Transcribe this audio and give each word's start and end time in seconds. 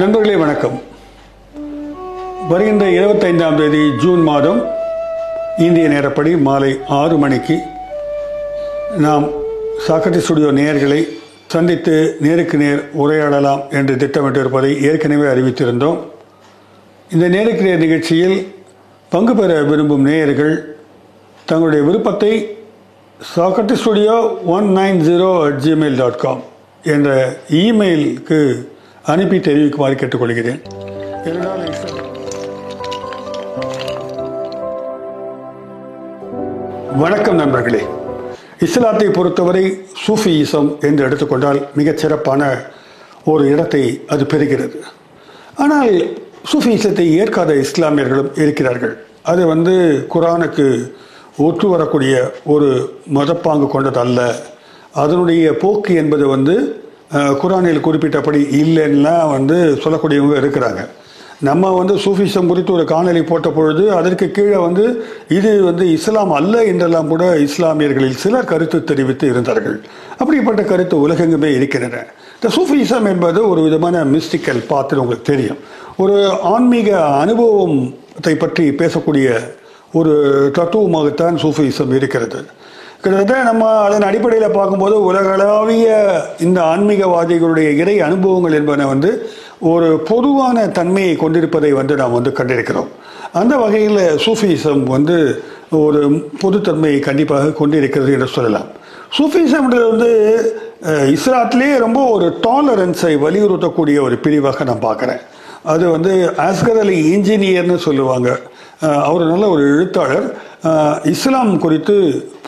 நண்பர்களே 0.00 0.34
வணக்கம். 0.40 0.74
வருகின்ற 2.50 2.84
இருபத்தைந்தாம் 2.96 3.56
தேதி 3.60 3.80
ஜூன் 4.02 4.22
மாதம் 4.28 4.60
இந்திய 5.66 5.86
நேரப்படி 5.92 6.32
மாலை 6.46 6.70
ஆறு 6.98 7.16
மணிக்கு 7.22 7.56
நாம் 9.04 9.24
சாக்கட்டி 9.86 10.20
ஸ்டுடியோ 10.24 10.50
நேயர்களை 10.58 11.00
சந்தித்து 11.54 11.96
நேருக்கு 12.26 12.58
நேர் 12.64 12.82
உரையாடலாம் 13.02 13.62
என்று 13.78 13.94
திட்டமிட்டிருப்பதை 14.02 14.72
ஏற்கனவே 14.90 15.26
அறிவித்திருந்தோம். 15.32 15.98
இந்த 17.10 17.28
நேருக்கு 17.36 17.66
நேர் 17.68 17.84
நிகழ்ச்சியில் 17.86 18.38
பங்கு 19.10 19.34
பெற 19.34 19.60
விரும்பும் 19.72 20.06
நேயர்கள் 20.10 20.54
தங்களுடைய 21.50 21.82
விருப்பத்தை 21.90 22.32
சாக்கட்டி 23.34 23.76
studio 23.82 24.18
one 24.56 24.68
nine 24.80 25.00
zero 25.10 25.30
at 25.44 25.62
Gmail 25.66 26.00
dot 26.04 26.24
com 26.24 26.42
என்ற 26.94 27.36
இமெயிலுக்கு 27.64 28.40
அனுப்பி 29.12 29.36
தெரிவிக்குமாறு 29.40 29.94
கேட்டுக்கொள்கிறேன். 30.00 30.58
வணக்கம் 37.02 37.38
நண்பர்களே. 37.40 37.80
இஸ்லாத்தை 38.66 39.06
பொறுத்தவரை 39.18 39.62
சூஃபியிசம் 40.02 40.68
என்று 40.88 41.04
எடுத்துக்கொண்டால் 41.04 41.60
மிகச் 41.74 42.02
சிறப்பான 42.02 42.50
ஒரு 43.24 43.44
இடத்தை 43.52 43.82
அது 44.06 44.24
பெறுகிறது. 44.24 44.80
ஆனால் 45.64 45.92
சூஃபியிசத்தை 46.50 47.06
ஏற்காத 47.20 47.54
இஸ்லாமியர்களும் 47.64 48.30
இருக்கிறார்கள். 48.44 48.94
அது 49.22 49.46
வந்து 49.46 49.74
குரானுக்கு 50.14 50.66
ஒற்று 51.46 51.68
வரக்கூடிய 51.74 52.14
ஒரு 52.44 52.68
மதப்பாங்கு 53.14 53.68
கொண்டது 53.76 54.00
அல்ல 54.04 54.20
அதனுடைய 55.04 55.56
போக்கு 55.64 55.94
என்பது 55.94 56.26
வந்து 56.34 56.56
குரானில் 57.42 57.84
குறிப்பிட்டபடி 57.86 58.40
இல்லைன்னா 58.62 59.16
வந்து 59.36 59.56
சொல்லக்கூடியவங்க 59.82 60.36
இருக்கிறாங்க. 60.42 60.80
நம்ம 61.48 61.70
வந்து 61.78 61.94
சூஃபிசம் 62.04 62.48
குறித்து 62.50 62.72
ஒரு 62.76 62.84
காணொலி 62.92 63.20
போட்ட 63.26 63.48
பொழுது 63.56 63.82
அதற்கு 63.98 64.26
கீழே 64.36 64.58
வந்து 64.64 64.84
இது 65.36 65.50
வந்து 65.68 65.84
இஸ்லாம் 65.96 66.32
அல்ல 66.38 66.64
என்றெல்லாம் 66.70 67.10
கூட 67.12 67.24
இஸ்லாமியர்களில் 67.46 68.18
சிலர் 68.22 68.50
கருத்து 68.52 68.78
தெரிவித்து 68.90 69.26
இருந்தார்கள். 69.32 69.76
அப்படிப்பட்ட 70.18 70.62
கருத்து 70.62 70.96
உலகெங்குமே 71.06 71.50
இருக்கின்றன. 71.58 72.02
இந்த 72.36 72.48
சூஃபிசம் 72.56 73.06
என்பது 73.12 73.40
ஒரு 73.50 73.60
விதமான 73.66 74.04
மிஸ்டிக்கல் 74.14 74.60
பார்த்துட்டு 74.72 75.04
உங்களுக்கு 75.04 75.30
தெரியும். 75.32 75.60
ஒரு 76.04 76.16
ஆன்மீக 76.54 76.90
அனுபவத்தை 77.22 78.34
பற்றி 78.44 78.66
பேசக்கூடிய 78.82 79.28
ஒரு 80.00 80.14
தத்துவமாகத்தான் 80.58 81.36
சூஃபிசம் 81.44 81.94
இருக்கிறது. 81.98 82.40
கிட்டத்தட்ட 83.00 83.42
நம்ம 83.42 83.64
அதன் 83.78 84.02
அடிப்படையில் 84.02 84.50
பார்க்கும்போது 84.50 85.04
உலகளாவிய 85.04 85.88
இந்த 86.38 86.60
ஆன்மீகவாதிகளுடைய 86.64 87.68
இறை 87.76 88.00
அனுபவங்கள் 88.00 88.52
என்பன 88.52 88.86
வந்து 88.86 89.10
ஒரு 89.64 89.88
பொதுவான 90.04 90.66
தன்மையை 90.68 91.16
கொண்டிருப்பதை 91.16 91.72
வந்து 91.72 91.94
நாம் 91.96 92.12
வந்து 92.12 92.30
கண்டிருக்கிறோம். 92.30 92.90
அந்த 93.32 93.56
வகையில் 93.56 94.00
சூஃபிசம் 94.24 94.82
வந்து 94.86 95.16
ஒரு 95.78 96.00
பொதுத்தன்மையை 96.42 97.00
கண்டிப்பாக 97.00 97.52
கொண்டிருக்கிறது 97.52 98.12
என்று 98.12 98.26
சொல்லலாம். 98.28 98.68
சூஃபிசம்ன்றது 99.18 99.88
வந்து 99.90 100.10
அஹ், 100.82 101.08
இஸ்லாத்திலே 101.14 101.78
ரொம்ப 101.78 102.00
ஒரு 102.08 102.26
டாலரன்ஸை 102.42 103.14
வலியுறுத்தக்கூடிய 103.18 104.00
ஒரு 104.00 104.16
பிரிவாக 104.16 104.64
நான் 104.64 104.84
பார்க்குறேன். 104.84 105.22
அது 105.64 105.90
வந்து 105.90 106.12
ஆஸ்கர் 106.38 106.78
அலி 106.78 107.16
இன்ஜினியர்னு 107.16 107.76
சொல்லுவாங்க. 107.78 108.28
அவர் 109.02 109.24
நல்ல 109.24 109.48
ஒரு 109.48 109.62
எழுத்தாளர். 109.68 110.26
இஸ்லாம் 111.04 111.52
குறித்து 111.58 111.96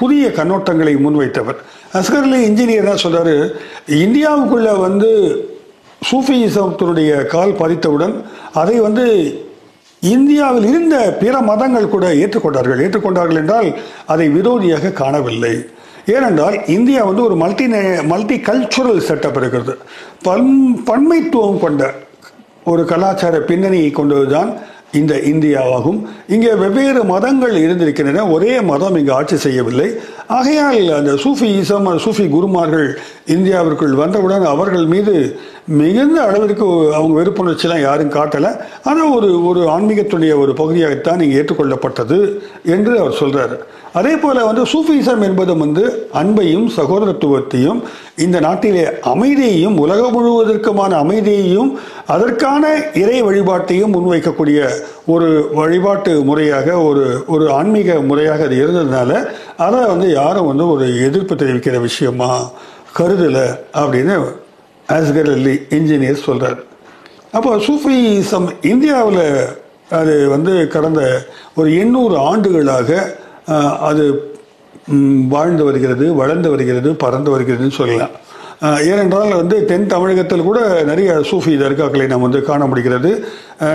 புதிய 0.01 0.29
கண்ணோட்டங்களை 0.29 0.95
முன்வைத்தவர். 1.05 1.59
அஸ்கர் 1.99 2.27
அலி 2.29 2.41
இன்ஜினியர் 2.49 2.89
தான் 2.91 3.05
சொல்கிறாரு 3.05 3.35
இந்தியாவுக்குள்ள 4.05 4.71
வந்து 4.81 5.11
சூஃபியிசத்தினுடைய 6.11 7.27
கால் 7.35 7.53
பதித்தவுடன் 7.61 8.15
அதை 8.63 8.77
வந்து 8.81 9.07
இந்தியாவில் 10.01 10.67
இருந்த 10.71 10.97
பிற 11.23 11.35
மதங்கள் 11.41 11.93
கூட 11.95 12.07
ஏற்றுக்கொண்டார்கள். 12.23 12.83
ஏற்றுக்கொண்டார்கள் 12.85 13.41
என்றால் 13.43 13.69
அதை 14.07 14.27
விரோதியாக 14.37 14.93
காணவில்லை. 15.03 15.55
ஏனென்றால் 16.15 16.57
இந்தியா 16.77 17.01
வந்து 17.05 17.23
ஒரு 17.29 17.37
மல்டி 17.37 17.67
மல்டி 18.13 18.37
கல்ச்சுரல் 18.49 19.07
செட்டப் 19.09 19.39
இருக்கிறது. 19.41 19.75
பன் 20.23 20.49
பன்மைத்துவம் 20.89 21.61
கொண்ட 21.65 21.93
ஒரு 22.65 22.85
கலாச்சார 22.85 23.37
பின்னணியை 23.51 23.91
கொண்டதுதான் 23.91 24.51
இந்த 24.93 25.15
இந்தியாவாகும். 25.15 26.01
இங்கே 26.29 26.55
வெவ்வேறு 26.55 27.05
மதங்கள் 27.05 27.53
இருந்திருக்கின்றன. 27.53 28.31
ஒரே 28.31 28.61
மதம் 28.61 28.97
இங்கு 28.97 29.13
ஆட்சி 29.13 29.37
செய்யவில்லை. 29.37 29.91
ஆகையால் 30.27 30.93
அந்த 30.93 31.13
சூஃபி 31.13 31.49
இசம் 31.61 31.99
சூஃபி 31.99 32.29
குருமார்கள் 32.29 32.99
இந்தியாவிற்குள் 33.27 33.95
வந்தவுடன் 33.95 34.45
அவர்கள் 34.45 34.85
மீது 34.85 35.39
மிகுந்த 35.69 36.23
அளவிற்கு 36.23 36.95
அவங்க 36.95 37.23
வெறுப்புணர்ச்சிலாம் 37.23 37.81
யாரும் 37.81 38.13
காட்டலை. 38.13 38.51
ஆனால் 38.85 39.11
ஒரு 39.11 39.45
ஒரு 39.45 39.69
ஆன்மீகத்துடைய 39.69 40.39
ஒரு 40.39 40.53
பகுதியாகத்தான் 40.53 41.21
இங்கே 41.21 41.43
ஏற்றுக்கொள்ளப்பட்டது 41.43 42.41
என்று 42.65 42.99
அவர் 42.99 43.13
சொல்கிறார் 43.13 43.55
அதே 43.93 44.17
போல் 44.17 44.39
வந்து 44.45 44.65
சூஃபிசம் 44.65 45.23
என்பது 45.23 45.57
வந்து 45.57 46.09
அன்பையும் 46.13 46.67
சகோதரத்துவத்தையும் 46.77 47.83
இந்த 48.17 48.41
நாட்டிலே 48.41 48.85
அமைதியையும் 49.01 49.79
உலகம் 49.79 50.13
முழுவதற்குமான 50.13 50.93
அமைதியையும் 50.97 51.79
அதற்கான 52.07 52.93
இறை 52.95 53.23
வழிபாட்டையும் 53.23 53.95
முன்வைக்கக்கூடிய 53.95 54.69
ஒரு 55.07 55.51
வழிபாட்டு 55.55 56.25
முறையாக 56.25 56.79
ஒரு 56.83 57.25
ஒரு 57.27 57.53
ஆன்மீக 57.53 58.01
முறையாக 58.01 58.45
அது 58.45 58.57
இருந்ததுனால 58.57 59.27
அதை 59.57 59.81
வந்து 59.81 60.11
யாரும் 60.11 60.47
வந்து 60.47 60.69
ஒரு 60.69 61.01
எதிர்ப்பு 61.01 61.35
தெரிவிக்கிற 61.35 61.81
விஷயமா 61.81 62.51
கருதலை 62.97 63.47
அப்படின்னு 63.75 64.17
ஆஸ்கர் 64.97 65.31
அலி 65.37 65.55
இன்ஜினியர் 65.79 66.25
சொல்கிறார் 66.29 66.61
அப்போ 67.37 67.51
சூஃபிசம் 67.67 68.49
இந்தியாவில் 68.73 69.25
அது 69.99 70.15
வந்து 70.35 70.53
கடந்த 70.75 71.03
ஒரு 71.59 71.69
எண்ணூறு 71.83 72.17
ஆண்டுகளாக 72.31 72.89
அது 73.91 74.05
வாழ்ந்து 75.35 75.63
வருகிறது 75.69 76.05
வளர்ந்து 76.21 76.49
வருகிறது 76.53 76.91
பறந்து 77.05 77.31
வருகிறதுன்னு 77.33 77.79
சொல்லலாம். 77.79 78.15
ஏனென்றால் 78.93 79.31
வந்து 79.41 79.57
தென் 79.69 79.87
தமிழகத்தில் 79.93 80.47
கூட 80.49 80.61
நிறைய 80.89 81.11
சூஃபி 81.29 81.53
தர்காக்களை 81.63 82.07
நாம் 82.13 82.27
வந்து 82.27 82.41
காண 82.49 82.67
முடிகிறது. 82.71 83.11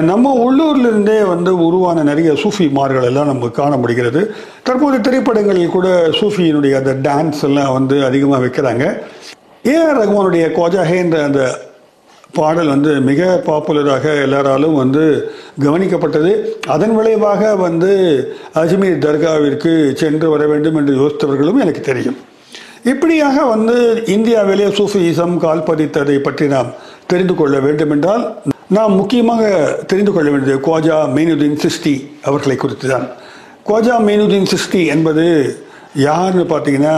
நம்ம 0.09 0.33
உள்ளூர்லேருந்தே 0.45 1.17
வந்து 1.31 1.51
உருவான 1.67 2.03
நிறைய 2.09 2.31
சூஃபி 2.43 2.67
மார்கள் 2.79 3.07
எல்லாம் 3.09 3.31
நம்ம 3.31 3.49
காண 3.61 3.73
முடிகிறது. 3.83 4.21
தற்போது 4.67 4.99
திரைப்படங்களில் 5.07 5.75
கூட 5.77 5.87
சூஃபியினுடைய 6.19 6.75
அந்த 6.81 6.93
டான்ஸ் 7.07 7.41
எல்லாம் 7.49 7.73
வந்து 7.77 7.97
அதிகமாக 8.09 8.43
வைக்கிறாங்க. 8.45 8.85
ஏஆர் 9.73 9.99
ரகுமானுடைய 9.99 10.45
கோஜாஹே 10.57 10.97
என்ற 11.03 11.17
அந்த 11.27 11.41
பாடல் 12.37 12.71
வந்து 12.73 12.91
மிக 13.09 13.27
பாப்புலராக 13.47 14.05
எல்லாராலும் 14.25 14.75
வந்து 14.81 15.03
கவனிக்கப்பட்டது. 15.65 16.31
அதன் 16.75 16.93
விளைவாக 16.97 17.41
வந்து 17.55 17.91
அஜ்மீர் 18.61 19.03
தர்காவிற்கு 19.05 19.73
சென்று 20.01 20.27
வர 20.33 20.43
வேண்டும் 20.51 20.77
என்று 20.81 20.93
யோசித்தவர்களும் 21.01 21.61
எனக்கு 21.65 21.81
தெரியும். 21.81 22.17
இப்படியாக 22.91 23.37
வந்து 23.53 23.75
இந்தியாவிலே 24.15 24.67
சூஃபியிசம் 24.79 25.35
கால்பதித்ததை 25.45 26.17
பற்றி 26.27 26.47
நாம் 26.55 26.69
தெரிந்து 27.11 27.35
கொள்ள 27.35 27.55
வேண்டும் 27.65 27.93
என்றால் 27.95 28.23
நாம் 28.77 28.93
முக்கியமாக 28.99 29.43
தெரிந்து 29.91 30.11
கொள்ள 30.11 30.29
வேண்டியது 30.33 30.61
கோஜா 30.69 30.97
மெயினுதீன் 31.15 31.61
சிஸ்டி 31.65 31.95
அவர்களை 32.29 32.55
குறித்து 32.57 32.87
தான் 32.93 33.07
கோஜா 33.69 33.95
மெய்னுதீன் 34.07 34.49
சிஸ்டி 34.53 34.81
என்பது 34.95 35.25
யாருன்னு 36.07 36.45
பார்த்தீங்கன்னா 36.53 36.97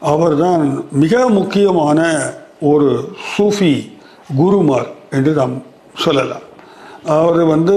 அவர்தான் 0.00 0.64
மிக 1.02 1.14
முக்கியமான 1.38 2.00
ஒரு 2.70 2.90
சூஃபி 3.32 3.72
குருமார் 4.38 4.88
என்று 5.16 5.32
நாம் 5.40 5.54
சொல்லலாம். 6.04 6.46
அவர் 7.18 7.42
வந்து 7.54 7.76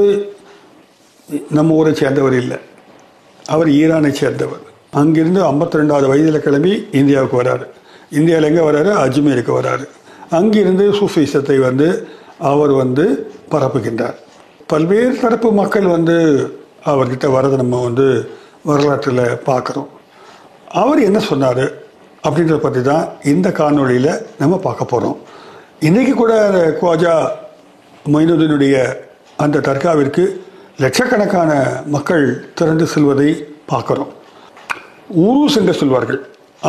நம்ம 1.57 1.75
ஊரை 1.79 1.91
சேர்ந்தவர் 1.93 2.35
இல்லை. 2.41 2.57
அவர் 3.45 3.69
ஈரானை 3.81 4.11
சேர்ந்தவர். 4.21 4.63
அங்கிருந்து 5.01 5.41
52 5.49 5.79
ரெண்டாவது 5.81 6.07
வயதில் 6.11 6.45
கிளம்பி 6.45 6.73
இந்தியாவுக்கு 6.99 7.37
வராரு. 7.41 7.65
இந்தியாவில் 8.19 8.49
எங்கே 8.49 8.63
வராரு? 8.69 8.91
அஜ்மீருக்கு 9.03 9.53
வராரு. 9.59 9.85
அங்கிருந்து 10.39 10.85
சூஃபிசத்தை 10.99 11.57
வந்து 11.67 11.87
அவர் 12.51 12.73
வந்து 12.81 13.05
பரப்புகின்றார். 13.53 14.17
பல்வேறு 14.71 15.13
தரப்பு 15.23 15.49
மக்கள் 15.51 15.87
வந்து 15.95 16.17
அவர்கிட்ட 16.91 17.25
வரதை 17.37 17.55
நம்ம 17.63 17.81
வந்து 17.83 18.07
வரலாற்றில் 18.69 19.25
பார்க்குறோம் 19.49 19.89
அவர் 20.81 20.99
என்ன 21.07 21.19
சொன்னார்? 21.19 21.65
அப்படின்றத 22.25 22.59
பற்றி 22.65 22.81
தான் 22.91 23.05
இந்த 23.31 23.47
காணொளியில் 23.59 24.11
நம்ம 24.41 24.59
பார்க்க 24.67 24.91
போகிறோம் 24.91 25.17
இன்றைக்கி 25.87 26.13
கூட 26.21 26.33
அந்த 26.47 26.61
குவாஜா 26.81 27.13
மொயினுதீனுடைய 28.13 28.75
அந்த 29.43 29.63
தர்காவிற்கு 29.67 30.23
லட்சக்கணக்கான 30.83 31.51
மக்கள் 31.95 32.25
திரண்டு 32.59 32.85
செல்வதை 32.93 33.29
பார்க்குறோம். 33.71 34.11
ஊரூஸ் 35.25 35.57
என்று 35.59 35.73
சொல்வார்கள். 35.81 36.19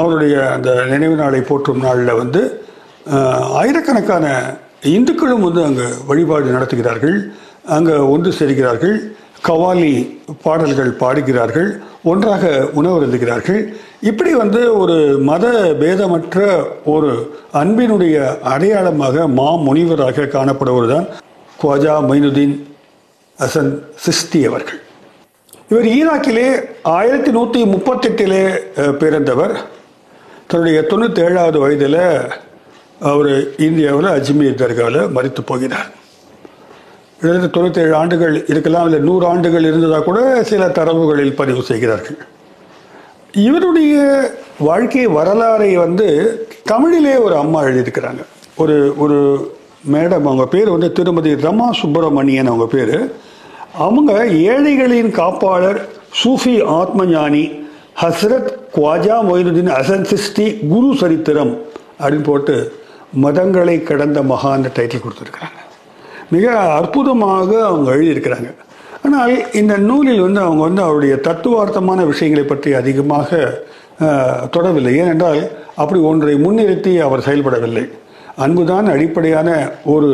அவருடைய 0.01 0.35
அந்த 0.57 0.71
நினைவு 0.93 1.17
நாளை 1.23 1.41
போற்றும் 1.51 1.83
நாளில் 1.87 2.19
வந்து 2.23 2.43
ஆயிரக்கணக்கான 3.61 4.27
இந்துக்களும் 4.97 5.45
வந்து 5.47 5.61
அங்கே 5.69 5.87
வழிபாடு 6.11 6.57
நடத்துகிறார்கள். 6.57 7.17
அங்கே 7.77 7.97
ஒன்று 8.15 8.31
சேர்கிறார்கள். 8.41 8.97
கவாலி 9.49 9.93
பாடல்கள் 10.45 10.93
பாடுகிறார்கள். 11.03 11.71
ஒன்றாக 12.11 12.45
உணவருந்துகிறார்கள். 12.79 13.61
இப்படி 14.11 14.33
வந்து 14.43 14.61
ஒரு 14.81 14.97
மத 15.29 15.45
பேதமற்ற 15.83 16.39
ஒரு 16.95 17.11
அன்பினுடைய 17.61 18.17
அடையாளமாக 18.53 19.27
மா 19.39 19.49
முனிவராக 19.67 20.27
காணப்படுவது 20.37 20.89
தான் 20.95 21.07
குவாஜா 21.61 21.95
மைனுதீன் 22.11 22.57
ஹசன் 23.39 23.73
சிஸ்தி 24.07 24.41
அவர்கள். 24.51 24.81
இவர் 25.73 25.89
ஈராக்கிலே 25.99 26.49
ஆயிரத்தி 26.99 27.31
நூற்றி 27.37 27.61
முப்பத்தெட்டிலே 27.75 28.45
பிறந்தவர். 29.03 29.55
தன்னுடைய 30.51 30.81
தொண்ணூற்றி 30.91 31.21
ஏழாவது 31.29 31.59
வயதில் 31.65 32.03
அவர் 33.13 33.33
இந்தியாவில் 33.69 34.15
அஜ்மீர் 34.17 34.61
தர்காவில் 34.63 35.13
மறித்து 35.17 35.43
போகிறார். 35.51 35.89
கிட்டத்தட்ட 37.25 37.57
தொண்ணூற்றேழு 37.57 37.95
ஆண்டுகள் 37.95 38.35
இருக்கலாம் 38.53 38.87
இல்லை 38.89 38.99
நூறு 39.09 39.27
ஆண்டுகள் 39.27 39.69
இருந்ததாக 39.71 40.05
கூட 40.05 40.21
சில 40.51 40.67
தரவுகளில் 40.79 41.37
பதிவு 41.41 41.63
செய்கிறார்கள். 41.63 42.19
இவருடைய 43.49 43.95
வாழ்க்கை 44.59 45.05
வரலாறை 45.19 45.71
வந்து 45.75 46.09
தமிழிலே 46.65 47.15
ஒரு 47.17 47.37
அம்மா 47.37 47.61
எழுதியிருக்கிறாங்க. 47.63 48.23
ஒரு 48.57 48.77
ஒரு 48.99 49.19
மேடம் 49.95 50.27
அவங்க 50.29 50.47
பேர் 50.47 50.71
வந்து 50.75 50.93
திருமதி 50.93 51.33
ரமா 51.47 51.69
சுப்பிரமணியன் 51.81 52.51
அவங்க 52.53 52.67
பேர். 52.77 52.97
அவங்க 53.87 54.13
ஏழைகளின் 54.53 55.11
காப்பாளர் 55.21 55.81
சூஃபி 56.23 56.55
ஆத்மஞானி 56.81 57.45
ஹஸ்ரத் 58.03 58.51
குவாஜா 58.77 59.17
மொயினுதீன் 59.31 59.75
அசன் 59.81 60.07
சிஸ்டி 60.13 60.47
குரு 60.73 60.91
சரித்திரம் 61.03 61.53
அப்படின்னு 62.01 62.29
போட்டு 62.31 62.57
மதங்களை 63.25 63.77
கடந்த 63.83 64.21
மகான் 64.33 64.73
டைட்டில் 64.79 65.05
கொடுத்துருக்காங்க 65.05 65.61
மிக 66.35 66.47
அற்புதமாக 66.79 67.51
அவங்க 67.71 67.89
எழுதியிருக்கிறாங்க. 67.97 68.51
ஆனால் 69.07 69.35
இந்த 69.61 69.75
நூலில் 69.89 70.25
வந்து 70.27 70.41
அவங்க 70.47 70.63
வந்து 70.69 70.83
அவருடைய 70.87 71.15
தத்துவார்த்தமான 71.29 72.01
விஷயங்களை 72.13 72.45
பற்றி 72.53 72.71
அதிகமாக 72.81 73.31
தொடவில்லை. 74.55 74.93
ஏனென்றால் 75.03 75.43
அப்படி 75.83 75.99
ஒன்றை 76.11 76.35
முன்னிறுத்தி 76.47 76.93
அவர் 77.07 77.27
செயல்படவில்லை. 77.27 77.85
அன்புதான் 78.45 78.87
அடிப்படையான 78.95 79.51
ஒரு 79.95 80.09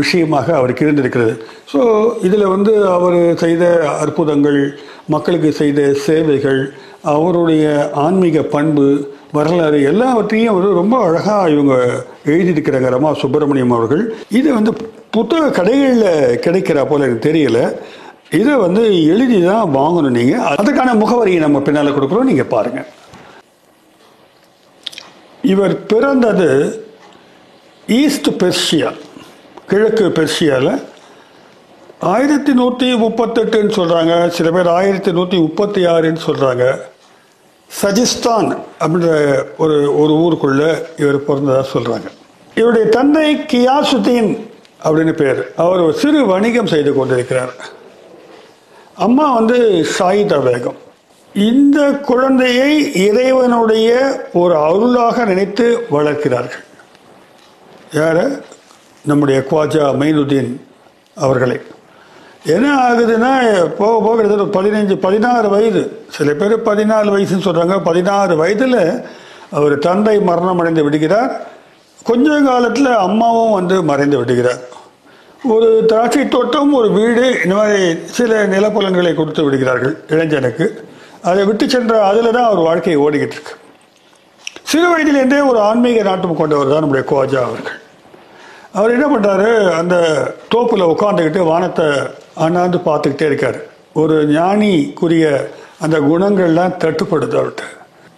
விஷயமாக 0.00 0.48
அவருக்கு 0.58 0.84
இருந்திருக்கிறது. 0.86 1.34
ஸோ 1.72 1.80
இதில் 2.26 2.52
வந்து 2.54 2.72
அவர் 2.96 3.18
செய்த 3.42 3.64
அற்புதங்கள் 4.04 4.60
மக்களுக்கு 5.14 5.50
செய்த 5.60 5.80
சேவைகள் 6.06 6.60
அவருடைய 7.14 7.64
ஆன்மீக 8.04 8.42
பண்பு 8.54 8.86
வரலாறு 9.36 9.78
எல்லாவற்றையும் 9.90 10.52
அவர் 10.52 10.78
ரொம்ப 10.80 10.96
அழகாக 11.06 11.52
இவங்க 11.54 11.74
எழுதியிருக்கிறாங்க 12.32 12.90
ரமா 12.94 13.10
சுப்பிரமணியம் 13.22 13.74
அவர்கள். 13.76 14.02
இது 14.38 14.48
வந்து 14.58 14.72
புத்தக 15.16 15.52
கடைகளில் 15.58 16.38
கிடைக்கிறா 16.44 16.82
போல 16.88 17.06
எனக்கு 17.06 17.26
தெரியல. 17.28 17.60
இதை 18.38 18.54
வந்து 18.64 18.82
எழுதி 19.12 19.38
தான் 19.42 19.74
வாங்கணும் 19.78 20.16
நீங்கள் 20.18 20.46
அதுக்கான 20.52 20.94
முகவரியை 21.02 21.40
நம்ம 21.44 21.58
பின்னால் 21.66 21.96
கொடுக்குறோம் 21.96 22.30
நீங்கள் 22.30 22.52
பாருங்கள் 22.54 22.88
இவர் 25.52 25.74
பிறந்தது 25.90 26.48
ஈஸ்ட் 27.88 28.30
பெர்ஷியா 28.42 28.90
கிழக்கு 29.70 30.06
பெர்ஷியாவில் 30.18 30.72
ஆயிரத்தி 32.14 32.52
நூற்றி 32.60 32.88
முப்பத்தெட்டுன்னு 33.02 33.72
சொல்கிறாங்க 33.78 34.14
சில 34.36 34.50
பேர் 34.56 34.68
ஆயிரத்தி 34.78 35.12
நூற்றி 35.18 35.36
முப்பத்தி 35.44 35.80
ஆறுன்னு 35.92 36.22
சொல்கிறாங்க 36.26 36.64
சஜிஸ்தான் 37.82 38.58
அப்படின்ற 38.80 39.42
ஒரு 39.58 39.98
ஒரு 39.98 40.12
ஊருக்குள்ள 40.12 40.82
இவர் 41.00 41.26
பிறந்ததா 41.28 41.64
சொல்கிறாங்க 41.72 42.08
இவருடைய 42.54 42.86
தந்தை 42.86 43.36
கியாசுதீன் 43.36 44.48
அப்படின்னு 44.84 45.12
பேர். 45.12 45.54
அவர் 45.56 45.78
ஒரு 45.78 45.92
சிறு 45.92 46.26
வணிகம் 46.26 46.66
செய்து 46.66 46.94
கொண்டிருக்கிறார். 46.94 47.54
அம்மா 48.94 49.34
வந்து 49.34 49.86
சாயிதா 49.98 50.38
பேகம் 50.48 50.76
இந்த 51.34 51.90
குழந்தையை 51.90 52.94
இறைவனுடைய 52.94 54.20
ஒரு 54.32 54.56
அருளாக 54.56 55.24
நினைத்து 55.24 55.86
வளர்க்கிறார்கள். 55.90 56.64
யார? 57.92 58.42
நம்முடைய 59.04 59.44
குவாஜா 59.50 59.84
மைனுதீன் 60.00 60.60
அவர்களை. 61.14 61.60
என்ன 62.54 62.66
ஆகுதுன்னா 62.86 63.30
போக 63.78 63.92
போக 64.04 64.14
கிட்டத்தட்ட 64.16 64.46
பதினஞ்சு 64.56 64.94
பதினாறு 65.04 65.48
வயது. 65.54 65.82
சில 66.16 66.32
பேர் 66.40 66.54
பதினாலு 66.68 67.08
வயசுன்னு 67.14 67.46
சொல்கிறாங்க 67.46 67.76
பதினாறு 67.88 68.34
வயதில் 68.40 68.80
அவர் 69.58 69.74
தந்தை 69.86 70.16
மரணம் 70.28 70.60
அடைந்து 70.62 70.82
விடுகிறார். 70.86 71.32
கொஞ்ச 72.08 72.28
காலத்தில் 72.48 72.90
அம்மாவும் 73.06 73.54
வந்து 73.58 73.76
மறைந்து 73.90 74.16
விடுகிறார். 74.20 74.60
ஒரு 75.54 75.68
திராட்சை 75.90 76.22
தோட்டம் 76.34 76.72
ஒரு 76.80 76.88
வீடு 76.98 77.24
இந்த 77.44 77.54
மாதிரி 77.58 77.80
சில 78.18 78.38
நிலப்புலன்களை 78.52 79.12
கொடுத்து 79.20 79.44
விடுகிறார்கள் 79.46 79.94
இளைஞனுக்கு. 80.14 80.66
அதை 81.30 81.42
விட்டு 81.48 81.64
சென்ற 81.74 81.94
அதில் 82.10 82.34
தான் 82.36 82.48
அவர் 82.50 82.66
வாழ்க்கையை 82.68 82.98
ஓடிக்கிட்டு 83.04 83.36
இருக்கு. 83.38 83.54
சிறு 84.70 84.86
வயதிலேருந்தே 84.92 85.40
ஒரு 85.50 85.58
ஆன்மீக 85.70 86.04
நாட்டம் 86.10 86.38
கொண்டவர் 86.42 86.72
தான் 86.72 86.84
நம்முடைய 86.84 87.04
கோஜா 87.12 87.40
அவர்கள். 87.48 87.80
அவர் 88.78 88.94
என்ன 88.96 89.06
பண்ணுறாரு 89.14 89.50
அந்த 89.80 89.96
தோப்பில் 90.54 90.90
உட்காந்துக்கிட்டு 90.92 91.42
வானத்தை 91.52 91.88
அண்ணாந்து 92.36 92.78
பார்த்துக்கிட்டே 92.78 93.26
இருக்கார். 93.26 93.58
ஒரு 93.94 94.16
ஞானிக்குரிய 94.28 95.26
அந்த 95.80 96.00
குணங்கள்லாம் 96.00 96.78
தட்டுப்படுது 96.82 97.36
அவர்கிட்ட 97.38 97.64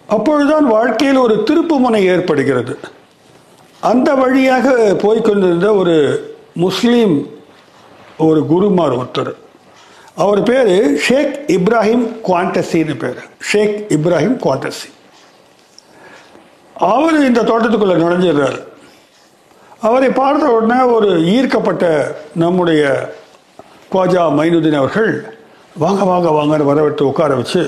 அப்பொழுதுதான் 0.07 0.67
வாழ்க்கையில் 0.67 1.17
ஒரு 1.17 1.35
திருப்புமுனை 1.49 2.01
ஏற்படுகிறது. 2.03 2.77
அந்த 3.79 4.13
வழியாக 4.13 4.71
போய்க்கொண்டிருந்த 5.03 5.75
ஒரு 5.75 5.95
முஸ்லீம் 6.53 7.29
ஒரு 8.17 8.45
குருமார் 8.45 8.97
ஒருத்தர். 8.97 9.33
அவர் 10.15 10.43
பேர் 10.43 10.97
ஷேக் 10.99 11.35
இப்ராஹிம் 11.47 12.07
குவாண்டசின்னு 12.27 12.95
பேர். 12.97 13.19
ஷேக் 13.41 13.85
இப்ராஹிம் 13.89 14.39
குவாண்டசி. 14.45 14.87
அவர் 16.73 17.17
இந்த 17.25 17.41
தோட்டத்துக்குள்ளே 17.41 17.95
நுழைஞ்சிடுறார். 18.01 18.59
அவரை 19.81 20.09
பார்த்த 20.09 20.51
உடனே 20.51 20.81
ஒரு 20.81 21.09
ஈர்க்கப்பட்ட 21.25 21.85
நம்முடைய 22.35 22.83
கோஜா 23.93 24.23
மைனுதீன் 24.37 24.79
அவர்கள் 24.81 25.11
வாங்க 25.83 26.03
வாங்க 26.09 26.29
வாங்கன்னு 26.37 26.69
வரவிட்டு 26.71 27.03
உட்கார 27.11 27.35
வச்சு 27.35 27.61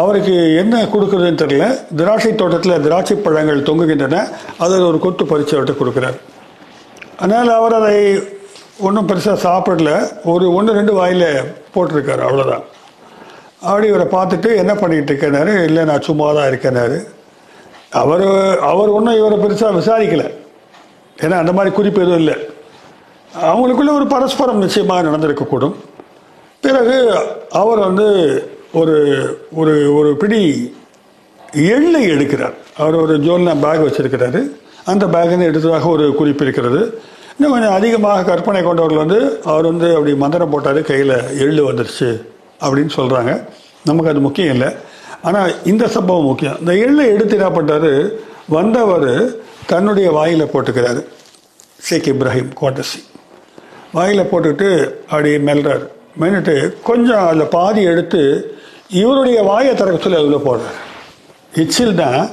அவருக்கு 0.00 0.34
என்ன 0.62 0.82
கொடுக்குறதுன்னு 0.92 1.40
தெரியல. 1.42 1.64
திராட்சை 2.00 2.34
தோட்டத்தில் 2.34 2.82
திராட்சை 2.84 3.16
பழங்கள் 3.16 3.66
தொங்குகின்றன. 3.68 4.18
அதில் 4.64 4.88
ஒரு 4.88 4.98
கொத்து 5.04 5.24
பறித்து 5.30 5.54
அவர்கிட்ட 5.56 5.74
கொடுக்குறார். 5.80 6.18
அதனால் 7.22 7.50
அவர் 7.56 7.74
அதை 7.78 7.96
ஒன்றும் 8.86 9.08
பெருசாக 9.08 9.38
சாப்பிடல. 9.46 9.90
ஒரு 10.32 10.44
ஒன்று 10.54 10.76
ரெண்டு 10.78 10.92
வாயில் 10.98 11.26
போட்டிருக்காரு 11.74 12.22
அவ்வளோதான் 12.26 12.64
அப்படி 13.62 13.86
இவரை 13.86 14.06
பார்த்துட்டு 14.16 14.50
என்ன 14.62 14.74
பண்ணிக்கிட்டு 14.74 15.12
இருக்கேனாரு? 15.12 15.54
இல்லை 15.68 15.84
நான் 15.84 16.06
சும்மா 16.08 16.28
தான் 16.32 16.50
இருக்கேனாரு. 16.50 16.98
அவர் 18.02 18.26
அவர் 18.70 18.94
ஒன்றும் 18.98 19.18
இவரை 19.20 19.38
பெருசாக 19.38 19.78
விசாரிக்கலை. 19.80 20.28
ஏன்னா 21.24 21.36
அந்த 21.42 21.52
மாதிரி 21.52 21.74
குறிப்பு 21.74 22.00
எதுவும் 22.02 22.22
இல்லை. 22.24 22.36
அவங்களுக்குள்ள 23.34 23.92
ஒரு 23.94 24.06
பரஸ்பரம் 24.06 24.58
நிச்சயமாக 24.58 25.08
நடந்திருக்கக்கூடும். 25.08 25.74
பிறகு 26.60 26.96
அவர் 27.50 27.78
வந்து 27.78 28.06
ஒரு 28.72 28.96
ஒரு 29.52 29.94
ஒரு 29.94 30.16
பிடி 30.16 30.74
எள்ளை 31.52 32.10
எடுக்கிறார். 32.10 32.54
அவர் 32.76 32.94
ஒரு 32.94 33.18
ஜோல்னா 33.18 33.54
பேக் 33.60 33.84
வச்சிருக்கிறாரு. 33.86 34.40
அந்த 34.84 35.06
பேக்னு 35.06 35.48
எடுத்ததாக 35.50 35.86
ஒரு 35.86 36.14
குறிப்பு 36.14 36.44
இருக்கிறது. 36.44 37.02
இன்னும் 37.36 37.52
கொஞ்சம் 37.52 37.72
அதிகமாக 37.72 38.24
கற்பனை 38.24 38.62
கொண்டவர்கள் 38.62 39.02
வந்து 39.04 39.40
அவர் 39.44 39.64
வந்து 39.64 39.94
அப்படி 39.94 40.14
மந்திரம் 40.14 40.50
போட்டார் 40.50 40.82
கையில் 40.82 41.16
எள்ளு 41.44 41.72
வந்துருச்சு 41.72 42.24
அப்படின்னு 42.60 42.92
சொல்கிறாங்க 42.96 43.44
நமக்கு 43.84 44.10
அது 44.10 44.20
முக்கியம் 44.20 44.52
இல்லை. 44.52 44.70
ஆனால் 45.22 45.54
இந்த 45.64 45.88
சம்பவம் 45.88 46.24
முக்கியம். 46.24 46.58
இந்த 46.58 46.76
எள்ளை 46.76 47.06
எடுத்து 47.06 47.38
என்ன 47.38 47.48
பண்ணுறாரு 47.56 48.10
வந்தவர் 48.48 49.34
தன்னுடைய 49.66 50.10
வாயில் 50.10 50.50
போட்டுக்கிறாரு. 50.52 51.04
ஷேக் 51.82 52.10
இப்ராஹிம் 52.14 52.52
கோட்டசி. 52.60 53.00
வாயில் 53.92 54.28
போட்டுக்கிட்டு 54.32 54.94
அப்படி 55.00 55.36
மெல்றாரு. 55.36 55.86
மென்னுட்டு 56.20 56.82
கொஞ்சம் 56.82 57.26
அதில் 57.26 57.46
பாதி 57.46 57.82
எடுத்து 57.82 58.54
இவருடைய 58.88 59.42
வாயை 59.42 59.74
திறக்க 59.74 60.02
சொல்லி 60.02 60.18
அதில் 60.18 60.46
போடுறார். 60.46 60.78
எச்சில் 61.54 61.94
தான். 61.94 62.28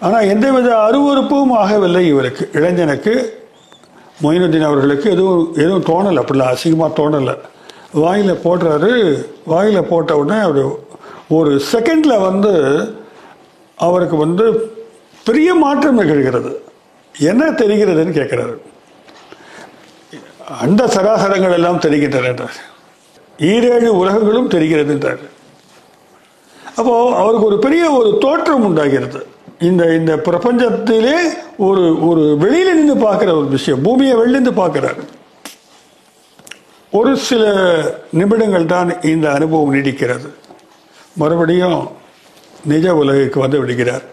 ஆனால் 0.00 0.28
எந்தவித 0.28 0.76
அருவறுப்பும் 0.76 1.52
ஆகவில்லை 1.52 2.00
இவருக்கு. 2.00 2.50
இளைஞனுக்கு 2.52 3.40
மொயினுddin 4.22 4.64
அவர்களுக்கு 4.64 5.10
எதுவும் 5.10 5.54
எதுவும் 5.54 5.84
தோணலை. 5.84 6.20
அப்படிலாம் 6.20 6.54
அசிங்கமாக 6.54 6.96
தோணலை. 6.96 7.38
வாயில் 7.92 8.32
போடுறாரு. 8.32 9.24
வாயில் 9.44 9.82
போட்ட 9.82 10.16
உடனே 10.16 10.40
அவர் 10.40 10.64
ஒரு 11.28 11.62
செகண்டில் 11.72 12.20
வந்து 12.20 12.52
அவருக்கு 13.76 14.16
வந்து 14.16 14.72
பெரிய 15.24 15.54
மாற்றம் 15.54 16.00
நிகழ்கிறது. 16.00 16.56
என்ன 17.20 17.50
தெரிகிறதுன்னு 17.50 18.18
கேட்குறாரு 18.18 18.58
அந்த 20.60 20.82
சராசரங்கள் 20.86 21.56
எல்லாம் 21.58 21.78
தெரிகின்றன 21.78 22.28
என்றார். 22.28 22.56
ஈரேழு 23.38 23.88
உலகங்களும் 24.00 24.48
தெரிகிறது 24.48 24.92
என்றார். 24.92 25.22
அப்போ 26.76 27.14
அவருக்கு 27.20 27.46
ஒரு 27.46 27.58
பெரிய 27.58 27.90
ஒரு 27.90 28.18
தோற்றம் 28.18 28.64
உண்டாகிறது. 28.64 29.26
இந்த 29.58 29.94
இந்த 29.94 30.12
பிரபஞ்சத்திலே 30.16 31.16
ஒரு 31.56 31.82
ஒரு 32.08 32.22
வெளியில 32.42 32.74
நின்று 32.74 32.94
பார்க்குற 32.94 33.30
ஒரு 33.40 33.48
விஷயம் 33.48 33.82
பூமியை 33.82 34.14
வெளியிருந்து 34.16 34.52
பார்க்கிறார். 34.52 35.00
ஒரு 36.90 37.16
சில 37.16 37.42
நிமிடங்கள் 38.10 38.66
தான் 38.66 39.00
இந்த 39.02 39.32
அனுபவம் 39.32 39.74
நீடிக்கிறது. 39.74 40.28
மறுபடியும் 41.16 41.90
நிஜ 42.64 42.94
உலகிற்கு 42.94 43.40
வந்து 43.40 43.60
விடுகிறார். 43.60 44.04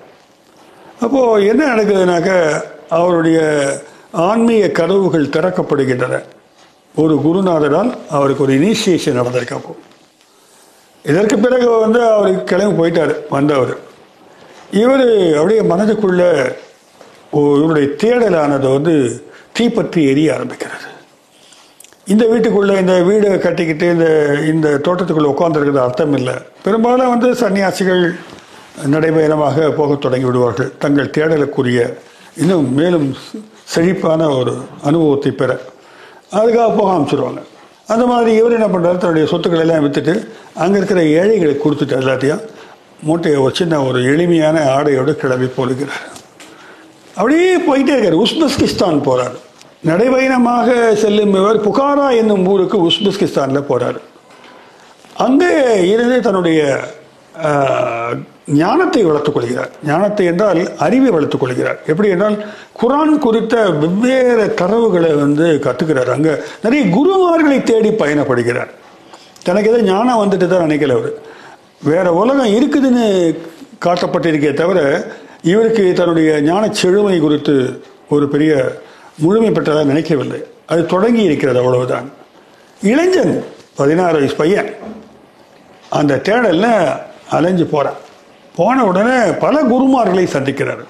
அப்போது 1.02 1.48
என்ன 1.48 1.76
நடக்குதுனாக்க 1.76 2.32
அவருடைய 2.90 3.40
ஆன்மீக 4.12 4.68
கதவுகள் 4.68 5.34
திறக்கப்படுகின்றன. 5.36 6.24
ஒரு 6.96 7.16
குருநாதரால் 7.26 7.92
அவருக்கு 8.10 8.44
ஒரு 8.44 8.54
இனிஷியேஷன் 8.54 9.20
நடந்திருக்கு 9.20 9.54
அப்போ 9.54 9.76
இதற்கு 11.04 11.38
பிறகு 11.38 11.80
வந்து 11.80 12.00
அவருக்கு 12.12 12.44
கிளம்பி 12.44 12.76
போயிட்டார் 12.80 13.16
வந்தவர். 13.30 13.78
இவர் 14.72 15.36
அப்படியே 15.36 15.62
மனதுக்குள்ள 15.62 16.24
இவருடைய 17.34 17.90
தேடலானது 18.04 18.68
வந்து 18.74 19.24
தீப்பற்றி 19.54 20.04
எரிய 20.12 20.38
ஆரம்பிக்கிறது. 20.38 20.88
இந்த 22.06 22.26
வீட்டுக்குள்ளே 22.26 22.80
இந்த 22.80 23.02
வீடு 23.02 23.40
கட்டிக்கிட்டு 23.40 23.88
இந்த 23.92 24.08
இந்த 24.46 24.70
தோட்டத்துக்குள்ளே 24.70 25.32
உட்காந்துருக்கிறது 25.34 25.86
அர்த்தம் 25.86 26.16
இல்லை. 26.16 26.34
பெரும்பாலும் 26.64 27.10
வந்து 27.10 27.30
சன்னியாசிகள் 27.34 28.04
நடைபயணமாக 28.94 29.70
போகத் 29.70 30.02
தொடங்கி 30.02 30.26
விடுவார்கள். 30.26 30.72
தங்கள் 30.80 31.14
தேடலுக்குரிய 31.18 31.98
இன்னும் 32.38 32.74
மேலும் 32.74 33.16
செழிப்பான 33.74 34.30
ஒரு 34.36 34.54
அனுபவத்தை 34.84 35.32
பெற 35.32 35.52
அதுக்காக 36.38 36.70
போக 36.78 36.88
ஆரம்பிச்சிருவாங்க 36.94 37.42
அந்த 37.94 38.04
மாதிரி 38.06 38.32
இவர் 38.40 38.56
என்ன 38.58 38.68
பண்ணுறாரு 38.68 38.98
தன்னுடைய 38.98 39.26
சொத்துக்களை 39.32 39.64
எல்லாம் 39.66 39.84
விற்றுட்டு 39.86 40.14
அங்கே 40.64 40.78
இருக்கிற 40.78 41.02
ஏழைகளுக்கு 41.20 41.64
கொடுத்துட்டு 41.64 42.00
எல்லாத்தையும் 42.02 42.44
மூட்டையை 43.04 43.38
ஒரு 43.42 43.54
சின்ன 43.56 43.84
ஒரு 43.84 44.00
எளிமையான 44.14 44.58
ஆடையோடு 44.76 45.12
கிளம்பி 45.16 45.48
போடுகிறார். 45.58 46.04
அப்படியே 47.16 47.52
போயிட்டே 47.68 47.94
இருக்கார். 47.96 48.22
உஸ்பெஸ்கிஸ்தான் 48.26 49.00
போகிறார் 49.02 49.38
நடைபயணமாக 49.90 50.70
செல்லும் 50.94 51.34
இவர் 51.34 51.60
புகாரா 51.68 52.08
என்னும் 52.22 52.46
ஊருக்கு 52.46 52.78
உஸ்பெஸ்கிஸ்தானில் 52.90 53.68
போகிறார் 53.70 54.00
அங்கே 55.26 55.52
இருந்து 55.94 56.18
தன்னுடைய 56.28 56.62
ஞானத்தை 58.50 59.04
வளர்த்துக் 59.04 59.34
கொள்கிறார். 59.34 59.70
ஞானத்தை 59.86 60.26
என்றால் 60.26 60.78
அறிவை 60.78 61.10
வளர்த்துக் 61.10 61.40
கொள்கிறார். 61.40 61.80
எப்படி 61.88 62.10
என்றால் 62.10 62.46
குரான் 62.82 63.18
குறித்த 63.18 63.70
வெவ்வேறு 63.70 64.54
தரவுகளை 64.62 65.16
வந்து 65.16 65.60
கத்துக்கிறார். 65.64 66.10
அங்க 66.10 66.44
நிறைய 66.64 66.86
குருமார்களை 66.96 67.64
தேடி 67.64 67.90
பயணப்படுகிறார். 67.90 68.68
தனக்கு 69.44 69.74
ஏதோ 69.74 69.82
ஞானம் 69.82 70.22
வந்துட்டு 70.24 70.48
தான் 70.48 70.70
நினைக்கல 70.70 70.92
அவர். 70.92 71.14
வேற 71.84 72.14
உலகம் 72.14 72.54
இருக்குதுன்னு 72.54 73.38
காட்டப்பட்டிருக்கே 73.86 74.54
தவிர 74.54 75.08
இவருக்கு 75.44 75.94
தன்னுடைய 75.94 76.42
ஞான 76.42 76.70
செழுமை 76.70 77.20
குறித்து 77.20 77.82
ஒரு 78.10 78.28
பெரிய 78.28 78.76
முழுமை 79.18 79.50
பெற்றதாக 79.50 79.84
நினைக்கவில்லை. 79.84 80.44
அது 80.66 80.86
தொடங்கி 80.86 81.22
இருக்கிறது 81.22 81.60
அவ்வளவுதான். 81.60 82.12
இளைஞன் 82.82 83.44
பதினாறு 83.76 84.14
வயசு 84.14 84.36
பையன். 84.36 84.74
அந்த 85.90 86.16
தேடல்ல 86.16 86.68
அலைஞ்சு 87.30 87.66
போறான். 87.66 88.00
போன 88.58 88.78
உடனே 88.90 89.18
பல 89.44 89.56
குருமார்களை 89.72 90.26
சந்திக்கிறார். 90.36 90.84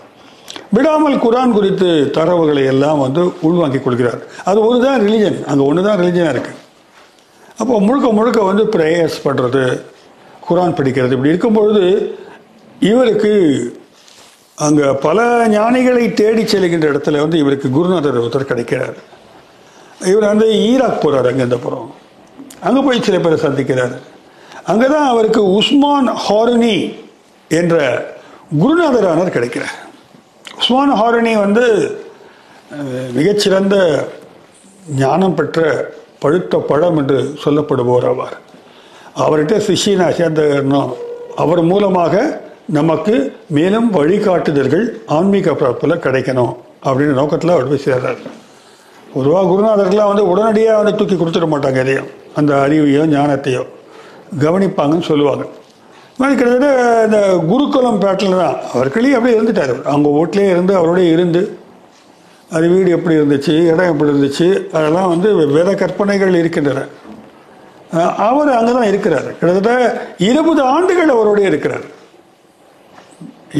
விடாமல் 0.76 1.18
குரான் 1.26 1.56
குறித்து 1.58 1.90
தரவுகளை 2.18 2.64
எல்லாம் 2.74 3.00
வந்து 3.06 3.22
உள்வாங்கிக் 3.48 3.86
கொள்கிறார். 3.86 4.22
அது 4.50 4.60
ஒரு 4.68 4.78
தான் 4.86 5.00
ரிலிஜன் 5.06 5.38
அங்கே 5.50 5.64
ஒன்று 5.70 5.86
தான் 5.88 6.00
ரிலிஜனாக 6.02 6.34
இருக்குது 6.36 6.58
அப்போ 7.62 7.76
முழுக்க 7.88 8.08
முழுக்க 8.18 8.40
வந்து 8.50 8.64
ப்ரேயர்ஸ் 8.76 9.18
பண்ணுறது 9.26 9.64
குரான் 10.48 10.78
படிக்கிறது 10.78 11.16
இப்படி 11.16 11.34
இருக்கும்பொழுது 11.34 11.84
இவருக்கு 12.92 13.34
அங்கே 14.68 14.88
பல 15.06 15.20
ஞானிகளை 15.56 16.06
தேடி 16.20 16.44
செல்கின்ற 16.54 16.88
இடத்துல 16.94 17.22
வந்து 17.24 17.38
இவருக்கு 17.44 17.68
குருநாதர் 17.78 18.22
ஒருத்தர் 18.22 18.52
கிடைக்கிறார். 18.52 18.96
இவர் 20.12 20.32
வந்து 20.32 20.48
ஈராக் 20.70 21.04
போகிறார் 21.04 21.30
அங்கே 21.32 21.46
இந்த 21.48 21.58
புறம் 21.66 21.90
அங்கே 22.68 22.82
போய் 22.88 23.06
சில 23.08 23.18
பேரை 23.26 23.38
சந்திக்கிறார். 23.46 23.96
அங்கே 24.72 24.88
தான் 24.96 25.08
அவருக்கு 25.12 25.42
உஸ்மான் 25.60 26.10
ஹார்னி 26.26 26.76
என்ற 27.58 27.76
குருநாதரானர் 28.62 29.36
கிடைக்கிறார். 29.36 29.76
உஸ்மான் 30.60 30.94
ஹாரணி 31.02 31.34
வந்து 31.46 31.66
மிகச்சிறந்த 33.18 33.76
ஞானம் 35.04 35.38
பெற்ற 35.38 35.60
பழுத்த 36.24 36.58
பழம் 36.70 36.98
என்று 37.02 37.20
சொல்லப்படுபவர் 37.44 38.08
ஆவார். 38.12 38.36
அவர்கிட்ட 39.24 39.56
சிஷியனா 39.68 40.08
சேர்ந்த 40.20 40.42
அவர் 41.44 41.62
மூலமாக 41.72 42.16
நமக்கு 42.78 43.16
மேலும் 43.58 43.88
வழிகாட்டுதல்கள் 43.98 44.86
ஆன்மீக 45.18 45.54
பிறப்பில் 45.60 46.04
கிடைக்கணும் 46.06 46.54
அப்படின்னு 46.88 47.20
நோக்கத்தில் 47.20 47.56
அவர் 47.56 47.72
போய் 47.72 47.86
சேர்றார். 47.88 48.20
பொதுவாக 49.14 49.48
குருநாதர்கள்லாம் 49.52 50.12
வந்து 50.12 50.26
உடனடியாக 50.32 50.82
வந்து 50.82 50.98
தூக்கி 51.00 51.16
கொடுத்துட 51.16 51.48
மாட்டாங்க 51.54 51.80
எதையும். 51.86 52.10
அந்த 52.40 52.52
அறிவையோ 52.66 53.06
ஞானத்தையோ 53.16 53.64
கவனிப்பாங்கன்னு 54.44 55.10
சொல்லுவாங்க. 55.12 55.46
மாதிரி 56.20 56.38
கிட்டத்தட்ட 56.40 57.04
இந்த 57.06 57.20
குருகுலம் 57.50 58.02
பேட்டில் 58.02 58.40
தான். 58.42 58.58
அவர் 58.74 58.90
கிளி 58.96 59.10
அப்படியே 59.14 59.40
இருந்துட்டார். 59.40 59.76
அவங்க 59.92 60.10
வீட்லேயே 60.18 60.50
இருந்து 60.56 60.74
அவரோடய 60.80 61.12
இருந்து 61.12 61.42
அது 62.56 62.70
வீடு 62.70 62.90
எப்படி 62.92 63.16
இருந்துச்சு 63.16 63.54
இடம் 63.74 63.92
எப்படி 63.92 64.12
இருந்துச்சு 64.12 64.48
அதெல்லாம் 64.78 65.10
வந்து 65.14 65.30
வேத 65.48 65.76
கற்பனைகள் 65.82 66.34
இருக்கின்றன. 66.34 66.84
அவர் 68.28 68.50
அங்கே 68.58 68.72
தான் 68.72 68.90
இருக்கிறார். 68.92 69.30
கிட்டத்தட்ட 69.38 69.72
இருபது 70.18 70.62
ஆண்டுகள் 70.76 71.16
அவரோடய 71.16 71.52
இருக்கிறார். 71.52 71.86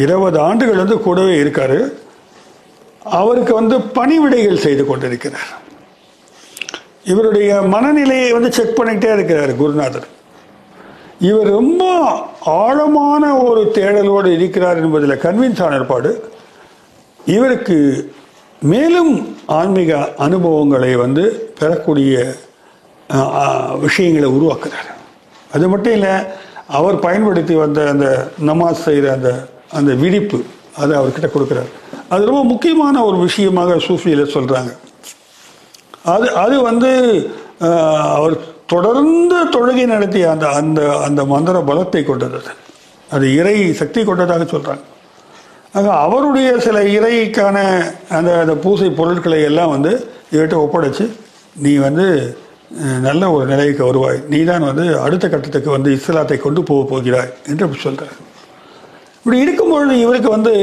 இருபது 0.04 0.40
ஆண்டுகள் 0.40 0.82
வந்து 0.84 0.98
கூடவே 1.08 1.36
இருக்கார். 1.44 1.80
அவருக்கு 3.20 3.54
வந்து 3.54 3.76
பணிவிடைகள் 4.00 4.64
செய்து 4.66 4.86
கொண்டிருக்கிறார். 4.86 5.52
இவருடைய 7.04 7.62
மனநிலையை 7.76 8.32
வந்து 8.32 8.52
செக் 8.58 8.78
பண்ணிக்கிட்டே 8.80 9.14
இருக்கிறார் 9.14 9.52
குருநாதர். 9.56 10.08
இவர் 11.28 11.50
ரொம்ப 11.60 11.84
ஆழமான 12.60 13.24
ஒரு 13.48 13.62
தேடலோடு 13.78 14.30
இருக்கிறார் 14.38 14.78
என்பதில் 14.84 15.22
கன்வின்ஸ் 15.24 15.62
ஆன 15.64 15.78
ஏற்பாடு. 15.80 16.12
இவருக்கு 17.36 17.78
மேலும் 18.72 19.14
ஆன்மீக 19.58 19.98
அனுபவங்களை 20.26 20.92
வந்து 21.06 21.24
பெறக்கூடிய 21.60 22.14
விஷயங்களை 23.86 24.28
உருவாக்குறார். 24.38 24.90
அது 25.56 25.66
மட்டும் 25.74 25.96
இல்லை 25.98 26.14
அவர் 26.80 26.98
பயன்படுத்தி 27.08 27.54
வந்த 27.64 27.80
அந்த 27.94 28.08
நமாஸ் 28.50 28.86
செய்கிற 28.88 29.08
அந்த 29.18 29.30
அந்த 29.78 29.92
விழிப்பு 30.04 30.40
அதை 30.82 30.94
அவர்கிட்ட 31.00 31.30
கொடுக்குறாரு. 31.36 31.72
அது 32.14 32.30
ரொம்ப 32.30 32.44
முக்கியமான 32.54 32.96
ஒரு 33.08 33.18
விஷயமாக 33.28 33.76
சூஃபியில் 33.88 34.34
சொல்கிறாங்க 34.36 34.72
அது 36.14 36.28
அது 36.44 36.56
வந்து 36.70 36.92
அவர் 38.18 38.36
தொடர்ந்து 38.70 39.38
தொழுகை 39.56 39.86
நடத்திய 39.86 40.32
அந்த 40.32 40.46
அந்த 40.60 40.82
அந்த 40.98 41.26
மந்திர 41.26 41.60
பலத்தை 41.60 42.04
கொண்டது. 42.04 42.38
அது. 42.42 42.54
அது 43.12 43.36
இறை 43.36 43.74
சக்தி 43.74 44.04
கொண்டதாக 44.04 44.44
சொல்கிறாங்க 44.44 44.86
ஆக 45.74 45.88
அவருடைய 45.94 46.50
சில 46.60 46.78
இறைக்கான 46.98 47.58
அந்த 48.10 48.30
அந்த 48.40 48.54
பூசை 48.56 48.90
பொருட்களை 48.90 49.40
எல்லாம் 49.44 49.70
வந்து 49.70 49.92
இவர்கிட்ட 50.32 50.58
ஒப்படைச்சு 50.66 51.06
நீ 51.56 51.76
வந்து 51.76 52.06
நல்ல 53.02 53.32
ஒரு 53.32 53.46
நிலைக்கு 53.46 53.84
வருவாய். 53.86 54.20
நீ 54.30 54.44
தான் 54.44 54.66
வந்து 54.70 55.00
அடுத்த 55.00 55.26
கட்டத்துக்கு 55.30 55.70
வந்து 55.70 55.92
இஸ்லாத்தை 55.92 56.38
கொண்டு 56.38 56.64
போக 56.64 56.82
போகிறாய் 56.90 57.32
என்று 57.48 57.66
அப்படி 57.66 58.08
இப்படி 59.18 59.38
இருக்கும்பொழுது 59.40 60.00
இவருக்கு 60.00 60.30
வந்து 60.30 60.54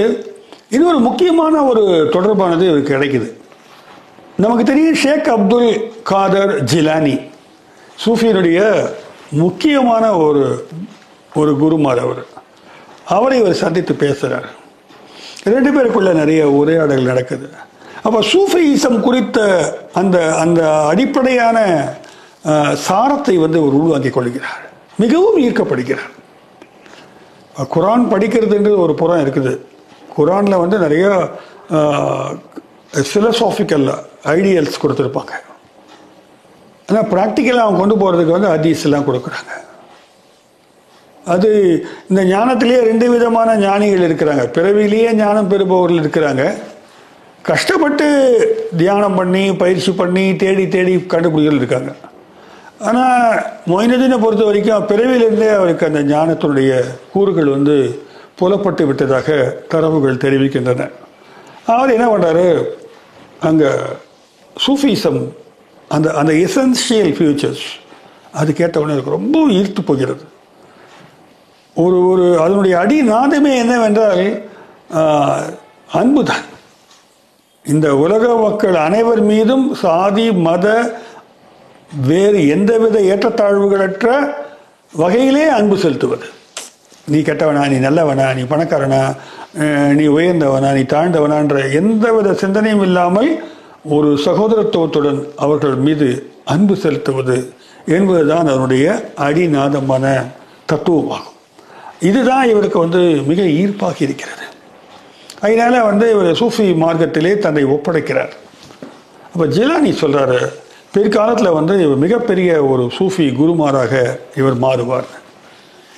இன்னொரு 0.71 0.99
முக்கியமான 0.99 1.65
ஒரு 1.65 1.83
தொடர்பானது 2.13 2.65
இவருக்கு 2.69 2.93
கிடைக்குது. 2.95 3.29
நமக்கு 4.37 4.65
தெரியும் 4.65 4.95
ஷேக் 4.95 5.29
அப்துல் 5.29 5.71
காதர் 6.03 6.65
ஜிலானி. 6.65 7.17
சூஃபியினுடைய 8.05 8.61
முக்கியமான 9.43 10.05
ஒரு 10.27 10.45
ஒரு 11.41 11.53
குருமார் 11.63 12.01
அவர். 12.07 12.23
அவரை 13.17 13.37
இவர் 13.41 13.63
சந்தித்து 13.65 13.95
பேசுகிறார் 14.03 14.49
ரெண்டு 15.55 15.71
பேருக்குள்ள 15.75 16.11
நிறைய 16.21 16.43
உரையாடல் 16.61 17.09
நடக்குது. 17.11 17.47
அப்போ 18.07 18.19
சூஃபியிசம் 18.33 18.99
குறித்த 19.07 19.39
அந்த 20.01 20.17
அந்த 20.43 20.61
அடிப்படையான 20.91 21.59
சாரத்தை 22.87 23.35
வந்து 23.45 23.61
அவர் 23.63 23.79
உள்வாங்கிக் 23.81 24.17
கொள்கிறார். 24.17 24.61
மிகவும் 25.03 25.39
ஈர்க்கப்படுகிறார். 25.47 26.13
குரான் 27.75 28.11
படிக்கிறதுன்றது 28.13 28.79
ஒரு 28.85 28.95
புறம் 29.01 29.23
இருக்குது. 29.25 29.53
குரானில் 30.17 30.63
வந்து 30.63 30.77
நிறைய 30.85 31.07
ஃபிலசாபிக்கல் 33.11 33.87
ஐடியல்ஸ் 34.37 34.83
கொடுத்துருப்பாங்க. 34.83 35.35
ஆனால் 36.89 37.09
ப்ராக்டிக்கலாக 37.13 37.67
அவங்க 37.67 37.81
கொண்டு 37.83 37.97
போகிறதுக்கு 38.01 38.37
வந்து 38.37 38.53
ஹதீஸ்லாம் 38.55 39.07
கொடுக்குறாங்க. 39.09 39.53
அது 41.35 41.49
இந்த 42.11 42.21
ஞானத்திலேயே 42.33 42.81
ரெண்டு 42.89 43.07
விதமான 43.13 43.55
ஞானிகள் 43.67 44.07
இருக்கிறாங்க. 44.09 44.43
பிறவிலேயே 44.57 45.11
ஞானம் 45.23 45.51
பெறுபவர்கள் 45.53 46.03
இருக்கிறாங்க. 46.03 46.43
கஷ்டப்பட்டு 47.49 48.07
தியானம் 48.81 49.17
பண்ணி 49.19 49.43
பயிற்சி 49.63 49.91
பண்ணி 50.01 50.25
தேடி 50.43 50.65
தேடி 50.75 50.95
கண்டுபிடிகள் 51.15 51.59
இருக்காங்க. 51.61 51.91
ஆனால் 52.89 53.37
மொயினுதீனை 53.71 54.17
பொறுத்த 54.25 54.45
வரைக்கும் 54.49 54.89
பிறவிலிருந்தே 54.91 55.51
அவருக்கு 55.59 55.89
அந்த 55.91 56.01
ஞானத்தினுடைய 56.13 56.73
கூறுகள் 57.13 57.55
வந்து 57.57 57.77
புலப்பட்டு 58.41 58.85
விட்டதாக 58.89 59.29
தரவுகள் 59.73 60.23
தெரிவிக்கின்றன. 60.25 60.89
அவர் 61.75 61.95
என்ன 61.97 62.07
பண்ணுறாரு 62.13 62.47
அங்கே 63.49 63.71
சூஃபிசம் 64.65 65.21
அந்த 65.95 66.09
அந்த 66.21 66.33
எசென்சியல் 66.47 67.13
ஃபியூச்சர்ஸ் 67.17 67.67
அது 68.41 68.51
கேட்டவுடனே 68.61 68.95
எனக்கு 68.97 69.17
ரொம்ப 69.17 69.39
ஈர்த்து 69.59 69.83
போகிறது. 69.91 70.25
ஒரு 71.77 71.99
ஒரு 72.11 72.27
அதனுடைய 72.45 72.75
அடி 72.83 72.97
நாதமே 73.13 73.53
என்னவென்றால் 73.63 74.25
அன்புதான். 76.01 76.45
இந்த 77.65 77.87
உலக 78.05 78.25
மக்கள் 78.45 78.77
அனைவர் 78.87 79.23
மீதும் 79.31 79.67
சாதி 79.83 80.27
மத 80.47 80.67
வேறு 82.11 82.41
எந்தவித 82.55 82.97
ஏற்றத்தாழ்வுகளற்ற 83.13 84.09
வகையிலே 84.93 85.47
அன்பு 85.59 85.77
செலுத்துவது. 85.85 86.27
நீ 87.13 87.19
கெட்டவனா 87.27 87.65
நீ 87.73 87.79
நல்லவனா 87.87 88.27
நீ 88.39 88.45
பணக்காரனா 88.53 89.03
நீ 89.99 90.05
உயர்ந்தவனா 90.17 90.71
நீ 90.79 90.83
தாழ்ந்தவனான்ற 90.95 91.59
எந்தவித 91.81 92.33
சிந்தனையும் 92.43 92.85
இல்லாமல் 92.87 93.31
ஒரு 93.95 94.09
சகோதரத்துவத்துடன் 94.25 95.29
அவர்கள் 95.37 95.75
மீது 95.75 96.31
அன்பு 96.45 96.77
செலுத்துவது 96.77 97.53
என்பதுதான் 97.87 98.47
அதனுடைய 98.47 99.13
அடிநாதமான 99.17 100.05
தத்துவமாகும். 100.73 101.37
இதுதான் 102.01 102.49
இவருக்கு 102.49 102.79
வந்து 102.79 103.01
மிக 103.31 103.43
ஈர்ப்பாக 103.43 103.95
இருக்கிறது. 103.99 104.45
அதனால 105.41 105.85
வந்து 105.85 106.11
இவர் 106.11 106.39
சூஃபி 106.41 106.67
மார்க்கத்திலே 106.83 107.39
தன்னை 107.39 107.65
ஒப்படைக்கிறார். 107.65 108.33
அப்போ 109.33 109.47
ஜிலானி 109.47 109.93
சொல்கிறாரு 110.03 110.41
பிற்காலத்தில் 110.95 111.57
வந்து 111.59 111.83
இவர் 111.85 111.97
மிகப்பெரிய 111.97 112.65
ஒரு 112.65 112.83
சூஃபி 112.99 113.27
குருமாராக 113.41 114.19
இவர் 114.37 114.57
மாறுவார். 114.65 115.09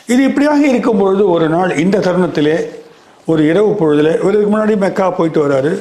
இது 0.07 0.23
இப்படியாக 0.23 0.67
இருக்கும் 0.67 0.99
பொழுது 0.99 1.31
ஒரு 1.31 1.49
நாள் 1.49 1.77
இந்த 1.77 1.99
தருணத்திலே 1.99 2.59
ஒரு 3.27 3.47
இரவு 3.47 3.75
பொழுதில் 3.75 4.21
இவருக்கு 4.21 4.57
முன்னாடி 4.57 4.77
மெக்கா 4.77 5.11
போயிட்டு 5.11 5.49
வராரு 5.49 5.73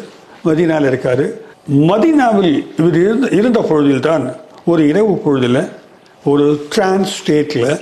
மதினால் 0.46 0.90
இருக்காரு. 0.92 1.28
மதினாவில் 1.68 2.54
இவர் 2.78 2.98
இருந்த 3.00 3.28
இருந்த 3.28 3.60
பொழுதில்தான் 3.60 4.26
ஒரு 4.66 4.88
இரவு 4.88 5.14
பொழுதில் 5.18 5.70
ஒரு 6.24 6.68
டிரான்ஸ் 6.70 7.16
ஸ்டேட்டில் 7.18 7.82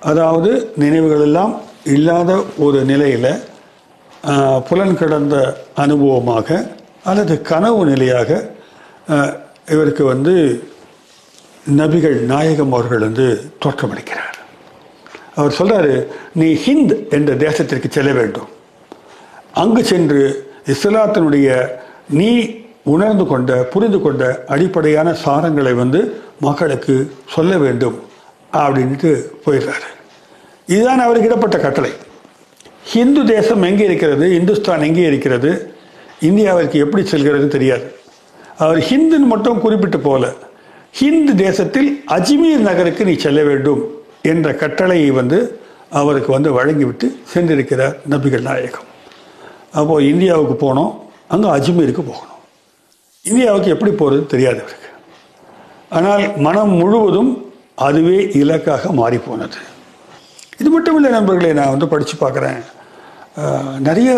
அதாவது 0.00 0.50
நினைவுகள் 0.76 1.20
எல்லாம் 1.20 1.60
இல்லாத 1.84 2.44
ஒரு 2.56 2.84
நிலையில் 2.84 3.32
புலன் 4.68 4.96
கடந்த 4.96 5.36
அனுபவமாக 5.76 6.48
அல்லது 7.04 7.42
கனவு 7.42 7.86
நிலையாக 7.86 8.30
இவருக்கு 9.66 10.04
வந்து 10.04 10.34
நபிகள் 11.76 12.18
நாயகம் 12.32 12.72
அவர்கள் 12.72 12.98
வந்து 12.98 13.26
தோற்றமளிக்கிறார். 13.64 14.36
அவர் 15.34 15.56
சொல்கிறாரு 15.58 16.06
நீ 16.34 16.48
ஹிந்த் 16.64 17.08
என்ற 17.10 17.34
தேசத்திற்கு 17.34 17.88
செல்ல 17.90 18.12
வேண்டும். 18.12 18.48
அங்கு 19.52 19.84
சென்று 19.84 20.22
இஸ்லாத்தினுடைய 20.66 21.70
நீ 22.08 22.58
உணர்ந்து 22.84 23.26
கொண்ட 23.26 23.52
புரிந்து 23.54 24.00
கொண்ட 24.00 24.44
அடிப்படையான 24.46 25.10
சாரங்களை 25.24 25.74
வந்து 25.74 26.22
மக்களுக்கு 26.40 27.12
சொல்ல 27.28 27.58
வேண்டும் 27.58 27.98
அப்படின்ட்டு 28.52 29.10
போயிடுறாரு. 29.46 29.88
இதுதான் 30.66 30.98
அவருக்கு 30.98 31.28
இடப்பட்ட 31.28 31.58
கட்டளை. 31.58 31.90
ஹிந்து 32.84 33.24
தேசம் 33.24 33.62
எங்கே 33.62 33.84
இருக்கிறது? 33.84 34.34
இந்துஸ்தான் 34.34 34.82
எங்கே 34.82 35.02
இருக்கிறது? 35.02 35.74
இந்தியாவிற்கு 36.20 36.74
எப்படி 36.74 37.06
செல்கிறது 37.06 37.48
தெரியாது. 37.48 37.94
அவர் 38.56 38.78
ஹிந்துன்னு 38.78 39.26
மட்டும் 39.26 39.60
குறிப்பிட்டு 39.60 40.00
போல 40.00 40.32
ஹிந்து 40.92 41.34
தேசத்தில் 41.34 42.04
அஜ்மீர் 42.08 42.58
நகருக்கு 42.58 43.04
நீ 43.04 43.14
செல்ல 43.16 43.42
வேண்டும் 43.42 44.02
என்ற 44.22 44.54
கட்டளையை 44.54 45.10
வந்து 45.10 45.60
அவருக்கு 45.90 46.32
வந்து 46.32 46.52
வழங்கிவிட்டு 46.52 47.18
சென்றிருக்கிறார் 47.34 47.96
நபிகள் 48.10 48.40
நாயகம். 48.40 48.88
அப்போது 49.72 50.08
இந்தியாவுக்கு 50.08 50.56
போனோம் 50.66 50.94
அங்கே 51.28 51.48
அஜ்மீருக்கு 51.48 52.02
போகணும். 52.02 52.29
இந்தியாவுக்கு 53.28 53.72
எப்படி 53.74 53.92
போகிறது 54.00 54.22
தெரியாது 54.32 54.60
அவருக்கு. 54.62 54.90
ஆனால் 55.96 56.24
மனம் 56.46 56.74
முழுவதும் 56.80 57.30
அதுவே 57.86 58.18
இலக்காக 58.40 58.92
மாறிப்போனது. 59.00 59.58
இது 60.60 60.70
மட்டும் 60.74 60.96
இல்லை 60.98 61.10
நண்பர்களே 61.16 61.52
நான் 61.58 61.74
வந்து 61.74 61.90
படித்து 61.92 62.14
பார்க்குறேன். 62.22 62.60
நிறைய 63.88 64.10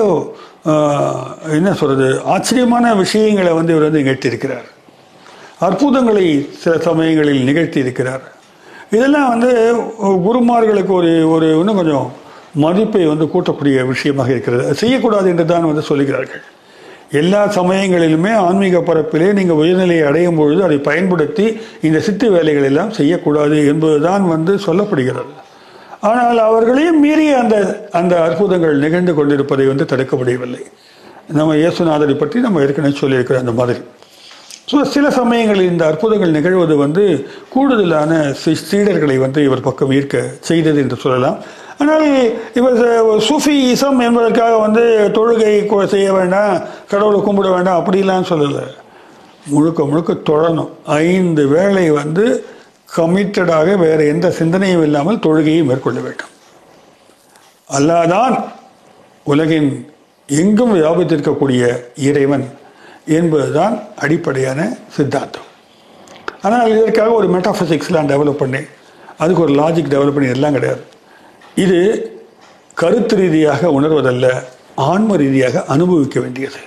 என்ன 1.58 1.70
சொல்கிறது 1.80 2.08
ஆச்சரியமான 2.34 2.94
விஷயங்களை 3.02 3.52
வந்து 3.58 3.72
இவர் 3.74 3.86
வந்து 3.88 4.02
நிகழ்த்தியிருக்கிறார். 4.02 4.68
அற்புதங்களை 5.66 6.24
சில 6.62 6.72
சமயங்களில் 6.86 7.46
நிகழ்த்தி 7.48 7.78
இருக்கிறார் 7.84 8.24
இதெல்லாம் 8.96 9.28
வந்து 9.34 9.50
குருமார்களுக்கு 10.26 10.92
ஒரு 11.00 11.12
ஒரு 11.34 11.46
இன்னும் 11.60 11.78
கொஞ்சம் 11.80 12.08
மதிப்பை 12.64 13.04
வந்து 13.12 13.26
கூட்டக்கூடிய 13.34 13.84
விஷயமாக 13.92 14.32
இருக்கிறது. 14.34 14.64
செய்யக்கூடாது 14.80 15.28
என்று 15.32 15.44
தான் 15.52 15.70
வந்து 15.70 15.84
சொல்லுகிறார்கள். 15.90 16.42
எல்லா 17.20 17.40
சமயங்களிலுமே 17.56 18.32
ஆன்மீக 18.46 18.78
பரப்பிலே 18.88 19.28
நீங்கள் 19.38 19.60
உயர்நிலையை 19.62 20.04
அடையும் 20.10 20.38
பொழுது 20.40 20.60
அதை 20.68 20.78
பயன்படுத்தி 20.88 21.46
இந்த 21.86 21.98
சித்து 22.06 22.28
வேலைகள் 22.34 22.68
எல்லாம் 22.70 22.92
செய்யக்கூடாது 22.98 23.56
என்பதுதான் 23.72 24.24
வந்து 24.34 24.52
சொல்லப்படுகிறது. 24.66 25.32
ஆனால் 26.10 26.38
அவர்களையும் 26.48 27.02
மீறிய 27.04 27.32
அந்த 27.42 27.56
அந்த 28.00 28.14
அற்புதங்கள் 28.26 28.82
நிகழ்ந்து 28.84 29.12
கொண்டிருப்பதை 29.18 29.66
வந்து 29.72 29.84
தடுக்க 29.92 30.14
முடியவில்லை. 30.20 30.62
நம்ம 31.38 31.56
இயேசுநாதரை 31.62 32.14
பற்றி 32.22 32.38
நம்ம 32.46 32.62
ஏற்கனவே 32.66 32.94
சொல்லியிருக்கிறோம் 33.02 33.44
அந்த 33.44 33.54
மாதிரி. 33.60 33.80
ஸோ 34.70 34.78
சில 34.94 35.06
சமயங்களில் 35.18 35.70
இந்த 35.72 35.84
அற்புதங்கள் 35.90 36.36
நிகழ்வது 36.36 36.74
வந்து 36.84 37.04
கூடுதலான 37.54 38.12
சீடர்களை 38.42 39.16
வந்து 39.24 39.40
இவர் 39.48 39.66
பக்கம் 39.68 39.92
ஈர்க்க 39.96 40.22
செய்தது 40.48 40.78
என்று 40.84 40.98
சொல்லலாம். 41.04 41.38
ஆனால் 41.80 42.06
இவர் 42.58 42.78
சூஃபி 43.28 43.54
இசம் 43.74 44.00
என்பதற்காக 44.06 44.56
வந்து 44.56 44.84
தொழுகை 45.14 45.84
செய்ய 45.86 46.12
வேண்டாம் 46.12 46.60
கடவுளை 46.88 47.20
கும்பிட 47.20 47.54
வேண்டாம் 47.54 47.78
அப்படிலாம் 47.84 48.28
சொல்லலை. 48.32 48.64
முழுக்க 49.46 49.84
முழுக்க 49.84 50.12
தொழணும் 50.30 50.72
ஐந்து 50.84 51.48
வேளை 51.48 51.90
வந்து 51.90 52.24
கமிட்டடாக 52.96 53.78
வேறு 53.78 54.08
எந்த 54.08 54.30
சிந்தனையும் 54.30 54.82
இல்லாமல் 54.82 55.22
தொழுகையை 55.26 55.64
மேற்கொள்ள 55.64 56.00
வேண்டும். 56.00 56.32
அல்லாதான் 57.78 58.34
உலகின் 59.24 59.70
எங்கும் 60.26 60.74
வியாபித்திருக்கக்கூடிய 60.74 61.62
இறைவன் 62.08 62.44
என்பதுதான் 63.06 63.74
அடிப்படையான 63.96 64.60
சித்தாந்தம். 64.96 65.48
ஆனால் 66.42 66.70
இதற்காக 66.70 67.10
ஒரு 67.10 67.28
மெட்டாஃபிசிக்ஸ்லாம் 67.34 68.10
டெவலப் 68.12 68.42
பண்ணேன். 68.42 68.68
அதுக்கு 69.18 69.42
ஒரு 69.42 69.52
லாஜிக் 69.52 69.92
டெவலப் 69.94 70.16
பண்ணி 70.16 70.30
எல்லாம் 70.30 70.52
கிடையாது. 70.52 70.82
இது 71.54 71.78
கருத்து 72.74 73.16
ரீதியாக 73.16 73.70
உணர்வதல்ல 73.78 74.26
ஆன்ம 74.90 75.16
ரீதியாக 75.16 75.64
அனுபவிக்க 75.74 76.20
வேண்டியது. 76.20 76.60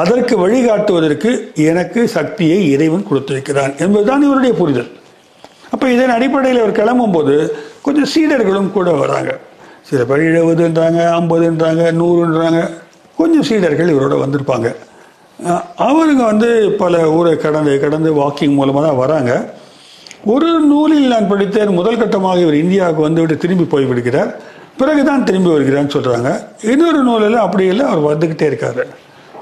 அதற்கு 0.00 0.34
வழிகாட்டுவதற்கு 0.44 1.30
எனக்கு 1.70 2.00
சக்தியை 2.08 2.58
இறைவன் 2.70 3.06
கொடுத்திருக்கிறான் 3.08 3.72
என்பதுதான் 3.84 4.22
இவருடைய 4.22 4.54
புரிதல். 4.60 4.90
அப்போ 5.72 5.86
இதன் 5.94 6.14
அடிப்படையில் 6.16 6.62
அவர் 6.62 6.78
கிளம்பும்போது 6.80 7.34
கொஞ்சம் 7.86 8.10
சீடர்களும் 8.14 8.70
கூட 8.76 8.90
வராங்க. 8.90 9.30
சில 9.88 10.04
பேர் 10.04 10.22
எழுபதுன்றாங்க 10.30 11.00
ஐம்பதுன்றாங்க 11.18 11.84
நூறுன்றாங்க 12.00 12.60
கொஞ்சம் 13.16 13.46
சீடர்கள் 13.48 13.92
இவரோட 13.94 14.16
வந்திருப்பாங்க. 14.24 14.68
அவருங்க 15.88 16.22
வந்து 16.32 16.48
பல 16.82 16.94
ஊரை 17.10 17.36
கடந்து 17.36 17.80
கடந்து 17.80 18.10
வாக்கிங் 18.20 18.56
மூலமாக 18.58 18.86
தான் 18.86 19.00
வராங்க. 19.04 19.32
ஒரு 20.24 20.60
நூலில் 20.60 21.08
நான் 21.08 21.28
படித்தேன். 21.28 21.68
முதல் 21.68 21.96
கட்டமாக 21.96 22.40
இவர் 22.40 22.54
இந்தியாவுக்கு 22.54 23.02
வந்துவிட்டு 23.02 23.36
திரும்பி 23.36 23.64
போய் 23.64 23.84
விடுகிறார். 23.84 24.40
பிறகுதான் 24.78 25.24
திரும்பி 25.24 25.50
வருகிறான்னு 25.50 25.94
சொல்கிறாங்க 25.96 26.46
இன்னொரு 26.62 26.98
நூலில் 26.98 27.34
அப்படி 27.34 27.64
இல்லை 27.64 27.86
அவர் 27.86 28.18
வந்துக்கிட்டே 28.18 28.42
இருக்கார். 28.42 28.86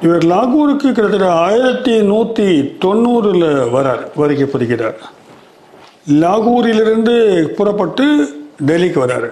இவர் 0.03 0.25
லாகூருக்கு 0.25 0.93
கிட்டத்தட்ட 0.93 1.33
ஆயிரத்தி 1.33 2.03
நூற்றி 2.03 2.61
தொண்ணூறில் 2.85 3.69
வரார் 3.75 4.03
வருகை 4.15 4.47
புரிகிறார். 4.47 4.97
லாகூரிலிருந்து 6.13 7.45
புறப்பட்டு 7.45 8.05
டெல்லிக்கு 8.67 9.01
வராரு. 9.05 9.31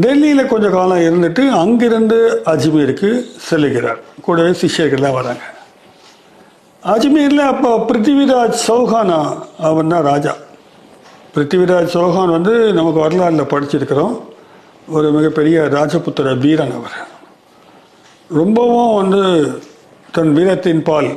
டெல்லியில் 0.00 0.46
கொஞ்சம் 0.46 0.72
காலம் 0.72 0.98
இருந்துட்டு 0.98 1.48
அங்கிருந்து 1.48 2.42
அஜ்மீருக்கு 2.46 3.24
செல்லுகிறார். 3.50 4.00
கூடவே 4.22 4.48
சிஷியர்கள்லாம் 4.48 5.18
வராங்க. 5.20 5.40
அஜ்மீரில் 6.90 7.38
அப்போ 7.38 7.84
பிருத்திவிராஜ் 7.88 8.56
சௌஹானா 8.68 9.18
அவன் 9.58 9.88
தான் 9.88 10.02
ராஜா. 10.02 10.32
பிருத்திவிராஜ் 11.34 11.92
சௌஹான் 11.92 12.30
வந்து 12.30 12.72
நமக்கு 12.72 13.00
வரலாறில் 13.04 13.50
படிச்சிருக்கிறோம். 13.52 14.14
ஒரு 14.88 15.10
மிகப்பெரிய 15.10 15.60
ராஜபுத்திர 15.60 16.38
வீரன் 16.38 16.74
அவர். 16.78 16.96
ரொம்பவும் 18.30 18.94
வந்து 18.94 19.22
தன் 20.10 20.32
வீரத்தின் 20.32 20.82
பால் 20.82 21.10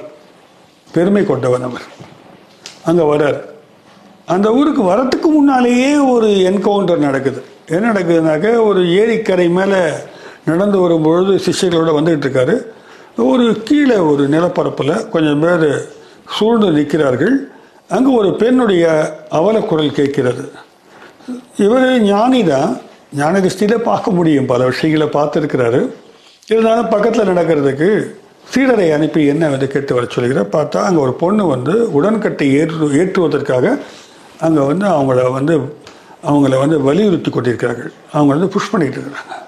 பெருமை 0.92 1.26
கொண்டவன் 1.26 1.62
அவர். 1.62 1.88
அங்கே 2.84 3.04
வரார் 3.04 3.40
அந்த 4.26 4.54
ஊருக்கு 4.54 4.84
வரத்துக்கு 4.92 5.32
முன்னாலேயே 5.40 5.98
ஒரு 5.98 6.28
என்கவுண்டர் 6.52 7.06
நடக்குது. 7.08 7.44
என்ன 7.66 7.92
நடக்குதுனாக்க 7.92 8.64
ஒரு 8.66 8.84
ஏரிக்கரை 9.02 9.50
மேலே 9.50 9.82
நடந்து 10.46 10.80
வரும்பொழுது 10.80 11.34
சிஷ்யர்களோட 11.48 11.92
வந்துகிட்டு 11.98 12.28
இருக்காரு. 12.28 12.56
ஒரு 13.24 13.46
கீழே 13.68 13.98
ஒரு 14.12 14.24
நிலப்பரப்பில் 14.34 14.96
கொஞ்சம் 15.12 15.42
பேர் 15.44 15.68
சூழ்ந்து 16.36 16.70
நிற்கிறார்கள். 16.78 17.36
அங்கே 17.96 18.12
ஒரு 18.20 18.30
பெண்ணுடைய 18.42 18.86
அவலக்குரல் 19.40 19.98
கேட்கிறது. 20.00 20.44
இவர் 21.66 21.88
ஞானி 22.02 22.42
தான் 22.44 22.72
ஞான 23.20 23.40
திருஷ்டியில் 23.46 23.86
பார்க்க 23.90 24.18
முடியும். 24.18 24.50
பல 24.52 24.66
விஷயங்களை 24.72 25.08
பார்த்துருக்கிறாரு. 25.18 25.82
இருந்தாலும் 26.52 26.92
பக்கத்தில் 26.94 27.32
நடக்கிறதுக்கு 27.32 27.90
சீடரை 28.54 28.88
அனுப்பி 28.98 29.22
என்ன 29.34 29.50
வந்து 29.54 29.68
கேட்டு 29.68 29.96
வர 29.98 30.08
சொல்கிறார் 30.16 30.54
பார்த்தா 30.58 30.82
அங்கே 30.88 31.02
ஒரு 31.06 31.14
பொண்ணு 31.24 31.46
வந்து 31.54 31.76
உடன்கட்டை 32.00 32.48
ஏற்று 32.60 32.92
ஏற்றுவதற்காக 33.02 33.66
அங்கே 34.48 34.64
வந்து 34.72 34.86
அவங்கள 34.96 35.32
வந்து 35.38 35.56
அவங்கள 36.30 36.60
வந்து 36.64 36.78
வலியுறுத்தி 36.82 37.30
கொண்டிருக்கிறார்கள். 37.32 37.92
அவங்க 38.14 38.32
வந்து 38.36 38.54
புஷ் 38.54 38.72
பண்ணிகிட்டு 38.74 39.00
இருக்கிறாங்க. 39.00 39.42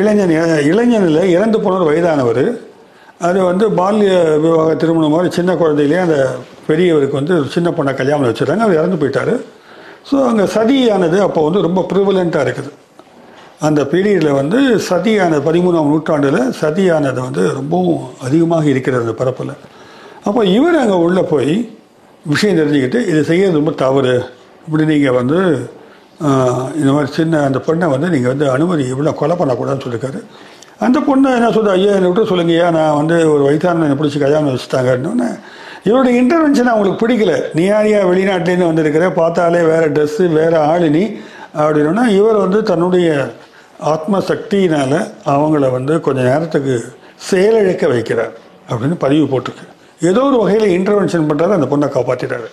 இளைஞன் 0.00 0.32
இளைஞனில் 0.70 1.32
இறந்து 1.36 1.58
போனவர் 1.64 1.88
வயதானவர். 1.90 2.44
அது 3.26 3.38
வந்து 3.50 3.64
பால்ய 3.80 4.12
விவாக 4.44 4.70
திருமணம் 4.82 5.12
மாதிரி 5.14 5.28
சின்ன 5.36 5.50
குழந்தையிலே 5.60 5.98
அந்த 6.04 6.16
பெரியவருக்கு 6.68 7.18
வந்து 7.20 7.34
சின்ன 7.54 7.68
பொண்ணை 7.76 7.92
கல்யாணம் 8.00 8.28
வச்சுட்டாங்க 8.30 8.64
அவர் 8.66 8.80
இறந்து 8.80 8.98
போயிட்டார். 9.02 9.34
ஸோ 10.08 10.16
அங்கே 10.30 10.46
சதியானது 10.56 11.18
அப்போ 11.26 11.42
வந்து 11.46 11.60
ரொம்ப 11.66 11.82
ப்ரிவலண்ட்டாக 11.90 12.46
இருக்குது. 12.46 12.72
அந்த 13.66 13.80
பீரியடில் 13.92 14.38
வந்து 14.40 14.58
சதியான 14.88 15.38
பதிமூணாம் 15.46 15.90
நூற்றாண்டில் 15.92 16.40
சதியானது 16.62 17.20
வந்து 17.26 17.42
ரொம்பவும் 17.58 18.02
அதிகமாக 18.26 18.66
இருக்கிறது 18.72 19.04
அந்த 19.04 19.14
பரப்பில். 19.20 19.54
அப்போ 20.28 20.40
இவர் 20.56 20.82
அங்கே 20.82 20.98
உள்ளே 21.06 21.22
போய் 21.32 21.54
விஷயம் 22.32 22.58
தெரிஞ்சுக்கிட்டு 22.60 23.00
இது 23.12 23.20
செய்யறது 23.30 23.60
ரொம்ப 23.60 23.74
தவறு. 23.84 24.16
இப்படி 24.66 24.84
நீங்கள் 24.92 25.16
வந்து 25.20 25.38
இந்த 26.80 26.90
மாதிரி 26.94 27.08
சின்ன 27.18 27.40
அந்த 27.48 27.58
பொண்ணை 27.66 27.86
வந்து 27.94 28.08
நீங்கள் 28.14 28.32
வந்து 28.32 28.46
அனுமதி 28.56 28.84
இவ்வளோ 28.92 29.14
கொலை 29.20 29.36
பண்ணக்கூடாதுன்னு 29.40 29.84
சொல்லியிருக்காரு. 29.84 30.20
அந்த 30.86 30.98
பொண்ணை 31.08 31.28
என்ன 31.38 31.48
சொல்லுது 31.56 31.74
ஐயா 31.78 31.92
என்னை 31.98 32.08
விட்டு 32.10 32.30
சொல்லுங்க 32.30 32.52
ஐயா 32.56 32.70
நான் 32.76 32.96
வந்து 33.00 33.16
ஒரு 33.32 33.42
வயசான 33.48 33.84
என்னை 33.86 33.98
பிடிச்சி 34.00 34.20
கல்யாணம் 34.24 34.50
வச்சுட்டாங்கன்னு 34.54 35.28
இவருடைய 35.88 36.14
இன்டர்வென்ஷன் 36.22 36.72
அவங்களுக்கு 36.72 37.02
பிடிக்கல. 37.02 37.32
நீ 37.56 37.62
யாரியா 37.64 37.98
வெளிநாட்டிலேருந்து 38.10 38.70
வந்திருக்கிற 38.70 39.08
பார்த்தாலே 39.20 39.62
வேறு 39.70 39.88
ட்ரெஸ்ஸு 39.96 40.26
வேறு 40.38 40.56
ஆளினி 40.70 41.04
அப்படின்னா 41.64 42.04
இவர் 42.18 42.38
வந்து 42.44 42.62
தன்னுடைய 42.70 43.08
ஆத்ம 43.92 44.20
சக்தியினால் 44.30 44.98
அவங்கள 45.34 45.70
வந்து 45.70 45.94
கொஞ்ச 46.00 46.20
நேரத்துக்கு 46.30 46.74
செயலிழக்க 47.30 47.84
வைக்கிறார் 47.94 48.34
அப்படின்னு 48.70 48.96
பதிவு 49.04 49.24
போட்டிருக்கு. 49.32 49.66
ஏதோ 50.10 50.22
ஒரு 50.22 50.38
வகையில் 50.42 50.74
இன்டர்வென்ஷன் 50.78 51.28
பண்ணுறாரு 51.30 51.56
அந்த 51.58 51.68
பொண்ணை 51.72 51.88
காப்பாற்றிட்டாரு 51.96 52.48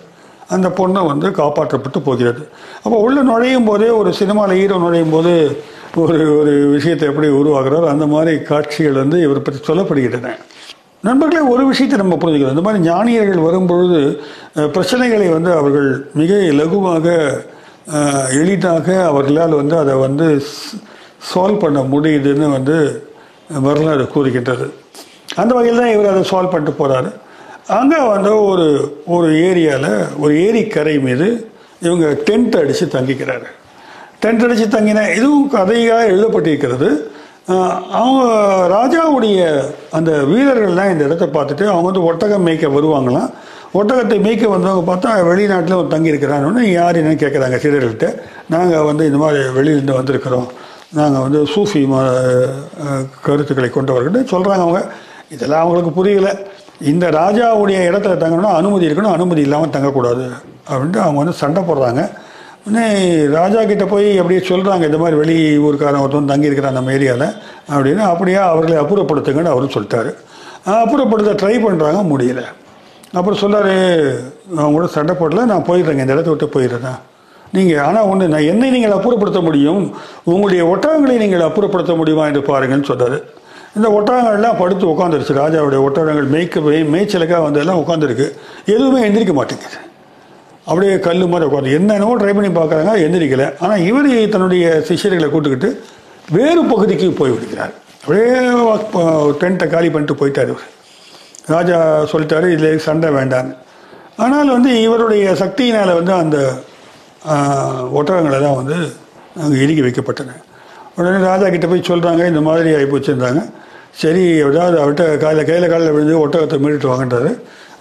அந்த 0.54 0.68
பொண்ணை 0.78 1.00
வந்து 1.10 1.26
காப்பாற்றப்பட்டு 1.40 2.00
போகிறது. 2.08 2.42
அப்போ 2.84 2.96
உள்ளே 3.06 3.22
நுழையும் 3.30 3.68
போதே 3.70 3.90
ஒரு 4.00 4.10
சினிமாவில் 4.20 4.58
ஹீரோ 4.60 4.78
நுழையும் 4.84 5.14
போது 5.16 5.32
ஒரு 6.02 6.16
ஒரு 6.40 6.52
விஷயத்தை 6.76 7.06
எப்படி 7.10 7.28
உருவாக்குறாரோ 7.40 7.88
அந்த 7.94 8.06
மாதிரி 8.14 8.32
காட்சிகள் 8.50 9.00
வந்து 9.02 9.16
இவரை 9.26 9.40
பற்றி 9.46 9.60
சொல்லப்படுகின்றன. 9.68 10.30
நண்பர்களே 11.06 11.42
ஒரு 11.52 11.62
விஷயத்தை 11.70 11.96
நம்ம 12.02 12.16
புரிஞ்சுக்கிறோம் 12.22 12.54
இந்த 12.56 12.64
மாதிரி 12.66 12.82
ஞானியர்கள் 12.90 13.46
வரும்பொழுது 13.46 14.00
பிரச்சனைகளை 14.74 15.26
வந்து 15.36 15.50
அவர்கள் 15.60 15.88
மிக 16.20 16.32
இலகுவாக 16.52 17.06
எளிதாக 18.40 18.86
அவர்களால் 19.10 19.58
வந்து 19.60 19.76
அதை 19.82 19.94
வந்து 20.06 20.26
சால்வ் 21.30 21.62
பண்ண 21.64 21.80
முடியுதுன்னு 21.92 22.46
வந்து 22.56 22.76
வரலாறு 23.66 24.04
கூறுகின்றது. 24.14 24.66
அந்த 25.40 25.52
வகையில் 25.56 25.80
தான் 25.82 25.92
இவர் 25.94 26.12
அதை 26.12 26.22
சால்வ் 26.30 26.52
பண்ணிட்டு 26.52 26.74
போகிறாரு 26.80 27.10
அங்கே 27.68 27.98
வந்து 28.12 28.30
ஒரு 28.44 28.66
ஒரு 29.06 29.28
ஏரியாவில் 29.48 29.92
ஒரு 30.18 30.32
ஏரிக்கரை 30.46 30.94
மீது 31.00 31.26
இவங்க 31.80 32.06
டென்ட் 32.28 32.56
அடித்து 32.60 32.86
தங்கிக்கிறாரு. 32.94 33.46
டென்ட் 34.22 34.44
அடித்து 34.44 34.66
தங்கின 34.74 35.04
இதுவும் 35.16 35.48
கதையாக 35.48 36.08
எழுதப்பட்டிருக்கிறது. 36.12 36.88
அவங்க 37.98 38.22
ராஜாவுடைய 38.74 39.40
அந்த 39.98 40.10
வீரர்கள்லாம் 40.32 40.92
இந்த 40.92 41.04
இடத்த 41.08 41.26
பார்த்துட்டு 41.26 41.64
அவங்க 41.70 41.86
வந்து 41.90 42.04
ஒட்டகம் 42.10 42.46
மேய்க்க 42.46 42.68
வருவாங்களாம். 42.76 43.30
ஒட்டகத்தை 43.80 44.16
மேய்க்க 44.26 44.48
வந்தவங்க 44.54 44.82
பார்த்தா 44.90 45.10
வெளிநாட்டில் 45.30 45.78
ஒரு 45.80 45.88
தங்கியிருக்கிறான்னு 45.94 46.64
யார் 46.72 46.98
என்னன்னு 47.00 47.22
கேட்குறாங்க 47.22 47.58
சீடர்கள்ட்ட? 47.62 48.08
நாங்கள் 48.54 48.86
வந்து 48.90 49.06
இந்த 49.10 49.18
மாதிரி 49.24 49.42
வெளியிலேருந்து 49.58 49.98
வந்திருக்கிறோம். 50.00 50.48
நாங்கள் 50.98 51.24
வந்து 51.26 51.42
சூஃபி 51.54 51.82
ம 51.92 52.02
கருத்துக்களை 53.26 53.70
கொண்டவர்கள் 53.70 54.30
சொல்கிறாங்க 54.32 54.64
அவங்க. 54.66 54.82
இதெல்லாம் 55.34 55.62
அவங்களுக்கு 55.64 55.92
புரியலை. 55.98 56.32
இந்த 56.90 57.06
ராஜாவுடைய 57.20 57.78
இடத்துல 57.88 58.14
தங்கணும்னா 58.22 58.52
அனுமதி 58.60 58.86
இருக்கணும் 58.88 59.14
அனுமதி 59.16 59.40
இல்லாமல் 59.46 59.74
தங்கக்கூடாது 59.74 60.24
அப்படின்ட்டு 60.70 61.00
அவங்க 61.04 61.18
வந்து 61.22 61.34
சண்டை 61.40 61.62
போடுறாங்க. 61.68 62.02
உடனே 62.66 62.84
ராஜா 63.36 63.60
கிட்ட 63.70 63.84
போய் 63.92 64.08
அப்படியே 64.20 64.40
சொல்கிறாங்க 64.48 64.84
இந்த 64.90 64.98
மாதிரி 65.02 65.16
வெளி 65.20 65.36
ஊருக்காரன் 65.66 66.02
ஒருத்தன் 66.04 66.32
தங்கியிருக்கிறான் 66.32 66.76
நம்ம 66.78 66.92
ஏரியாவில் 66.96 67.28
அப்படின்னு 67.74 68.02
அப்படியே 68.10 68.38
அவர்களை 68.50 68.76
அப்புறப்படுத்துங்கன்னு 68.82 69.52
அவரும் 69.54 69.74
சொல்லிட்டாரு. 69.76 70.10
அப்புறப்படுத்த 70.82 71.32
ட்ரை 71.42 71.54
பண்ணுறாங்க 71.66 72.02
முடியல. 72.12 72.42
அப்புறம் 73.18 73.40
சொல்லாரு 73.44 73.72
அவங்க 74.58 74.74
கூட 74.76 74.86
சண்டை 74.96 75.14
போடல 75.20 75.44
நான் 75.52 75.66
போயிடுறேங்க 75.70 76.04
இந்த 76.04 76.16
இடத்த 76.16 76.30
விட்டு 76.32 76.54
போயிடுறேன். 76.54 77.00
நீங்கள் 77.56 77.82
ஆனால் 77.86 78.06
ஒன்று 78.10 78.28
நான் 78.34 78.48
என்னை 78.52 78.68
நீங்கள் 78.70 78.96
அப்புறப்படுத்த 78.96 79.40
முடியும்? 79.48 79.82
உங்களுடைய 80.32 80.62
ஒட்டகங்களை 80.72 81.16
நீங்கள் 81.22 81.46
அப்புறப்படுத்த 81.48 81.94
முடியுமா? 81.96 82.26
என்று 82.30 82.42
பாருங்கன்னு 82.50 82.90
சொன்னார். 82.90 83.18
இந்த 83.76 83.88
ஒட்டகங்கள்லாம் 83.98 84.58
படுத்து 84.60 84.84
உட்காந்துருச்சு 84.92 85.34
ராஜாவுடைய 85.42 85.80
ஒட்டகங்கள் 85.86 86.28
மேய்க்க 86.34 86.64
மேய் 86.66 86.90
மேய்ச்சலுக்காக 86.94 87.42
வந்து 87.46 87.60
எல்லாம் 87.62 87.80
உட்காந்துருக்கு 87.82 88.26
எதுவுமே 88.74 88.98
எந்திரிக்க 89.06 89.34
மாட்டேங்குது. 89.38 89.78
அப்படியே 90.70 90.94
கல் 91.06 91.22
மாதிரி 91.32 91.46
உட்காந்து 91.48 91.76
என்னென்னவோ 91.78 92.16
ட்ரை 92.22 92.34
பண்ணி 92.38 92.50
பார்க்குறாங்க 92.58 92.92
எந்திரிக்கலை. 93.04 93.46
ஆனால் 93.62 93.84
இவர் 93.90 94.10
தன்னுடைய 94.34 94.66
சிஷ்யர்களை 94.88 95.28
கூட்டுக்கிட்டு 95.34 95.70
வேறு 96.36 96.60
பகுதிக்கு 96.72 97.06
போய் 97.20 97.34
விடுகிறார். 97.36 97.72
அப்படியே 98.02 98.28
டென்ட்டை 99.40 99.66
காலி 99.74 99.88
பண்ணிட்டு 99.94 100.18
போயிட்டார் 100.20 100.52
இவர். 100.52 100.68
ராஜா 101.54 101.78
சொல்லிட்டாரு 102.12 102.46
இதில் 102.54 102.84
சண்டை 102.88 103.08
வேண்டான்னு 103.18 103.54
ஆனால் 104.24 104.54
வந்து 104.56 104.70
இவருடைய 104.86 105.26
சக்தியினால் 105.42 105.98
வந்து 106.00 106.14
அந்த 106.22 106.38
ஒட்டகங்களை 107.98 108.38
தான் 108.46 108.58
வந்து 108.60 108.76
அங்கே 109.42 109.58
இறுக்கி 109.64 109.82
வைக்கப்பட்டன. 109.86 110.38
உடனே 110.96 111.18
ராஜா 111.30 111.46
கிட்டே 111.52 111.68
போய் 111.72 111.88
சொல்கிறாங்க 111.90 112.22
இந்த 112.30 112.40
மாதிரி 112.48 112.70
ஆகி 112.78 112.88
போச்சுருந்தாங்க 112.92 113.42
சரி 113.94 114.22
ஏதாவது 114.46 114.76
அவர்கிட்ட 114.82 115.04
காலையில் 115.22 115.48
கையில் 115.50 115.72
காலில் 115.72 115.94
விழுந்து 115.94 116.22
ஒட்டகத்தை 116.24 116.58
மீட்டுட்டு 116.62 116.90
வாங்கன்றாரு. 116.92 117.30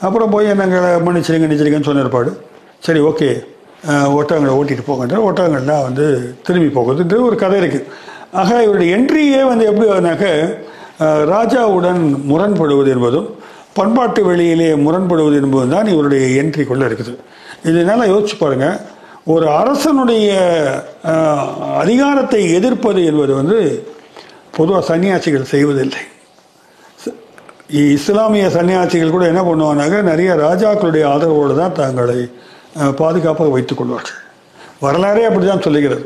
அப்புறம் 0.05 0.31
போய் 0.33 0.51
என்னங்களை 0.53 0.91
மன்னிச்சிருங்க 1.07 1.47
நிச்சிருங்கன்னு 1.51 1.89
சொன்னிருப்பாடு 1.89 2.31
சரி 2.85 3.01
ஓகே 3.09 3.29
ஒட்டகங்களை 4.19 4.53
ஓட்டிகிட்டு 4.59 4.85
போங்கன்றார் 4.87 5.25
ஒட்டகங்கள்லாம் 5.27 5.85
வந்து 5.87 6.05
திரும்பி 6.47 6.69
போகுதுன்ற 6.77 7.19
ஒரு 7.27 7.35
கதை 7.43 7.57
இருக்குது 7.61 7.87
ஆக 8.41 8.49
இவருடைய 8.65 8.89
என்ட்ரியே 8.97 9.41
வந்து 9.51 9.63
எப்படி 9.69 9.87
வந்தாக்க 9.91 10.27
ராஜாவுடன் 11.33 12.01
முரண்படுவது 12.31 12.89
என்பதும் 12.95 13.27
பண்பாட்டு 13.77 14.21
வெளியிலே 14.29 14.69
முரண்படுவது 14.85 15.35
என்பதும் 15.41 15.75
தான் 15.75 15.91
இவருடைய 15.93 16.23
என்ட்ரிக்குள்ளே 16.41 16.85
இருக்குது. 16.89 17.13
இதனால் 17.69 18.11
யோசிச்சு 18.13 18.37
பாருங்கள் 18.39 18.77
ஒரு 19.33 19.45
அரசனுடைய 19.61 20.29
அதிகாரத்தை 21.83 22.41
எதிர்ப்பது 22.57 23.01
என்பது 23.09 23.33
வந்து 23.39 23.59
பொதுவாக 24.57 24.83
சன்னியாசிகள் 24.89 25.51
செய்வதில்லை. 25.53 26.01
இஸ்லாமிய 27.97 28.45
சன்னியாசிகள் 28.55 29.13
கூட 29.15 29.25
என்ன 29.31 29.41
பண்ணுவாங்க 29.49 29.97
நிறைய 30.11 30.31
ராஜாக்களுடைய 30.45 31.03
ஆதரவோடு 31.13 31.53
தான் 31.61 31.77
தங்களை 31.81 32.19
பாதுகாப்பாக 33.01 33.51
வைத்துக் 33.55 33.79
கொள்வார்கள். 33.79 34.19
வரலாறே 34.85 35.23
அப்படிதான் 35.29 35.65
சொல்லுகிறது. 35.65 36.05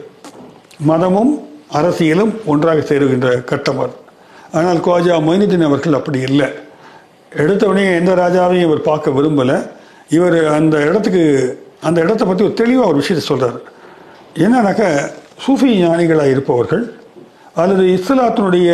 மதமும் 0.90 1.34
அரசியலும் 1.80 2.34
ஒன்றாக 2.52 2.84
சேருகின்ற 2.90 3.30
கட்டம் 3.52 3.82
அது. 3.84 3.96
ஆனால் 4.58 4.80
கோஜா 4.88 5.16
மொயினுddin 5.28 5.64
அவர்கள் 5.68 5.98
அப்படி 6.00 6.20
இல்லை. 6.30 6.50
எடுத்தவனே 7.32 7.86
எந்த 8.00 8.12
ராஜாவையும் 8.24 8.68
இவர் 8.68 8.88
பார்க்க 8.90 9.16
விரும்பலை. 9.18 9.58
இவர் 10.18 10.38
அந்த 10.58 10.76
இடத்துக்கு 10.90 11.24
அந்த 11.88 11.98
இடத்த 12.06 12.24
பற்றி 12.28 12.46
ஒரு 12.48 12.56
தெளிவாக 12.62 12.92
ஒரு 12.92 13.00
விஷயத்தை 13.02 13.24
சொல்கிறார் 13.30 13.58
என்னன்னாக்கா 14.44 14.90
சூஃபி 15.46 15.70
ஞானிகளாக 15.82 16.34
இருப்பவர்கள் 16.36 16.84
அல்லது 17.62 17.84
இஸ்லாத்தினுடைய 17.98 18.70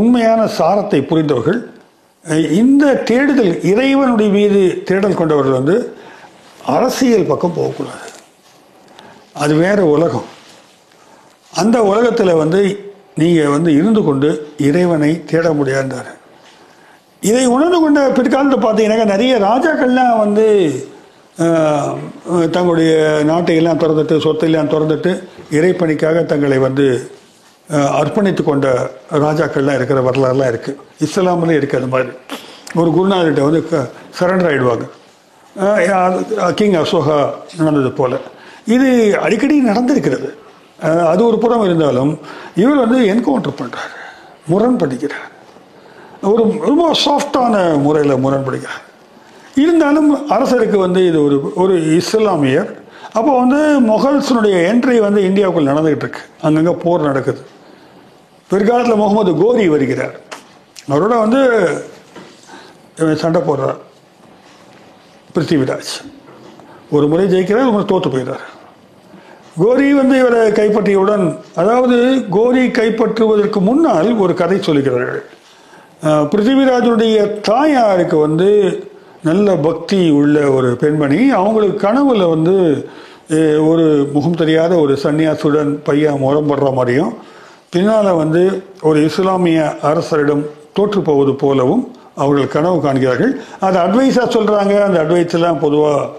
உண்மையான 0.00 0.40
சாரத்தை 0.58 1.00
புரிந்தவர்கள் 1.10 1.60
இந்த 2.62 2.84
தேடுதல் 3.08 3.52
இறைவனுடைய 3.70 4.30
மீது 4.36 4.60
தேடல் 4.88 5.18
கொண்டவர்கள் 5.20 5.58
வந்து 5.58 5.76
அரசியல் 6.74 7.30
பக்கம் 7.30 7.56
போகக்கூடாது. 7.56 8.08
அது 9.42 9.52
வேறு 9.64 9.82
உலகம். 9.94 10.28
அந்த 11.52 11.76
உலகத்தில் 11.90 12.40
வந்து 12.42 12.60
நீங்கள் 13.20 13.52
வந்து 13.54 13.70
இருந்து 13.78 14.02
கொண்டு 14.02 14.28
இறைவனை 14.68 15.10
தேட 15.30 15.46
முடியாதார் 15.58 16.10
இதை 17.22 17.44
உணர்ந்து 17.54 17.78
கொண்ட 17.80 18.00
பிற்காலத்தில் 18.18 18.64
பார்த்தீங்கன்னாக்கா 18.64 19.12
நிறைய 19.14 19.32
ராஜாக்கள்லாம் 19.48 20.20
வந்து 20.24 20.46
தங்களுடைய 22.56 22.92
நாட்டையெல்லாம் 23.30 23.80
திறந்துட்டு 23.82 24.16
சொத்தை 24.26 24.48
எல்லாம் 24.48 24.70
திறந்துட்டு 24.74 25.12
இறைப்பணிக்காக 25.58 26.24
தங்களை 26.32 26.58
வந்து 26.58 26.86
அர்ப்பணித்து 28.00 28.42
கொண்ட 28.44 28.66
ராஜாக்கள்லாம் 29.24 29.78
இருக்கிற 29.78 29.98
வரலாறுலாம் 30.06 30.50
இருக்குது 30.52 30.78
இஸ்லாமில் 31.06 31.56
இருக்குது 31.58 31.80
அது 31.80 31.90
மாதிரி. 31.94 32.10
ஒரு 32.80 32.90
குருநாதர்கிட்ட 32.96 33.42
வந்து 33.48 33.60
சரண்டர் 34.18 34.48
ஆகிடுவாங்க 34.50 34.86
கிங் 36.58 36.76
அசோகா 36.80 37.16
நடந்தது 37.58 37.90
போல். 37.98 38.16
இது 38.74 38.88
அடிக்கடி 39.24 39.56
நடந்திருக்கிறது. 39.70 40.28
அது 41.12 41.20
ஒரு 41.28 41.36
புறம் 41.44 41.64
இருந்தாலும் 41.68 42.12
இவர் 42.62 42.82
வந்து 42.84 42.98
என்கவுண்டர் 43.12 43.58
பண்ணுறாரு 43.60 43.96
முரண்படுகிறார் 44.50 45.28
ஒரு 46.30 46.42
ரொம்ப 46.68 46.84
சாஃப்டான 47.04 47.54
முறையில் 47.86 48.22
முரண்படுகிறார் 48.24 48.84
இருந்தாலும் 49.64 50.10
அரசருக்கு 50.34 50.78
வந்து 50.86 51.00
இது 51.10 51.18
ஒரு 51.26 51.36
ஒரு 51.62 51.74
இஸ்லாமியர். 52.00 52.70
அப்போ 53.18 53.30
வந்து 53.42 53.60
மொகல்ஸினுடைய 53.92 54.56
என்ட்ரி 54.70 54.96
வந்து 55.06 55.20
இந்தியாவுக்குள் 55.28 55.70
நடந்துகிட்டு 55.70 56.04
இருக்கு. 56.06 56.22
அங்கங்கே 56.46 56.74
போர் 56.84 57.08
நடக்குது. 57.08 57.40
பிற்காலத்தில் 58.50 59.00
முகமது 59.02 59.32
கோரி 59.42 59.68
வருகிறார். 59.68 60.16
அவரோட 60.92 61.14
வந்து 61.24 61.40
இவன் 63.00 63.20
சண்டை 63.22 63.40
போடுறார். 63.48 63.78
பிருத்திவிராஜ். 65.34 65.92
ஒரு 66.90 67.06
முறை 67.10 67.26
ஜெயிக்கிறார் 67.34 67.66
ஒரு 67.66 67.74
முறை 67.74 67.86
தோற்று 67.86 68.10
போயிடுறார். 68.10 68.46
கோரி 69.62 69.86
வந்து 69.94 70.14
இவரை 70.18 70.40
கைப்பற்றியவுடன் 70.58 71.24
அதாவது 71.54 71.96
கோரி 72.30 72.64
கைப்பற்றுவதற்கு 72.78 73.60
முன்னால் 73.68 74.10
ஒரு 74.24 74.34
கதை 74.34 74.58
சொல்லுகிறார்கள். 74.58 75.22
பிருத்திவிராஜனுடைய 76.30 77.16
தாயாருக்கு 77.40 78.16
வந்து 78.26 78.48
நல்ல 79.22 79.56
பக்தி 79.68 80.00
உள்ள 80.20 80.36
ஒரு 80.50 80.68
பெண்மணி. 80.82 81.20
அவங்களுக்கு 81.40 81.78
கனவுல 81.86 82.28
வந்து 82.34 82.54
ஒரு 83.70 83.84
முகம் 84.12 84.38
தெரியாத 84.42 84.72
ஒரு 84.84 84.94
சன்னியாசுடன் 85.02 85.72
பையன் 85.88 86.22
முரம்படுற 86.22 86.70
மாதிரியும் 86.78 87.12
பின்னால் 87.74 88.18
வந்து 88.20 88.40
ஒரு 88.88 88.98
இஸ்லாமிய 89.08 89.58
அரசரிடம் 89.88 90.42
தோற்று 90.76 91.00
போவது 91.08 91.32
போலவும் 91.42 91.82
அவர்கள் 92.22 92.54
கனவு 92.54 92.78
காண்கிறார்கள். 92.84 93.32
அது 93.66 93.76
அட்வைஸாக 93.82 94.26
சொல்கிறாங்க 94.36 94.74
அந்த 94.86 94.96
அட்வைஸ் 95.02 95.36
எல்லாம் 95.38 95.60
பொதுவாக 95.64 96.18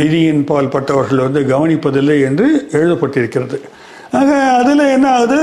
விதியின் 0.00 0.44
பால் 0.50 0.70
பட்டவர்கள் 0.74 1.24
வந்து 1.24 1.40
கவனிப்பதில்லை 1.52 2.16
என்று 2.28 2.46
எழுதப்பட்டிருக்கிறது. 2.78 3.58
ஆக 4.18 4.30
அதில் 4.58 4.82
என்ன 4.96 5.06
ஆகுது? 5.16 5.40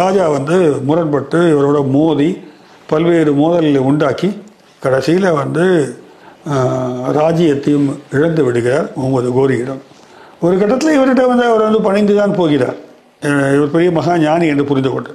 ராஜா 0.00 0.26
வந்து 0.36 0.58
முரண்பட்டு 0.88 1.40
இவரோட 1.54 1.80
மோதி 1.96 2.28
பல்வேறு 2.92 3.32
மோதல்களை 3.40 3.82
உண்டாக்கி 3.90 4.30
கடைசியில் 4.84 5.28
வந்து 5.40 5.64
ராஜ்யத்தையும் 7.18 7.88
இழந்து 8.16 8.44
விடுகிறார் 8.46 8.86
முகமது 8.98 9.32
கோரியிடம். 9.38 9.82
ஒரு 10.44 10.54
கட்டத்தில் 10.62 10.96
இவர்கிட்ட 10.98 11.24
வந்து 11.32 11.46
அவர் 11.50 11.66
வந்து 11.68 11.82
பணிந்து 11.88 12.14
தான் 12.20 12.38
போகிறார். 12.40 12.78
இவர் 13.54 13.70
பெரிய 13.70 13.90
மகா 13.90 14.18
ஞானி 14.18 14.46
என்று 14.46 14.64
புரிந்து 14.64 14.90
கொண்டு 14.90 15.10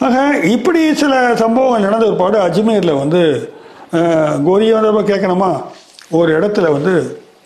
ஆக 0.00 0.16
இப்படி 0.48 0.94
சில 0.94 1.14
சம்பவங்கள் 1.36 1.86
நடந்த 1.86 2.06
பிற்பாடு 2.06 2.38
அஜ்மீரில் 2.40 3.00
வந்து 3.00 3.20
அஹ், 3.92 4.36
கேட்கணுமா? 5.08 5.50
ஒரு 6.10 6.30
இடத்துல 6.38 6.66
வந்து 6.72 6.92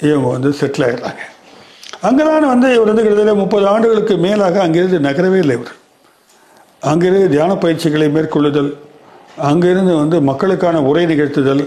இவங்க 0.03 0.29
வந்து 0.29 0.51
செட்டில் 0.53 0.85
ஆயிடுறாங்க. 0.87 1.23
அங்கே 2.03 2.25
தான் 2.25 2.47
வந்து 2.49 2.69
இவர் 2.75 2.89
வந்து 2.89 3.03
கிட்டத்தட்ட 3.03 3.35
முப்பது 3.35 3.67
ஆண்டுகளுக்கு 3.67 4.15
மேலாக 4.17 4.61
அங்கிருந்து 4.63 4.99
நகரவே 5.01 5.39
இல்லை 5.39 5.55
இவர். 5.57 5.73
அங்கிருந்து 6.83 7.29
தியான 7.29 7.53
பயிற்சிகளை 7.57 8.09
மேற்கொள்ளுதல் 8.09 8.71
அங்கிருந்து 9.43 9.95
வந்து 9.97 10.21
மக்களுக்கான 10.23 10.83
உரை 10.83 11.05
நிகழ்த்துதல் 11.07 11.65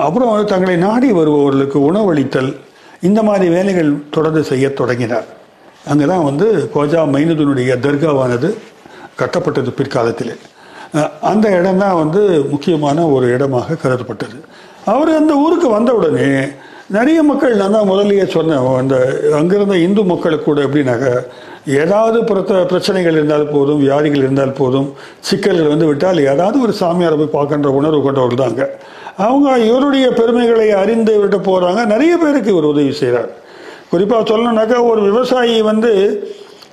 அப்புறம் 0.00 0.30
வந்து 0.30 0.50
தங்களை 0.50 0.76
நாடி 0.78 1.12
வருபவர்களுக்கு 1.12 1.78
உணவளித்தல் 1.88 2.50
இந்த 3.02 3.22
மாதிரி 3.22 3.48
வேலைகள் 3.48 3.92
தொடர்ந்து 4.10 4.44
செய்ய 4.44 4.68
தொடங்கினார். 4.72 5.28
அங்கே 5.90 6.06
தான் 6.12 6.26
வந்து 6.28 6.46
கோஜா 6.74 7.00
மைனுதனுடைய 7.14 7.76
தர்காவானது 7.86 8.48
கட்டப்பட்டது 9.20 9.70
பிற்காலத்தில். 9.78 10.34
அந்த 11.30 11.46
இடம் 11.58 11.80
தான் 11.84 11.96
வந்து 12.02 12.20
முக்கியமான 12.52 13.04
ஒரு 13.14 13.26
இடமாக 13.34 13.78
கருதப்பட்டது. 13.82 14.36
அவர் 14.92 15.10
அந்த 15.20 15.32
ஊருக்கு 15.44 15.68
வந்த 15.76 15.90
உடனே 15.98 16.28
நிறைய 16.96 17.18
மக்கள் 17.22 17.60
நான் 17.60 17.76
தான் 17.76 17.88
முதலியே 17.90 18.24
சொன்னேன் 18.34 18.64
அந்த 18.80 18.96
அங்கிருந்த 19.38 19.76
இந்து 19.84 20.02
மக்களுக்கு 20.04 20.46
கூட 20.46 20.60
எப்படின்னாக்க 20.66 21.06
ஏதாவது 21.78 22.18
பிரச்ச 22.30 22.52
பிரச்சனைகள் 22.72 23.16
இருந்தால் 23.18 23.46
போதும் 23.52 23.80
வியாதிகள் 23.84 24.24
இருந்தால் 24.24 24.56
போதும் 24.60 24.88
சிக்கல்கள் 25.28 25.70
வந்து 25.72 25.86
விட்டால் 25.90 26.20
ஏதாவது 26.32 26.56
ஒரு 26.64 26.72
சாமியாரை 26.80 27.16
போய் 27.18 27.36
பார்க்கின்ற 27.36 27.70
உணர்வு 27.78 28.00
கொண்டவர்கள் 28.02 28.42
தாங்க 28.44 28.64
அவங்க 29.24 29.48
இவருடைய 29.68 30.06
பெருமைகளை 30.18 30.68
அறிந்து 30.82 31.14
விட்டு 31.22 31.38
போகிறாங்க 31.40 31.80
நிறைய 31.84 32.12
பேருக்கு 32.16 32.52
இவர் 32.54 32.70
உதவி 32.72 32.92
செய்கிறார் 32.94 33.30
குறிப்பாக 33.92 34.22
சொல்லணுன்னாக்கா 34.30 34.78
ஒரு 34.90 35.00
விவசாயி 35.08 35.56
வந்து 35.70 35.90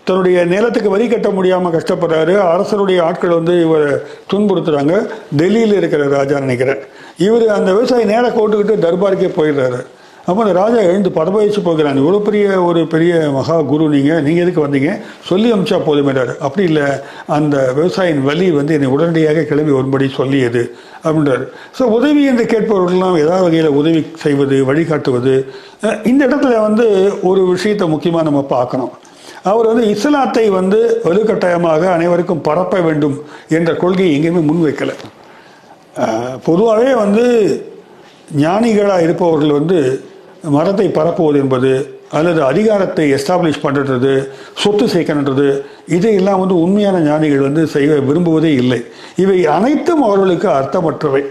தன்னுடைய 0.07 0.37
நிலத்துக்கு 0.51 0.89
வரி 0.89 1.07
கட்ட 1.07 1.29
முடியாமல் 1.37 1.73
கஷ்டப்படுறாரு. 1.73 2.33
அரசருடைய 2.53 2.99
ஆட்கள் 3.07 3.37
வந்து 3.37 3.55
இவரை 3.65 3.91
துன்புறுத்துறாங்க. 4.31 4.93
டெல்லியில் 5.39 5.77
இருக்கிற 5.79 6.03
ராஜா 6.17 6.37
நினைக்கிறேன். 6.45 6.79
இவர் 7.17 7.45
அந்த 7.57 7.69
விவசாயி 7.73 8.05
நேராக 8.11 8.33
கோட்டுக்கிட்டு 8.35 8.83
தர்பாருக்கே 8.85 9.29
போயிடுறாரு. 9.39 9.79
அப்போ 10.27 10.39
அந்த 10.43 10.53
ராஜா 10.59 10.79
எழுந்து 10.89 11.09
பதபயிச்சு 11.17 11.61
போகிறாங்க 11.67 11.99
இவ்வளோ 12.03 12.19
பெரிய 12.27 12.45
ஒரு 12.67 12.81
பெரிய 12.93 13.13
மகா 13.37 13.55
குரு 13.71 13.85
நீங்கள் 13.95 14.23
நீங்கள் 14.27 14.43
எதுக்கு 14.45 14.65
வந்தீங்க? 14.65 14.91
சொல்லி 15.29 15.49
அமிச்சா 15.55 15.77
போதுமேடாரு 15.87 16.33
அப்படி 16.45 16.63
இல்லை. 16.69 16.87
அந்த 17.37 17.55
விவசாயின் 17.77 18.21
வலி 18.29 18.47
வந்து 18.59 18.75
என்னை 18.77 18.89
உடனடியாக 18.95 19.45
கிளம்பி 19.51 19.73
வரும்படி 19.77 20.07
சொல்லியது 20.19 20.63
அப்படின்றார். 21.03 21.45
ஸோ 21.77 21.83
உதவி 21.97 22.23
என்று 22.31 22.45
கேட்பவர்கள்லாம் 22.53 23.19
ஏதாவது 23.23 23.45
வகையில் 23.47 23.77
உதவி 23.81 24.01
செய்வது 24.23 24.57
வழிகாட்டுவது 24.71 25.35
இந்த 26.11 26.21
இடத்துல 26.29 26.55
வந்து 26.67 26.87
ஒரு 27.29 27.43
விஷயத்தை 27.53 27.87
முக்கியமாக 27.93 28.27
நம்ம 28.29 28.41
பார்க்கணும். 28.55 28.93
அவர் 29.49 29.69
வந்து 29.71 29.83
இஸ்லாத்தை 29.93 30.45
வந்து 30.59 30.79
வலுக்கட்டாயமாக 31.07 31.83
அனைவருக்கும் 31.95 32.45
பரப்ப 32.47 32.81
வேண்டும் 32.87 33.17
என்ற 33.57 33.69
கொள்கையை 33.83 34.11
எங்கேயுமே 34.15 34.41
முன்வைக்கலை 34.49 34.95
பொதுவாகவே 36.47 36.91
வந்து 37.03 37.25
ஞானிகளாக 38.43 39.05
இருப்பவர்கள் 39.05 39.57
வந்து 39.59 39.77
மரத்தை 40.55 40.87
பரப்புவது 40.87 41.37
என்பது 41.43 41.71
அல்லது 42.17 42.43
அதிகாரத்தை 42.43 43.05
எஸ்டாப்ளிஷ் 43.13 43.63
பண்ணுறது 43.63 44.27
சொத்து 44.61 44.85
சேர்க்கணுன்றது 44.85 45.61
இதையெல்லாம் 45.87 46.39
வந்து 46.39 46.61
உண்மையான 46.61 46.99
ஞானிகள் 46.99 47.45
வந்து 47.47 47.67
செய்ய 47.67 47.95
விரும்புவதே 47.95 48.51
இல்லை. 48.61 48.79
இவை 49.15 49.45
அனைத்தும் 49.45 50.01
அவர்களுக்கு 50.01 50.47
அர்த்தமற்றவை. 50.49 51.23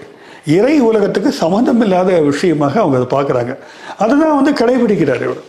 இறை 0.46 0.80
உலகத்துக்கு 0.80 1.32
சம்மந்தமில்லாத 1.40 2.20
விஷயமாக 2.20 2.80
அவங்க 2.80 2.96
அதை 3.00 3.08
பார்க்குறாங்க. 3.18 3.54
அதுதான் 3.98 4.36
வந்து 4.42 4.52
கடைபிடிக்கிறார் 4.60 5.24
இவர். 5.28 5.42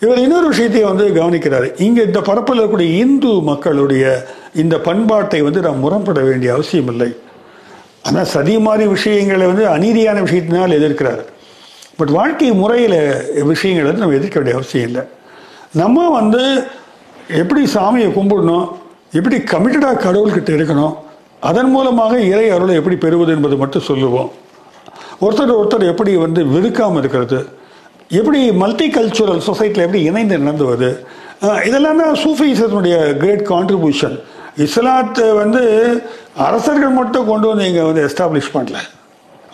இவர் 0.00 0.18
இன்னொரு 0.18 0.46
விஷயத்தை 0.46 0.82
வந்து 0.84 1.04
கவனிக்கிறார். 1.08 1.66
இங்கே 1.86 2.02
இந்த 2.02 2.20
பரப்பில் 2.20 2.60
இருக்கக்கூடிய 2.60 2.90
இந்து 3.04 3.32
மக்களுடைய 3.40 4.04
இந்த 4.54 4.78
பண்பாட்டை 4.78 5.42
வந்து 5.42 5.60
நாம் 5.60 5.78
முரண்பட 5.78 6.20
வேண்டிய 6.20 6.52
அவசியம் 6.52 6.86
இல்லை. 6.86 7.10
ஆனால் 8.02 8.24
சதி 8.24 8.58
மாதிரி 8.58 8.88
விஷயங்களை 8.88 9.46
வந்து 9.46 9.66
அநீதியான 9.66 10.20
விஷயத்தினால் 10.26 10.76
எதிர்க்கிறார். 10.78 11.24
பட் 11.98 12.12
வாழ்க்கை 12.18 12.50
முறையில் 12.62 12.98
விஷயங்களை 13.52 13.86
வந்து 13.88 14.02
நம்ம 14.04 14.16
எதிர்க்க 14.18 14.40
வேண்டிய 14.40 14.56
அவசியம் 14.58 14.88
இல்லை. 14.88 15.02
நம்ம 15.82 16.06
வந்து 16.18 16.42
எப்படி 17.42 17.62
சாமியை 17.76 18.08
கும்பிடணும் 18.16 18.66
எப்படி 19.18 19.36
கமிட்டடாக 19.52 20.02
கடவுள்கிட்ட 20.06 20.50
இருக்கணும் 20.58 20.94
அதன் 21.48 21.70
மூலமாக 21.74 22.14
இறை 22.32 22.46
அருளை 22.56 22.74
எப்படி 22.80 22.96
பெறுவது 23.04 23.32
என்பது 23.36 23.56
மட்டும் 23.62 23.86
சொல்லுவோம். 23.90 24.30
ஒருத்தர் 25.24 25.58
ஒருத்தர் 25.60 25.90
எப்படி 25.92 26.12
வந்து 26.24 26.40
வெறுக்காமல் 26.54 27.00
இருக்கிறது 27.02 27.38
எப்படி 28.18 28.40
மல்டி 28.62 28.86
கல்ச்சுரல் 28.96 29.42
சொசைட்டியில் 29.48 29.86
எப்படி 29.86 30.02
இணைந்து 30.10 30.38
நடந்துவது 30.42 30.90
இதெல்லாம் 31.68 32.00
தான் 32.02 32.14
சூஃபிசத்தினுடைய 32.22 32.96
கிரேட் 33.22 33.44
கான்ட்ரிபியூஷன் 33.50 34.16
இஸ்லாத்தை 34.66 35.26
வந்து 35.40 35.62
அரசர்கள் 36.46 36.96
மட்டும் 37.00 37.28
கொண்டு 37.30 37.46
வந்து 37.50 37.66
இங்கே 37.70 37.84
வந்து 37.88 38.04
எஸ்டாப்ளிஷ் 38.08 38.54
பண்ணல. 38.54 38.78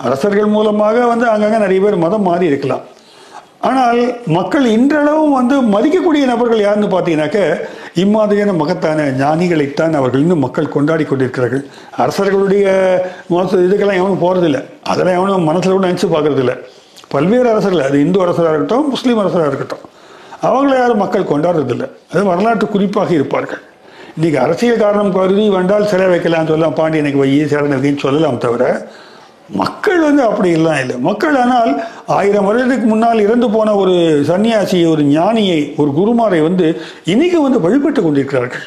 அரசர்கள் 0.06 0.54
மூலமாக 0.56 1.06
வந்து 1.12 1.26
அங்கங்கே 1.32 1.58
நிறைய 1.64 1.80
பேர் 1.84 2.02
மதம் 2.04 2.26
மாறி 2.28 2.46
இருக்கலாம். 2.50 2.84
ஆனால் 3.68 4.00
மக்கள் 4.36 4.66
இன்றளவும் 4.76 5.34
வந்து 5.38 5.56
மதிக்கக்கூடிய 5.74 6.24
நபர்கள் 6.30 6.62
யாருன்னு 6.64 6.88
பார்த்தீங்கன்னாக்க 6.94 7.40
இம்மாதிரியான 8.02 8.54
மகத்தான 8.60 9.06
ஞானிகளைத்தான் 9.20 9.94
அவர்கள் 9.98 10.22
இன்னும் 10.24 10.42
மக்கள் 10.44 10.72
கொண்டாடி 10.74 11.04
கொண்டிருக்கிறார்கள். 11.10 11.62
அரசர்களுடைய 12.04 12.66
இதுக்கெல்லாம் 13.66 14.00
எவனும் 14.02 14.22
போகிறதில்ல 14.24 14.60
அதெல்லாம் 14.92 15.18
எவனும் 15.18 15.48
மனசில் 15.50 15.74
கூட 15.76 15.86
நினச்சி 15.88 16.08
பார்க்கறதில்ல. 16.14 16.54
பல்வேறு 17.14 17.48
அரசர்கள் 17.52 17.86
அது 17.88 17.98
இந்து 18.06 18.18
அரசராக 18.24 18.52
இருக்கட்டும் 18.54 18.88
முஸ்லீம் 18.94 19.20
அரசராக 19.22 19.50
இருக்கட்டும் 19.52 19.84
அவங்கள 20.48 20.74
யாரும் 20.80 21.02
மக்கள் 21.04 21.30
கொண்டாடுறதில்லை. 21.32 21.86
அது 22.12 22.22
வரலாற்று 22.32 22.66
குறிப்பாக 22.74 23.10
இருப்பார்கள். 23.18 23.62
இன்றைக்கி 24.16 24.38
அரசியல் 24.46 24.82
காரணம் 24.84 25.14
கருதி 25.16 25.44
வந்தால் 25.58 25.88
சிலை 25.92 26.08
வைக்கலாம்னு 26.12 26.50
சொல்லலாம் 26.52 26.78
பாண்டியனுக்கு 26.80 27.20
வை 27.22 27.30
சரணகின்னு 27.52 28.02
சொல்லலாம் 28.06 28.42
தவிர 28.44 28.64
மக்கள் 29.48 30.04
வந்து 30.06 30.22
அப்படி 30.28 30.50
எல்லாம் 30.58 30.78
இல்லை. 30.82 30.94
மக்கள் 31.08 31.36
ஆனால் 31.40 31.72
ஆயிரம் 32.18 32.46
வருடத்துக்கு 32.48 32.86
முன்னால் 32.92 33.24
இறந்து 33.24 33.48
போன 33.50 33.74
ஒரு 33.82 33.94
சன்னியாசியை 34.28 34.86
ஒரு 34.92 35.02
ஞானியை 35.16 35.58
ஒரு 35.80 35.90
குருமாரை 35.98 36.40
வந்து 36.48 36.66
இன்னைக்கு 37.12 37.40
வந்து 37.46 37.60
வழிபட்டு 37.64 38.02
கொண்டிருக்கிறார்கள். 38.02 38.64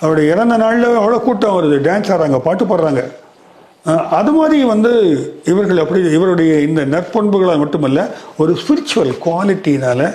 அவருடைய 0.00 0.32
இறந்த 0.34 0.56
நாளில் 0.56 0.98
அவ்வளோ 1.00 1.20
கூட்டம் 1.28 1.56
வருது. 1.58 1.78
டான்ஸ் 1.88 2.10
ஆடுறாங்க 2.12 2.40
பாட்டு 2.48 2.64
பாடுறாங்க. 2.64 3.04
அது 4.18 4.30
மாதிரி 4.38 4.58
வந்து 4.74 4.92
இவர்கள் 5.52 5.82
அப்படி 5.82 6.00
இவருடைய 6.18 6.52
இந்த 6.68 6.80
நற்பண்புகளால் 6.94 7.62
மட்டுமல்ல 7.62 8.00
ஒரு 8.36 8.52
ஸ்பிரிச்சுவல் 8.62 9.12
குவாலிட்டியினால் 9.26 10.06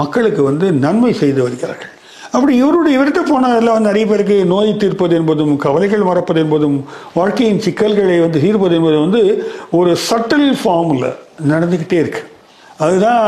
மக்களுக்கு 0.00 0.42
வந்து 0.50 0.66
நன்மை 0.84 1.12
செய்து 1.22 1.40
வருகிறார்கள். 1.42 1.92
அப்படி 2.36 2.52
இவருடைய 2.62 2.96
இவர்கிட்ட 2.96 3.22
போனதில் 3.30 3.72
வந்து 3.74 3.88
நிறைய 3.90 4.04
பேருக்கு 4.10 4.36
நோய் 4.52 4.70
தீர்ப்பது 4.82 5.14
என்பதும் 5.20 5.54
கவலைகள் 5.64 6.08
மறப்பது 6.08 6.40
என்பதும் 6.44 6.78
வாழ்க்கையின் 7.18 7.62
சிக்கல்களை 7.66 8.16
வந்து 8.24 8.44
தீர்ப்பது 8.44 8.76
என்பது 8.78 8.98
வந்து 9.04 9.22
ஒரு 9.78 9.92
சட்டில் 10.08 10.48
ஃபார்மில் 10.60 11.08
நடந்துக்கிட்டே 11.52 11.98
இருக்கு. 12.04 12.22
அதுதான் 12.84 13.26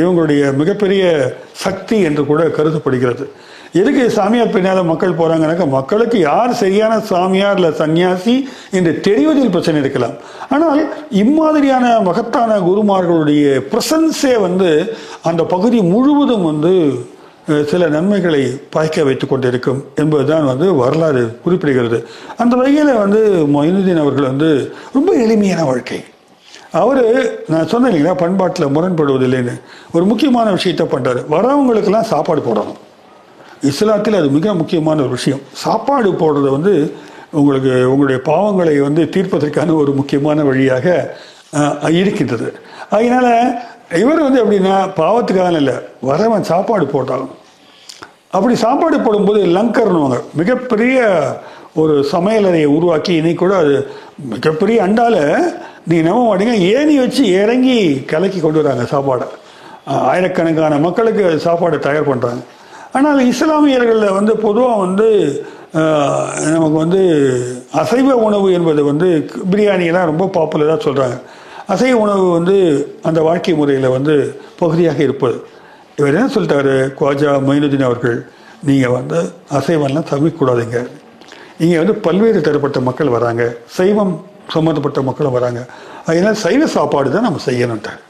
இவங்களுடைய 0.00 0.42
மிகப்பெரிய 0.60 1.04
சக்தி 1.64 1.96
என்று 2.08 2.22
கூட 2.30 2.42
கருதப்படுகிறது. 2.58 3.24
எதுக்கு 3.80 4.04
சாமியார் 4.16 4.54
பின்னால் 4.54 4.88
மக்கள் 4.90 5.18
போகிறாங்கனாக்கா 5.18 5.66
மக்களுக்கு 5.74 6.18
யார் 6.30 6.58
சரியான 6.62 6.94
சாமியார் 7.10 7.58
இல்லை 7.58 7.70
சன்னியாசி 7.80 8.34
என்று 8.78 8.92
தெரிவதில் 9.06 9.54
பிரச்சனை 9.54 9.80
இருக்கலாம். 9.82 10.16
ஆனால் 10.54 10.80
இம்மாதிரியான 11.24 11.86
மகத்தான 12.08 12.58
குருமார்களுடைய 12.68 13.44
பிரசன்ஸே 13.72 14.34
வந்து 14.48 14.70
அந்த 15.30 15.44
பகுதி 15.54 15.80
முழுவதும் 15.94 16.48
வந்து 16.50 16.74
சில 17.70 17.88
நன்மைகளை 17.88 18.42
பாய்க்க 18.74 19.04
வைத்துக் 19.04 19.30
கொண்டிருக்கும் 19.30 19.80
என்பதுதான் 19.94 20.46
வந்து 20.50 20.74
வரலாறு 20.74 21.22
குறிப்பிடுகிறது. 21.44 21.98
அந்த 22.36 22.56
வகையில் 22.56 23.00
வந்து 23.02 23.20
மொயினுதீன் 23.54 24.02
அவர்கள் 24.04 24.30
வந்து 24.32 24.48
ரொம்ப 24.92 25.12
எளிமையான 25.24 25.64
வாழ்க்கை. 25.64 26.00
அவர் 26.82 27.02
நான் 27.52 27.70
சொன்னேன் 27.72 27.90
இல்லைங்களா 27.90 28.14
பண்பாட்டில் 28.14 28.72
முரண்படுவதில்லைன்னு. 28.74 29.54
ஒரு 29.92 30.04
முக்கியமான 30.04 30.50
விஷயத்தை 30.50 30.86
பண்ணுறாரு 30.86 31.22
வரவங்களுக்கெல்லாம் 31.34 32.10
சாப்பாடு 32.12 32.42
போடணும். 32.48 32.78
இஸ்லாத்தில் 33.70 34.18
அது 34.20 34.28
மிக 34.36 34.54
முக்கியமான 34.54 35.00
ஒரு 35.00 35.14
விஷயம். 35.18 35.42
சாப்பாடு 35.64 36.10
போடுறது 36.20 36.50
வந்து 36.56 36.74
உங்களுக்கு 37.40 37.72
உங்களுடைய 37.90 38.20
பாவங்களை 38.30 38.76
வந்து 38.82 39.02
தீர்ப்பதற்கான 39.16 39.74
ஒரு 39.74 39.92
முக்கியமான 39.92 40.44
வழியாக 40.44 40.86
இருக்கின்றது. 42.00 42.48
அதனால 42.90 43.26
இவர் 44.02 44.24
வந்து 44.26 44.40
எப்படின்னா 44.44 44.74
பாவத்துக்காக 45.02 45.56
இல்லை. 45.56 45.76
வரவன் 46.10 46.48
சாப்பாடு 46.52 46.86
போட்டாலும் 46.86 47.34
அப்படி 48.32 48.54
சாப்பாடு 48.64 48.96
போடும்போது 49.06 49.40
லங்கர்னுவாங்க 49.56 50.18
மிகப்பெரிய 50.40 50.98
ஒரு 51.82 51.94
சமையலறையை 52.12 52.68
உருவாக்கி 52.76 53.12
இன்னைக்கு 53.20 53.40
கூட 53.42 53.54
அது 53.62 53.74
மிகப்பெரிய 54.32 54.78
அண்டால 54.86 55.16
நீ 55.90 55.96
நம்ப 56.06 56.22
மாட்டீங்க 56.28 56.56
ஏணி 56.74 56.94
வச்சு 56.98 57.22
இறங்கி 57.42 57.76
கலக்கி 58.12 58.40
கொண்டு 58.40 58.60
வராங்க 58.62 58.84
சாப்பாடை. 58.92 59.26
ஆயிரக்கணக்கான 60.10 60.78
மக்களுக்கு 60.86 61.24
சாப்பாடு 61.46 61.76
தயார் 61.86 62.10
பண்ணுறாங்க 62.10 62.42
ஆனால் 62.98 63.20
இஸ்லாமியர்களில் 63.32 64.16
வந்து 64.18 64.32
பொதுவாக 64.46 64.82
வந்து 64.84 65.08
நமக்கு 66.54 66.76
வந்து 66.84 67.00
அசைவ 67.82 68.14
உணவு 68.28 68.48
என்பது 68.58 68.82
வந்து 68.90 69.08
பிரியாணியெல்லாம் 69.52 70.10
ரொம்ப 70.12 70.24
பாப்புலராக 70.36 70.80
சொல்கிறாங்க 70.86 71.16
அசைவ 71.74 71.94
உணவு 72.04 72.26
வந்து 72.38 72.56
அந்த 73.08 73.20
வாழ்க்கை 73.28 73.54
முறையில் 73.54 73.94
வந்து 73.96 74.14
பகுதியாக 74.60 75.00
இருப்பது. 75.06 75.38
இவர் 75.98 76.16
என்ன 76.18 76.30
சொல்லிட்டாரு? 76.36 76.74
குவாஜா 76.98 77.30
மொயினுதீன் 77.46 77.88
அவர்கள் 77.88 78.18
நீங்கள் 78.68 78.94
வந்து 78.98 79.18
அசைவம்லாம் 79.58 80.08
சமைக்கக்கூடாதுங்க. 80.12 80.78
இங்கே 81.64 81.78
வந்து 81.82 81.94
பல்வேறு 82.06 82.40
தரப்பட்ட 82.46 82.78
மக்கள் 82.88 83.14
வராங்க. 83.16 83.42
சைவம் 83.78 84.14
சம்மந்தப்பட்ட 84.54 85.00
மக்களும் 85.08 85.36
வராங்க. 85.38 85.60
அதனால் 86.08 86.38
சைவ 86.44 86.62
சாப்பாடு 86.76 87.08
தான் 87.16 87.26
நம்ம 87.28 87.42
செய்யணுன்ட்டார் 87.48 88.00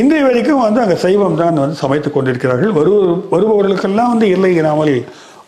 இன்றைய 0.00 0.22
வரைக்கும் 0.26 0.62
வந்து 0.66 0.80
அங்கே 0.82 0.96
சைவம் 1.04 1.38
தான் 1.40 1.58
வந்து 1.62 1.78
சமைத்து 1.82 2.08
கொண்டிருக்கிறார்கள். 2.10 2.72
வரு 2.78 2.92
வருபவர்களுக்கெல்லாம் 3.32 4.12
வந்து 4.12 4.26
இல்லை 4.34 4.52
இல்லாமல் 4.58 4.94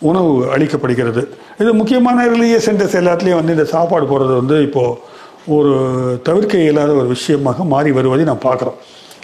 உணவு 0.09 0.33
அளிக்கப்படுகிறது. 0.55 1.23
இது 1.63 1.71
முக்கியமான 1.81 2.25
ரிலீஜியஸ் 2.33 2.67
சென்டர்ஸ் 2.69 2.97
எல்லாத்துலேயும் 3.01 3.41
வந்து 3.41 3.55
இந்த 3.57 3.67
சாப்பாடு 3.75 4.07
போடுறது 4.11 4.35
வந்து 4.41 4.57
இப்போது 4.67 4.99
ஒரு 5.57 5.73
தவிர்க்க 6.27 6.65
இயலாத 6.65 6.91
ஒரு 7.01 7.09
விஷயமாக 7.15 7.65
மாறி 7.73 7.91
வருவதை 7.99 8.25
நாம் 8.31 8.45
பார்க்குறோம். 8.49 8.77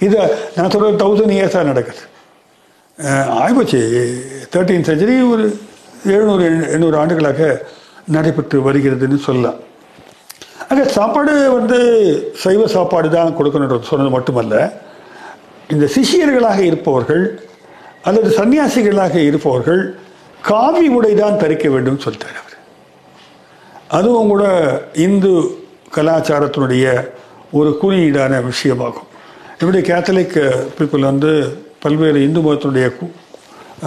இதை 0.06 0.22
நான் 0.56 0.72
சொல்கிறது 0.74 1.02
தௌசண்ட் 1.02 1.36
இயர்ஸாக 1.38 1.64
நடக்குது. 1.70 2.02
அஹ் 3.02 3.30
ஆயிப்போச்சு 3.42 3.80
தேர்ட்டீன் 4.52 4.86
செஞ்சுரி 4.88 5.30
ஒரு 5.30 5.58
எழுநூறு 6.06 6.68
எண்ணூறு 6.70 6.96
ஆண்டுகளாக 6.96 7.66
நடைபெற்று 8.06 8.72
வருகிறதுன்னு 8.72 9.18
சொல்லலாம். 9.18 9.58
ஆக 10.68 10.84
சாப்பாடு 10.84 11.52
வந்து 11.52 11.78
சைவ 12.36 12.66
சாப்பாடு 12.66 13.10
தான் 13.10 13.36
கொடுக்கணுன்றது 13.36 13.82
சொன்னது 13.82 14.10
மட்டுமல்ல 14.10 14.72
இந்த 15.68 15.88
சிஷியர்களாக 15.94 16.58
இருப்பவர்கள் 16.58 17.42
அல்லது 18.02 18.28
சன்னியாசிகளாக 18.36 19.16
இருப்பவர்கள் 19.16 19.98
காவி 20.42 20.88
உடை 20.88 21.14
தான் 21.14 21.38
தரிக்க 21.38 21.68
வேண்டும் 21.68 21.98
சொல்லிட்டார் 21.98 22.38
அவர். 22.42 22.56
அதுவும் 23.88 24.28
கூட 24.28 24.44
இந்து 24.94 25.58
கலாச்சாரத்தினுடைய 25.94 27.10
ஒரு 27.52 27.78
குறியீடான 27.82 28.40
விஷயமாகும். 28.40 29.08
இப்படி 29.52 29.78
கேத்தலிக் 29.78 30.64
பீப்புள் 30.78 31.00
வந்து 31.00 31.32
பல்வேறு 31.82 32.18
இந்து 32.26 32.40
மதத்தினுடைய 32.46 32.86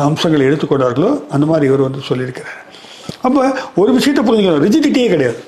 அம்சங்களை 0.08 0.44
எடுத்துக்கொண்டார்களோ 0.50 1.10
அந்த 1.34 1.46
மாதிரி 1.50 1.66
இவர் 1.70 1.88
வந்து 1.88 2.08
சொல்லியிருக்கிறார். 2.10 2.60
அப்போ 3.26 3.42
ஒரு 3.82 3.92
விஷயத்தை 3.98 4.22
புரிஞ்சுக்கணும். 4.28 4.64
ரிஜிடிட்டியே 4.68 5.08
கிடையாது. 5.14 5.40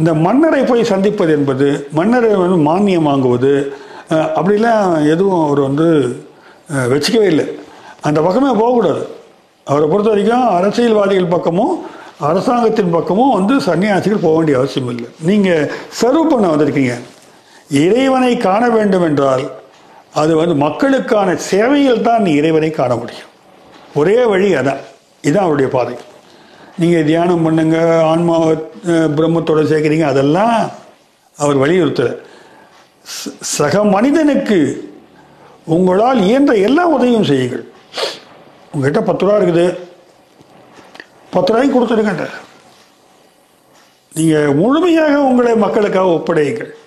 இந்த 0.00 0.10
மன்னரை 0.24 0.62
போய் 0.70 0.90
சந்திப்பது 0.92 1.32
என்பது 1.38 1.68
மன்னரை 1.98 2.30
வந்து 2.42 2.58
மானியம் 2.70 3.08
வாங்குவது 3.10 3.52
அப்படிலாம் 4.38 4.84
எதுவும் 5.12 5.44
அவர் 5.46 5.60
வந்து 5.68 5.86
வச்சுக்கவே 6.92 7.28
இல்லை. 7.32 7.46
அந்த 8.08 8.18
பக்கமே 8.26 8.50
போகக்கூடாது. 8.60 9.02
அவரை 9.66 9.86
பொறுத்த 9.92 10.10
வரைக்கும் 10.12 10.44
அரசியல்வாதிகள் 10.58 11.34
பக்கமும் 11.36 11.74
அரசாங்கத்தின் 12.28 12.94
பக்கமும் 12.96 13.34
வந்து 13.38 13.54
சன்னியாசிகள் 13.66 14.24
போக 14.24 14.34
வேண்டிய 14.36 14.58
அவசியம் 14.60 14.90
இல்லை. 14.92 15.08
நீங்கள் 15.28 15.68
சர்வ் 16.00 16.30
பண்ண 16.32 16.46
வந்திருக்கீங்க. 16.52 16.94
இறைவனை 17.82 18.32
காண 18.46 18.62
வேண்டும் 18.76 19.06
என்றால் 19.08 19.44
அது 20.18 20.36
வந்து 20.36 20.54
மக்களுக்கான 20.54 21.36
சேவையில் 21.36 22.02
தான் 22.02 22.22
நீ 22.22 22.32
இறைவனை 22.32 22.70
காண 22.70 22.96
முடியும். 22.96 23.28
ஒரே 23.94 24.24
வழி 24.24 24.54
அதான் 24.54 24.76
இதுதான் 25.20 25.42
அவருடைய 25.42 25.70
பாதை. 25.70 25.94
நீங்கள் 26.78 27.04
தியானம் 27.04 27.42
பண்ணுங்க 27.42 28.02
ஆன்மாவை 28.04 28.56
பிரம்மத்தோட 28.86 29.62
சேர்க்குறீங்க 29.66 30.02
அதெல்லாம் 30.02 30.70
அவர் 31.36 31.56
வலியுறுத்தல. 31.56 32.16
ச- 33.00 33.36
சக 33.40 33.84
மனிதனுக்கு 33.84 34.90
உங்களால் 35.64 36.20
இயன்ற 36.20 36.54
எல்லா 36.54 36.86
உதவியும் 36.86 37.24
செய்யுங்கள். 37.24 37.64
உங்ககிட்ட 38.72 39.00
பத்து 39.00 39.26
ரூபா 39.26 39.38
இருக்குது. 39.38 39.78
பத்து 41.30 41.52
ரூபாய்க்கு 41.52 41.80
கொடுத்துருங்க 41.80 42.30
நீங்கள் 44.14 44.54
முழுமையாக 44.54 45.20
உங்களை 45.20 45.56
மக்களுக்காக 45.56 46.06
ஒப்படையுங்கள். 46.06 46.77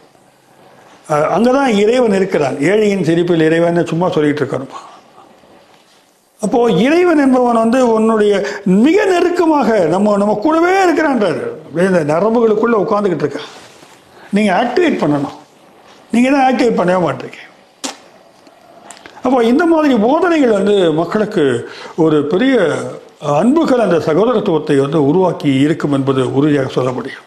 அங்கே 1.35 1.51
தான் 1.57 1.71
இறைவன் 1.83 2.17
இருக்கிறான் 2.19 2.57
ஏழையின் 2.71 3.05
சிரிப்பில் 3.09 3.47
இறைவன் 3.49 3.89
சும்மா 3.91 4.07
சொல்லிகிட்டு 4.15 4.43
இருக்கணும் 4.43 4.73
அப்போது 6.45 6.77
இறைவன் 6.85 7.21
என்பவன் 7.23 7.61
வந்து 7.63 7.79
உன்னுடைய 7.95 8.33
மிக 8.85 8.97
நெருக்கமாக 9.11 9.69
நம்ம 9.93 10.15
நம்ம 10.21 10.33
கூடவே 10.45 10.71
இருக்கிறான்றார். 10.85 11.41
அப்படியே 11.65 11.89
இந்த 11.91 12.01
நரம்புகளுக்குள்ளே 12.13 12.77
உட்காந்துக்கிட்டு 12.83 13.25
இருக்க. 13.25 13.41
நீங்கள் 14.35 14.57
ஆக்டிவேட் 14.61 15.01
பண்ணணும். 15.03 15.37
நீங்கள் 16.13 16.33
தான் 16.35 16.45
ஆக்டிவேட் 16.49 16.79
பண்ணவே 16.79 17.01
மாட்டீங்க. 17.07 17.39
அப்போ 19.25 19.39
இந்த 19.51 19.63
மாதிரி 19.73 19.95
போதனைகள் 20.07 20.57
வந்து 20.59 20.75
மக்களுக்கு 21.01 21.43
ஒரு 22.05 22.19
பெரிய 22.33 22.55
அன்புகள் 23.41 23.85
அந்த 23.87 23.97
சகோதரத்துவத்தை 24.07 24.77
வந்து 24.85 25.01
உருவாக்கி 25.09 25.51
இருக்கும் 25.65 25.95
என்பது 25.97 26.21
உறுதியாக 26.37 26.71
சொல்ல 26.77 26.91
முடியும். 26.97 27.25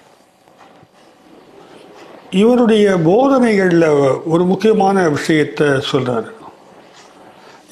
இவருடைய 2.40 2.96
போதனைகளில் 2.96 3.88
ஒரு 4.24 4.44
முக்கியமான 4.44 5.08
விஷயத்தை 5.08 5.66
சொல்கிறார் 5.80 6.28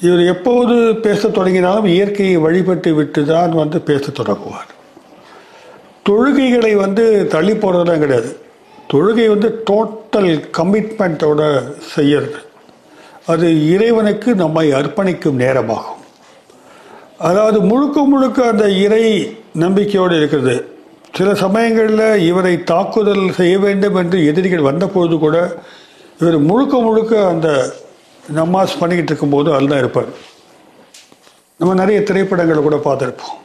இவர் 0.01 0.21
எப்போது 0.25 0.95
பேசத் 0.95 1.33
தொடங்கினாலும் 1.33 1.85
இயற்கையை 1.85 2.37
வழிபட்டு 2.37 2.93
விட்டு 2.93 3.25
தான் 3.25 3.51
வந்து 3.51 3.81
பேசத் 3.81 4.15
தொடங்குவார். 4.15 4.71
தொழுகைகளை 6.09 6.75
வந்து 6.75 7.27
தள்ளி 7.27 7.51
போடுறதுலாம் 7.51 7.99
கிடையாது. 7.99 8.37
தொழுகை 8.93 9.27
வந்து 9.27 9.63
டோட்டல் 9.69 10.31
கமிட்மெண்ட்டோட 10.57 11.41
செய்யறது. 11.93 12.35
அது 13.27 13.69
இறைவனுக்கு 13.69 14.35
நம்மை 14.35 14.71
அர்ப்பணிக்கும் 14.71 15.41
நேரமாகும். 15.43 16.01
அதாவது 17.17 17.59
முழுக்க 17.61 18.01
முழுக்க 18.01 18.47
அந்த 18.47 18.69
இறை 18.69 19.37
நம்பிக்கையோடு 19.53 20.17
இருக்கிறது. 20.17 20.72
சில 21.17 21.29
சமயங்களில் 21.41 22.21
இவரை 22.29 22.51
தாக்குதல் 22.69 23.25
செய்ய 23.39 23.55
வேண்டும் 23.63 23.97
என்று 24.01 24.19
எதிரிகள் 24.29 24.67
வந்தபோது 24.67 25.15
கூட 25.23 25.37
இவர் 26.19 26.37
முழுக்க 26.49 26.75
முழுக்க 26.77 27.13
அந்த 27.33 27.49
நமாஸ் 28.37 28.77
பண்ணிக்கிட்டு 28.79 29.11
இருக்கும்போது 29.11 29.49
அதுதான் 29.55 29.81
இருப்பார். 29.83 30.11
நம்ம 31.59 31.73
நிறைய 31.81 31.99
திரைப்படங்களை 32.09 32.61
கூட 32.63 32.77
பார்த்துருப்போம். 32.85 33.37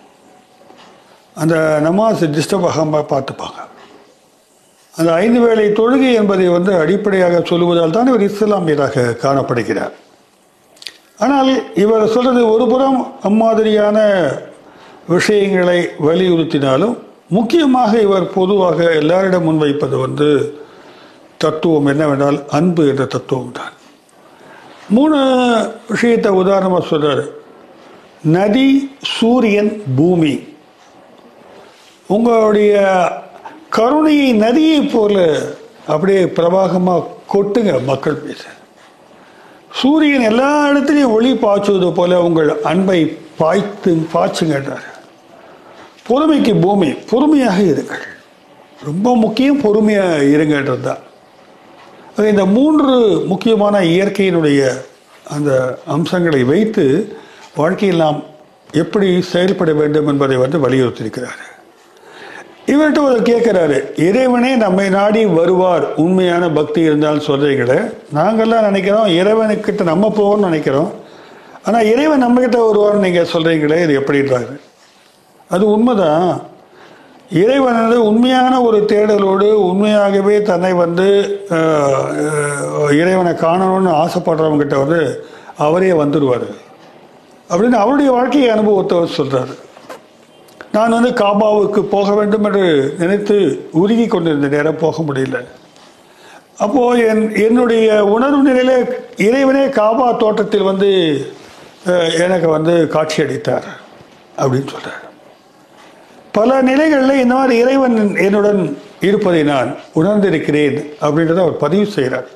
அந்த 1.43 1.57
நமாஸ் 1.87 2.23
டிஸ்டர்ப் 2.37 2.69
ஆகாமல் 2.69 3.11
பார்த்துப்பாங்க. 3.15 3.59
அந்த 4.99 5.11
ஐந்து 5.25 5.41
வேளை 5.41 5.67
தொழுகை 5.81 6.13
என்பதை 6.21 6.47
வந்து 6.49 6.73
அடிப்படையாக 6.83 7.43
சொல்லுவதால் 7.51 7.97
தான் 7.97 8.11
இவர் 8.13 8.25
இஸ்லாமியராக 8.29 9.05
காணப்படுகிறார். 9.25 9.95
ஆனால் 11.25 11.51
இவர் 11.85 12.13
சொல்றது 12.15 12.41
ஒரு 12.55 12.67
புறம் 12.73 12.99
அம்மாதிரியான 13.31 13.99
விஷயங்களை 15.17 15.79
வலியுறுத்தினாலும் 16.07 16.97
முக்கியமாக 17.37 18.01
இவர் 18.01 18.33
பொதுவாக 18.33 18.85
எல்லாரிடம் 19.01 19.47
முன்வைப்பது 19.49 19.97
வந்து 20.01 20.29
தத்துவம் 21.43 21.87
என்னவென்றால் 21.87 22.39
அன்பு 22.59 22.89
என்ற 22.89 23.05
தத்துவம் 23.05 23.53
தான். 23.53 23.75
மூணு 24.97 25.19
விஷயத்தை 25.89 26.31
உதாரணமாக 26.43 26.87
சொல்றாரு. 26.87 27.25
நதி 28.23 28.69
சூரியன் 29.17 29.83
பூமி. 29.97 30.35
உங்களுடைய 32.07 32.75
கருணையை 33.77 34.33
நதியை 34.33 34.81
போல 34.83 35.17
அப்படியே 35.87 36.23
பிரவாகமாக 36.25 37.09
கொட்டுங்க 37.35 37.85
மக்கள் 37.85 38.23
பேச 38.27 38.45
சூரியன் 39.81 40.29
எல்லா 40.31 40.51
இடத்துலையும் 40.69 41.15
ஒளி 41.17 41.33
பாய்ச்சுவது 41.35 41.93
போல 41.99 42.21
உங்கள் 42.23 42.63
அன்பை 42.63 43.01
பாய்த்து 43.39 43.93
பாய்ச்சுங்கன்றார். 44.15 44.87
பொறுமைக்கு 46.09 46.53
பூமி 46.65 46.89
பொறுமையாக 47.11 47.59
இருங்கள். 47.73 48.05
ரொம்ப 48.89 49.09
முக்கியம் 49.25 49.63
பொறுமையாக 49.65 50.29
இருங்கன்றது 50.35 50.83
தான். 50.89 51.03
இந்த 52.33 52.45
மூன்று 52.57 52.93
முக்கியமான 53.33 53.81
இயற்கையினுடைய 53.95 54.61
அந்த 55.35 55.51
அம்சங்களை 55.95 56.41
வைத்து 56.51 56.85
வாழ்க்கையில் 57.61 58.03
நாம் 58.05 58.21
எப்படி 58.83 59.09
செயல்பட 59.33 59.73
வேண்டும் 59.81 60.09
என்பதை 60.13 60.37
வந்து 60.45 60.59
வலியுறுத்தியிருக்கிறார். 60.65 61.43
இவர்கிட்ட 62.73 63.01
ஒரு 63.11 63.21
கேட்குறாரு 63.29 63.77
இறைவனே 64.07 64.53
நம்மை 64.63 64.87
நாடி 64.97 65.23
வருவார். 65.39 65.85
உண்மையான 66.05 66.49
பக்தி 66.59 66.81
இருந்தாலும் 66.89 67.27
சொல்றீங்களே 67.29 67.79
நாங்கள்லாம் 68.19 68.67
நினைக்கிறோம் 68.69 69.13
இறைவனுக்கிட்ட 69.21 69.85
நம்ம 69.93 70.13
போவோம்னு 70.19 70.49
நினைக்கிறோம். 70.49 70.91
ஆனால் 71.67 71.89
இறைவன் 71.93 72.25
நம்மக்கிட்ட 72.25 72.59
வருவார்னு 72.67 73.05
நீங்கள் 73.07 73.31
சொல்கிறீங்களே 73.35 73.79
இது 73.85 73.95
எப்படின்றாரு? 74.01 74.55
அது 75.51 75.65
உண்மைதான். 75.75 76.31
இறைவனது 77.43 77.97
உண்மையான 78.11 78.55
ஒரு 78.63 78.79
தேடலோடு 78.93 79.49
உண்மையாகவே 79.69 80.37
தன்னை 80.43 80.73
வந்து 80.73 81.09
இறைவனை 83.01 83.33
காணணும்னு 83.43 83.91
ஆசைப்படுறவங்கிட்ட 84.03 84.77
வந்து 84.85 85.01
அவரே 85.67 85.91
வந்துடுவார் 86.03 86.49
அப்படின்னு 87.51 87.81
அவருடைய 87.83 88.11
வாழ்க்கை 88.11 88.49
அனுபவத்தை 88.51 88.97
அவர் 88.99 89.55
நான் 90.73 90.97
வந்து 90.97 91.11
காபாவுக்கு 91.23 91.81
போக 91.95 92.09
வேண்டும் 92.15 92.45
என்று 92.45 92.65
நினைத்து 92.99 93.37
உருகி 93.83 94.07
கொண்டிருந்த 94.07 94.49
நேரம் 94.57 94.83
போக 94.83 95.03
முடியல. 95.03 95.39
அப்போது 96.65 97.07
என் 97.11 97.25
என்னுடைய 97.47 98.05
உணர்வு 98.15 98.41
நிலையில 98.49 98.73
இறைவனே 99.29 99.65
காபா 99.81 100.09
தோட்டத்தில் 100.17 100.69
வந்து 100.71 100.91
எனக்கு 102.25 102.49
வந்து 102.49 102.75
காட்சி 102.89 103.23
அளித்தார் 103.23 103.69
அப்படின்னு 104.39 104.71
சொல்கிறார் 104.75 105.08
பல 106.39 106.59
நிலைகளில் 106.71 107.23
இந்த 107.23 107.35
மாதிரி 107.39 107.55
இறைவன் 107.63 107.97
என்னுடன் 108.27 108.63
இருப்பதை 109.09 109.43
நான் 109.53 109.71
உணர்ந்திருக்கிறேன் 110.01 110.77
அப்படின்றத 111.07 111.41
அவர் 111.45 111.63
பதிவு 111.65 111.87
செய்கிறார். 111.97 112.29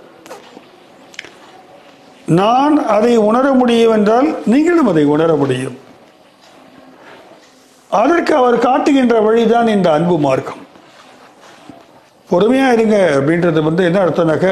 நான் 2.41 2.75
அதை 2.97 3.13
உணர 3.29 3.47
முடியும் 3.61 3.95
என்றால் 3.97 4.29
நீங்களும் 4.53 4.91
அதை 4.93 5.05
உணர 5.15 5.31
முடியும். 5.43 5.77
அதற்கு 8.01 8.33
அவர் 8.41 8.57
காட்டுகின்ற 8.67 9.17
வழிதான் 9.27 9.73
இந்த 9.77 9.89
அன்பு 9.97 10.17
மார்க்கம். 10.27 10.63
பொறுமையாக 12.31 12.77
இருங்க 12.77 12.99
அப்படின்றது 13.17 13.63
வந்து 13.69 13.83
என்ன 13.89 13.99
அர்த்தம்னாக்க 14.05 14.49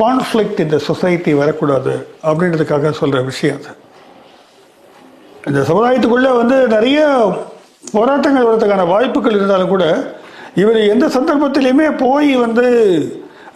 கான்ஃப்ளிக்ட் 0.00 0.64
இந்த 0.64 0.78
சொசைட்டி 0.88 1.32
வரக்கூடாது 1.40 1.94
அப்படின்றதுக்காக 2.28 2.92
சொல்கிற 3.00 3.20
விஷயம் 3.30 3.60
அது. 3.60 3.74
இந்த 5.48 5.60
சமுதாயத்துக்குள்ளே 5.68 6.32
வந்து 6.40 6.56
நிறைய 6.74 7.00
போராட்டங்கள் 7.94 8.48
வரதுக்கான 8.48 8.86
வாய்ப்புகள் 8.92 9.36
இருந்தாலும் 9.38 9.72
கூட 9.74 9.84
இவர் 10.62 10.78
எந்த 10.92 11.06
சந்தர்ப்பத்திலையுமே 11.16 11.86
போய் 12.04 12.30
வந்து 12.44 12.66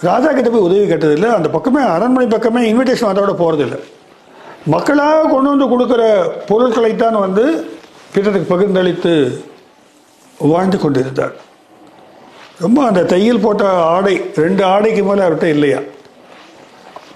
ராஜா 0.09 0.29
கிட்ட 0.33 0.49
போய் 0.51 0.67
உதவி 0.69 0.85
கேட்டதில்லை. 0.91 1.29
அந்த 1.37 1.49
பக்கமே 1.55 1.83
அரண்மனை 1.95 2.27
பக்கமே 2.35 2.63
இன்விடேஷன் 2.71 3.11
அதோட 3.13 3.33
போகிறதில்லை 3.43 3.81
மக்களாக 4.75 5.29
கொண்டு 5.33 5.49
வந்து 5.53 5.67
கொடுக்குற 5.73 6.03
பொருட்களைத்தான் 6.51 7.19
வந்து 7.25 7.45
பிறருக்கு 8.15 8.51
பகிர்ந்தளித்து 8.53 9.13
வாழ்ந்து 10.53 10.79
கொண்டிருந்தார். 10.79 11.35
ரொம்ப 12.65 12.79
அந்த 12.87 13.05
தையல் 13.13 13.43
போட்ட 13.45 13.65
ஆடை 13.95 14.15
ரெண்டு 14.45 14.63
ஆடைக்கு 14.73 15.03
மேலே 15.09 15.23
அவர்கிட்ட 15.25 15.49
இல்லையா? 15.57 15.81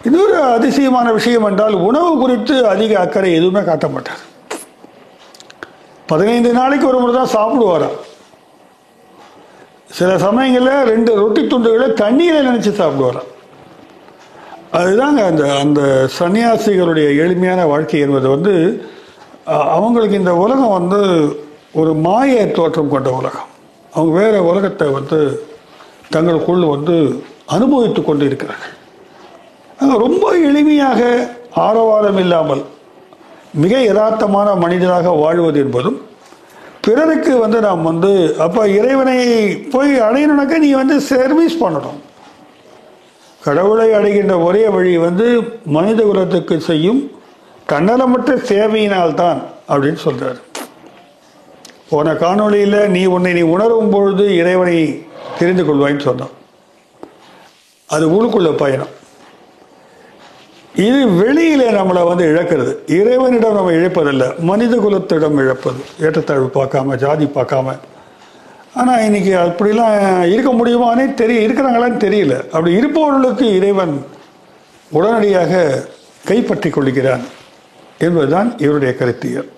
இன்னொரு 0.08 0.36
அதிசயமான 0.56 1.06
விஷயம் 1.18 1.46
என்றால் 1.48 1.76
உணவு 1.88 2.10
குறித்து 2.22 2.56
அதிக 2.74 2.92
அக்கறை 3.04 3.30
எதுவுமே 3.38 3.62
காட்ட 3.68 3.88
மாட்டார். 3.94 4.22
பதினைந்து 6.10 6.52
நாளைக்கு 6.52 6.86
ஒரு 6.86 6.98
முறை 6.98 7.12
தான் 7.14 7.34
சாப்பிடுவாராம் 7.34 7.98
சில 9.90 10.10
சமயங்களில் 10.18 10.88
ரெண்டு 10.88 11.12
ரொட்டி 11.16 11.42
துண்டுகளை 11.46 11.88
தண்ணீரை 11.94 12.40
நினச்சி 12.42 12.72
சாப்பிடுவாராம் 12.72 13.28
அதுதாங்க 14.72 15.20
அந்த 15.26 15.44
அந்த 15.54 15.80
சன்னியாசிகளுடைய 16.18 17.06
எளிமையான 17.22 17.60
வாழ்க்கை 17.66 18.00
என்பது 18.00 18.28
வந்து 18.28 18.54
அவங்களுக்கு 19.70 20.16
இந்த 20.16 20.34
உலகம் 20.36 20.76
வந்து 20.78 21.00
ஒரு 21.74 21.92
மாய 22.00 22.46
தோற்றம் 22.50 22.88
கொண்ட 22.88 23.08
உலகம். 23.10 23.48
அவங்க 23.92 24.12
வேறு 24.18 24.38
உலகத்தை 24.44 24.88
வந்து 24.88 25.18
தங்களுக்குள் 26.10 26.64
வந்து 26.66 26.96
அனுபவித்து 27.46 28.02
கொண்டு 28.02 28.24
இருக்கிறார்கள் 28.24 28.76
ரொம்ப 30.04 30.26
எளிமையாக 30.48 31.00
ஆரவாரம் 31.60 32.18
இல்லாமல் 32.18 32.62
மிக 33.54 33.78
யதார்த்தமான 33.78 34.58
மனிதனாக 34.58 35.10
வாழ்வது 35.10 35.60
என்பதும் 35.60 36.08
பிறருக்கு 36.80 37.38
வந்து 37.38 37.60
நாம் 37.60 37.82
வந்து 37.82 38.36
அப்போ 38.38 38.68
இறைவனை 38.68 39.16
போய் 39.56 40.00
அடையணுனாக்கா 40.00 40.58
நீ 40.58 40.72
வந்து 40.72 41.00
சர்வீஸ் 41.00 41.64
பண்ணணும். 41.64 41.98
கடவுளை 43.44 43.92
அடைகின்ற 43.92 44.38
ஒரே 44.38 44.68
வழி 44.68 44.98
வந்து 44.98 45.40
மனித 45.66 46.02
குலத்துக்கு 46.02 46.60
செய்யும் 46.60 47.10
தன்னலமற்ற 47.68 48.36
சேவையினால்தான் 48.50 49.42
அப்படின்னு 49.68 49.94
சொல்கிறார் 49.94 50.40
போன 51.90 52.12
காணொளியில் 52.12 52.86
நீ 52.86 53.04
உன்னை 53.04 53.32
நீ 53.32 53.40
உணரும் 53.40 53.90
பொழுது 53.90 54.36
இறைவனை 54.36 55.06
தெரிந்து 55.38 55.64
கொள்வாய்ன்னு 55.64 56.00
சொன்னான். 56.00 56.34
அது 57.86 58.08
உள்ளுக்குள்ள 58.08 58.56
பயணம். 58.56 58.98
இது 60.74 61.08
வெளியிலே 61.08 61.70
நம்மளை 61.70 62.06
வந்து 62.06 62.24
இழக்கிறது. 62.24 62.90
இறைவனிடம் 62.90 63.54
நம்ம 63.54 63.70
இழைப்பதில்லை. 63.70 64.38
மனித 64.38 64.76
குலத்திடம் 64.76 65.38
இழப்பது. 65.38 65.80
ஏற்றத்தாழ்வு 66.00 66.50
பார்க்காம 66.54 66.96
ஜாதி 66.96 67.24
பார்க்காம. 67.24 67.78
ஆனால் 68.74 69.02
இன்னைக்கு 69.02 69.36
அப்படிலாம் 69.36 70.30
இருக்க 70.32 70.50
முடியுமானே 70.52 71.14
தெரிய 71.14 71.48
இருக்கிறாங்களான்னு 71.48 72.02
தெரியல. 72.06 72.44
அப்படி 72.44 72.72
இருப்பவர்களுக்கு 72.72 73.54
இறைவன் 73.54 74.04
உடனடியாக 74.90 75.84
கைப்பற்றி 76.24 76.70
கொள்கிறான் 76.70 77.20
என்பதுதான் 77.98 78.58
இவருடைய 78.58 78.94
கருத்தியல். 78.94 79.48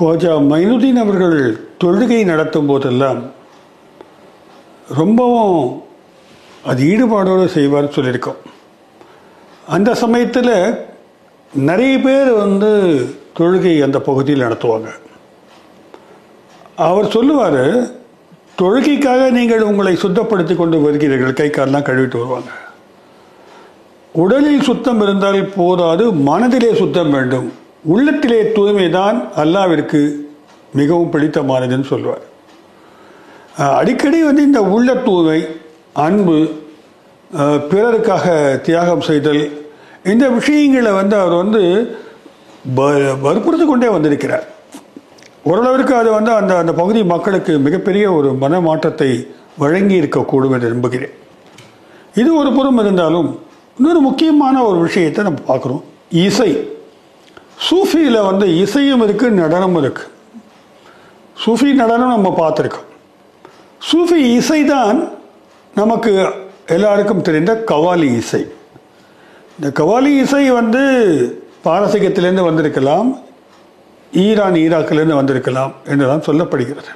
கோஜா 0.00 0.32
மைனுதீன் 0.50 1.00
அவர்கள் 1.04 1.60
தொழுகை 1.84 2.24
நடத்தும் 2.24 2.66
போதெல்லாம் 2.66 3.32
ரொம்பவும் 4.96 5.86
அது 6.64 6.82
ஈடுபாடோடு 6.84 7.44
செய்வார் 7.46 7.94
சொல்லியிருக்கோம். 7.96 8.40
அந்த 9.66 9.94
சமயத்தில் 9.94 10.54
நிறைய 11.52 11.98
பேர் 11.98 12.30
வந்து 12.32 12.70
தொழுகை 13.38 13.82
அந்த 13.82 14.00
பகுதியில் 14.00 14.44
நடத்துவாங்க. 14.44 14.88
அவர் 16.76 17.10
சொல்லுவார் 17.10 17.62
தொழுகைக்காக 18.60 19.30
நீங்கள் 19.30 19.60
உங்களை 19.60 19.94
சுத்தப்படுத்தி 19.94 20.56
கொண்டு 20.56 20.78
வருகிறீர்கள். 20.84 21.38
கை 21.40 21.48
காலெலாம் 21.48 21.86
கழுவிட்டு 21.88 22.18
வருவாங்க. 22.20 22.50
உடலில் 24.12 24.62
சுத்தம் 24.62 25.00
இருந்தால் 25.00 25.40
போதாது 25.44 26.12
மனதிலே 26.12 26.74
சுத்தம் 26.74 27.10
வேண்டும். 27.10 27.52
உள்ளத்திலே 27.84 28.52
தூய்மை 28.52 28.90
தான் 28.90 29.28
அல்லாவிற்கு 29.36 30.00
மிகவும் 30.74 31.12
பிடித்தமானதுன்னு 31.12 31.90
சொல்லுவார். 31.92 32.24
அடிக்கடி 33.56 34.22
வந்து 34.22 34.42
இந்த 34.42 34.62
உள்ள 34.62 34.94
தூய்மை 34.94 35.40
அன்பு 35.98 36.48
பிறருக்காக 37.38 38.60
தியாகம் 38.60 39.00
செய்தல் 39.00 39.66
இந்த 40.04 40.28
விஷயங்களை 40.28 40.92
வந்து 40.92 41.16
அவர் 41.16 41.32
வந்து 41.32 41.60
வ- 42.76 43.66
கொண்டே 43.66 43.88
வந்திருக்கிறார். 43.88 44.46
ஓரளவிற்கு 45.44 45.94
அது 45.94 46.10
வந்து 46.10 46.30
அந்த 46.30 46.56
அந்த 46.56 46.72
பகுதி 46.72 47.04
மக்களுக்கு 47.04 47.58
மிகப்பெரிய 47.58 48.12
ஒரு 48.12 48.32
மனமாற்றத்தை 48.32 49.26
வழங்கி 49.58 50.00
இருக்கக்கூடும் 50.00 50.52
என்று 50.52 50.68
நம்புகிறேன். 50.68 51.10
இது 52.14 52.34
ஒரு 52.34 52.52
புறம் 52.52 52.78
இருந்தாலும் 52.78 53.40
இன்னொரு 53.76 54.00
முக்கியமான 54.00 54.62
ஒரு 54.62 54.78
விஷயத்தை 54.78 55.24
நம்ம 55.24 55.56
பார்க்குறோம். 55.56 55.82
இசை. 56.10 56.68
சூஃபியில் 57.70 58.26
வந்து 58.26 58.58
இசையும் 58.58 59.02
இருக்குது 59.02 59.28
நடனமும் 59.28 59.84
இருக்குது 59.84 60.08
சூஃபி 61.46 61.72
நடனம் 61.72 62.08
நம்ம 62.08 62.34
பார்த்துருக்கோம். 62.38 62.86
சூஃபி 63.92 64.14
இசை 64.14 64.64
தான் 64.64 65.08
நமக்கு 65.80 66.12
எல்லாருக்கும் 66.74 67.26
தெரிந்த 67.26 67.52
கவாலி 67.70 68.08
இசை. 68.16 68.40
இந்த 69.56 69.68
கவாலி 69.80 70.12
இசை 70.22 70.50
வந்து 70.50 70.82
பாரசீகத்திலேருந்து 71.64 72.48
வந்திருக்கலாம் 72.48 73.08
ஈரான் 74.12 74.58
ஈராக்கிலேருந்து 74.64 75.20
வந்திருக்கலாம் 75.20 75.72
என்றுதான் 75.84 76.26
சொல்லப்படுகிறது. 76.26 76.90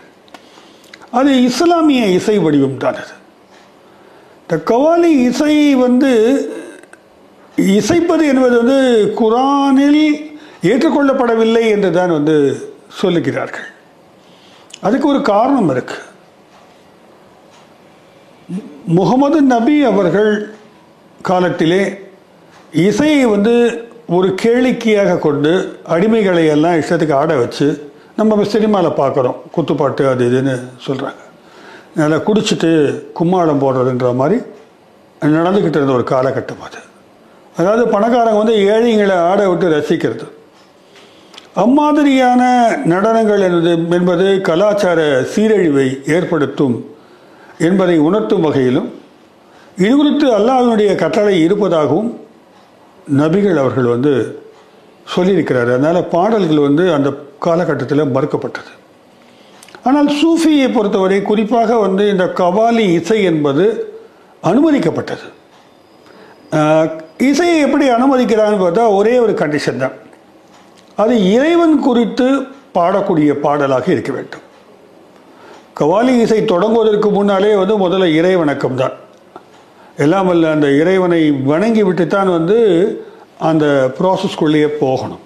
அது 1.11 1.31
இஸ்லாமிய 1.43 2.03
இசை 2.19 2.39
வடிவம் 2.39 2.83
தான் 2.85 2.99
அது. 3.03 3.15
இந்த 4.43 4.57
கவாலி 4.71 5.11
இசை 5.29 5.55
வந்து 5.75 6.13
இசைப்பது 7.57 8.25
என்பது 8.27 8.55
வந்து 8.63 8.79
குரானில் 9.21 10.03
ஏற்றுக்கொள்ளப்படவில்லை 10.71 11.65
என்று 11.75 11.91
தான் 11.93 12.17
வந்து 12.19 12.37
சொல்லுகிறார்கள். 13.03 13.69
அதுக்கு 14.81 15.09
ஒரு 15.09 15.23
காரணம் 15.23 15.71
இருக்கு. 15.75 15.99
முகமது 18.87 19.43
நபி 19.43 19.85
அவர்கள் 19.85 20.55
காலத்திலே 21.23 21.99
இசையை 22.73 23.27
வந்து 23.27 23.55
ஒரு 24.07 24.35
கேளிக்கையாக 24.43 25.19
கொண்டு 25.19 25.79
அடிமைகளை 25.89 26.47
எல்லாம் 26.47 26.75
இஷ்டத்துக்கு 26.75 27.13
ஆட 27.13 27.37
வச்சு 27.37 27.91
நம்ம 28.17 28.45
சினிமாவில் 28.45 28.99
பார்க்குறோம். 29.03 29.37
குத்துப்பாட்டு 29.57 30.09
அது 30.11 30.23
இதுன்னு 30.31 30.55
சொல்கிறாங்க 30.87 31.21
நல்லா 31.95 32.17
குடிச்சிட்டு 32.17 32.71
கும்மாளம் 33.19 33.63
போடுறதுன்ற 33.65 34.15
மாதிரி 34.15 34.39
நடந்துக்கிட்டு 35.23 35.79
இருந்த 35.79 35.93
ஒரு 35.93 36.07
காலகட்டம் 36.11 36.63
அது. 36.67 36.81
அதாவது 37.57 37.85
பணக்காரங்க 37.87 38.39
வந்து 38.43 38.55
ஏழைங்களை 38.55 39.17
ஆட 39.31 39.49
விட்டு 39.49 39.69
ரசிக்கிறது. 39.79 40.27
அம்மாதிரியான 41.55 42.43
நடனங்கள் 42.85 43.43
என்பது 43.49 43.73
என்பது 43.99 44.41
கலாச்சார 44.41 45.01
சீரழிவை 45.35 45.89
ஏற்படுத்தும் 46.07 46.91
என்பதை 47.69 47.97
உணர்த்தும் 48.09 48.45
வகையிலும் 48.47 48.89
இது 49.83 49.93
குறித்து 49.99 50.27
அல்லாஹ்வினுடைய 50.39 50.91
கட்டளை 51.03 51.35
இருப்பதாகவும் 51.47 52.11
நபிகள் 53.21 53.61
அவர்கள் 53.63 53.93
வந்து 53.95 54.13
சொல்லியிருக்கிறார். 55.13 55.71
அதனால் 55.75 56.09
பாடல்கள் 56.15 56.67
வந்து 56.67 56.85
அந்த 56.97 57.09
காலகட்டத்தில் 57.47 58.13
மறுக்கப்பட்டது. 58.17 58.73
ஆனால் 59.89 60.09
சூஃபியை 60.19 60.67
பொறுத்தவரை 60.75 61.21
குறிப்பாக 61.31 61.79
வந்து 61.87 62.05
இந்த 62.13 62.27
கவாலி 62.41 62.85
இசை 62.99 63.19
என்பது 63.31 63.65
அனுமதிக்கப்பட்டது. 64.51 65.27
இசையை 67.31 67.57
எப்படி 67.67 67.85
அனுமதிக்கிறான்னு 67.97 68.63
பார்த்தா 68.63 68.85
ஒரே 68.99 69.15
ஒரு 69.25 69.35
கண்டிஷன் 69.43 69.83
தான். 69.85 69.97
அது 71.03 71.15
இறைவன் 71.37 71.77
குறித்து 71.87 72.29
பாடக்கூடிய 72.77 73.31
பாடலாக 73.45 73.87
இருக்க 73.95 74.11
வேண்டும். 74.17 74.42
கவாலி 75.79 76.15
இசை 76.23 76.39
தொடங்குவதற்கு 76.51 77.09
முன்னாலே 77.17 77.51
வந்து 77.59 77.75
முதல்ல 77.83 78.07
இறை 78.19 78.33
வணக்கம் 78.41 78.79
தான். 78.81 78.95
எல்லாம் 80.05 80.29
அல்ல 80.33 80.51
அந்த 80.55 80.69
இறைவனை 80.81 81.21
வணங்கி 81.51 81.83
விட்டுத்தான் 81.87 82.31
வந்து 82.37 82.59
அந்த 83.51 83.67
ப்ராசஸ்க்குள்ளேயே 83.99 84.69
போகணும். 84.83 85.23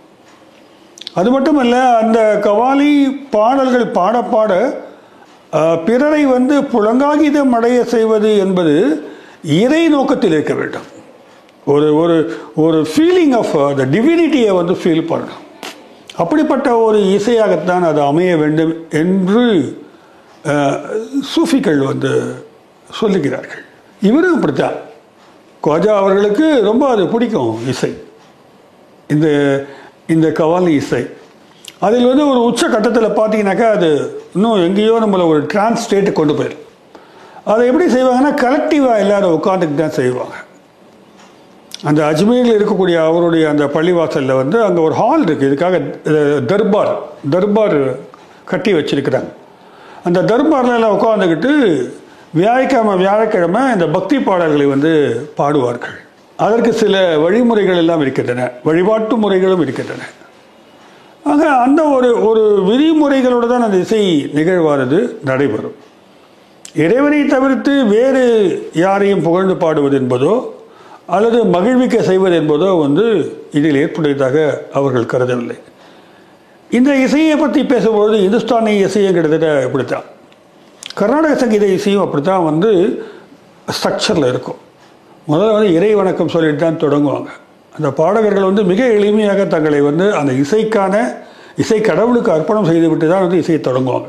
அது 1.20 1.28
மட்டுமல்ல 1.34 1.76
அந்த 2.02 2.18
கவாலி 2.44 2.92
பாடல்கள் 3.36 3.86
பாட 3.98 4.16
பாட 4.34 4.52
பிறரை 5.86 6.22
வந்து 6.34 6.54
புலங்காகிதம் 6.74 7.54
அடைய 7.58 7.78
செய்வது 7.94 8.30
என்பது 8.44 8.76
இறை 9.62 9.82
நோக்கத்தில் 9.96 10.36
இருக்க 10.36 10.54
வேண்டும். 10.60 10.86
ஒரு 11.72 11.88
ஒரு 12.02 12.16
ஒரு 12.66 12.78
ஃபீலிங் 12.92 13.34
ஆஃப் 13.40 13.54
த 13.80 13.86
டிவினிட்டியை 13.94 14.52
வந்து 14.60 14.76
ஃபீல் 14.82 15.08
பண்ணணும். 15.10 15.42
அப்படிப்பட்ட 16.22 16.68
ஒரு 16.86 17.00
இசையாகத்தான் 17.16 17.88
அது 17.90 18.00
அமைய 18.10 18.36
வேண்டும் 18.44 18.74
என்று 19.02 19.42
சூஃபிகள் 21.32 21.80
வந்து 21.90 22.12
சொல்லுகிறார்கள். 23.00 23.62
இவரும் 24.08 24.36
அப்படித்தான். 24.38 24.76
கோஜா 25.66 25.92
அவர்களுக்கு 26.00 26.46
ரொம்ப 26.70 26.84
அது 26.94 27.04
பிடிக்கும் 27.12 27.54
இசை. 27.72 27.92
இந்த 29.14 29.28
இந்த 30.14 30.26
கவாலி 30.40 30.72
இசை. 30.82 31.02
அதில் 31.86 32.08
வந்து 32.10 32.24
ஒரு 32.32 32.40
உச்ச 32.48 32.62
கட்டத்தில் 32.74 33.16
பார்த்தீங்கன்னாக்கா 33.18 33.68
அது 33.76 33.88
இன்னும் 34.36 34.62
எங்கேயோ 34.66 34.94
நம்மளை 35.04 35.24
ஒரு 35.32 35.40
டிரான்ஸ் 35.52 35.84
ஸ்டேட்டுக்கு 35.86 36.20
கொண்டு 36.20 36.36
போயிடும். 36.38 36.62
அதை 37.52 37.62
எப்படி 37.70 37.86
செய்வாங்கன்னா 37.94 38.32
கலெக்டிவாக 38.44 39.02
எல்லாரும் 39.04 39.34
உட்காந்துட்டு 39.38 39.80
தான் 39.82 39.96
செய்வாங்க. 40.00 40.36
அந்த 41.88 42.00
அஜ்மீரில் 42.10 42.56
இருக்கக்கூடிய 42.58 42.96
அவருடைய 43.08 43.44
அந்த 43.52 43.64
பள்ளிவாசலில் 43.74 44.38
வந்து 44.42 44.58
அங்கே 44.66 44.80
ஒரு 44.86 44.94
ஹால் 45.00 45.26
இருக்குது 45.26 45.48
இதுக்காக 45.50 45.76
தர்பார் 46.52 46.92
தர்பார் 47.34 47.78
கட்டி 48.52 48.72
வச்சுருக்கிறாங்க. 48.78 49.30
அந்த 50.06 50.20
தர்பாரில் 50.30 50.74
எல்லாம் 50.78 50.96
உட்காந்துக்கிட்டு 50.96 51.52
வியாழக்கிழமை 52.38 52.94
வியாழக்கிழமை 53.04 53.62
இந்த 53.74 53.86
பக்தி 53.94 54.16
பாடல்களை 54.26 54.66
வந்து 54.72 54.92
பாடுவார்கள். 55.38 55.96
அதற்கு 56.44 56.70
சில 56.82 56.94
வழிமுறைகள் 57.22 57.80
எல்லாம் 57.82 58.02
இருக்கின்றன. 58.04 58.46
வழிபாட்டு 58.68 59.16
முறைகளும் 59.22 59.62
இருக்கின்றன. 59.64 60.02
ஆக 61.32 61.42
அந்த 61.66 61.80
ஒரு 61.96 62.08
ஒரு 62.28 62.42
விதிமுறைகளோடு 62.68 63.46
தான் 63.52 63.66
அந்த 63.68 63.78
இசை 63.84 64.02
நிகழ்வானது 64.38 64.98
நடைபெறும். 65.30 65.76
இறைவனை 66.84 67.20
தவிர்த்து 67.34 67.72
வேறு 67.94 68.24
யாரையும் 68.84 69.24
புகழ்ந்து 69.28 69.56
பாடுவது 69.64 69.96
என்பதோ 70.02 70.34
அல்லது 71.16 71.38
மகிழ்விக்க 71.54 71.96
செய்வது 72.10 72.36
என்பதோ 72.42 72.68
வந்து 72.84 73.06
இதில் 73.58 73.80
ஏற்புடையதாக 73.82 74.36
அவர்கள் 74.78 75.10
கருதவில்லை. 75.12 75.58
இந்த 76.70 76.90
இசையை 76.96 77.36
பற்றி 77.36 77.60
பேசும்பொழுது 77.62 78.16
இந்துஸ்தானி 78.26 78.72
இசையும் 78.86 79.16
கிட்டத்தட்ட 79.16 79.48
இப்படித்தான் 79.66 80.06
கர்நாடக 80.98 81.34
சங்கீத 81.36 81.66
இசையும் 81.66 82.04
அப்படித்தான் 82.04 82.44
வந்து 82.44 82.70
ஸ்ட்ரக்சரில் 83.76 84.28
இருக்கும். 84.32 84.58
முதல்ல 85.28 85.52
வந்து 85.52 85.72
இறை 85.72 85.94
வணக்கம் 85.94 86.28
சொல்லிட்டு 86.28 86.60
தான் 86.64 86.80
தொடங்குவாங்க. 86.84 87.28
அந்த 87.72 87.88
பாடகர்கள் 87.90 88.48
வந்து 88.50 88.64
மிக 88.64 88.82
எளிமையாக 88.84 89.46
தங்களை 89.46 89.80
வந்து 89.80 90.14
அந்த 90.14 90.32
இசைக்கான 90.32 90.94
இசை 91.56 91.80
கடவுளுக்கு 91.80 92.30
அர்ப்பணம் 92.32 92.68
செய்துவிட்டு 92.70 93.06
தான் 93.08 93.24
வந்து 93.26 93.40
இசையை 93.42 93.60
தொடங்குவாங்க. 93.60 94.08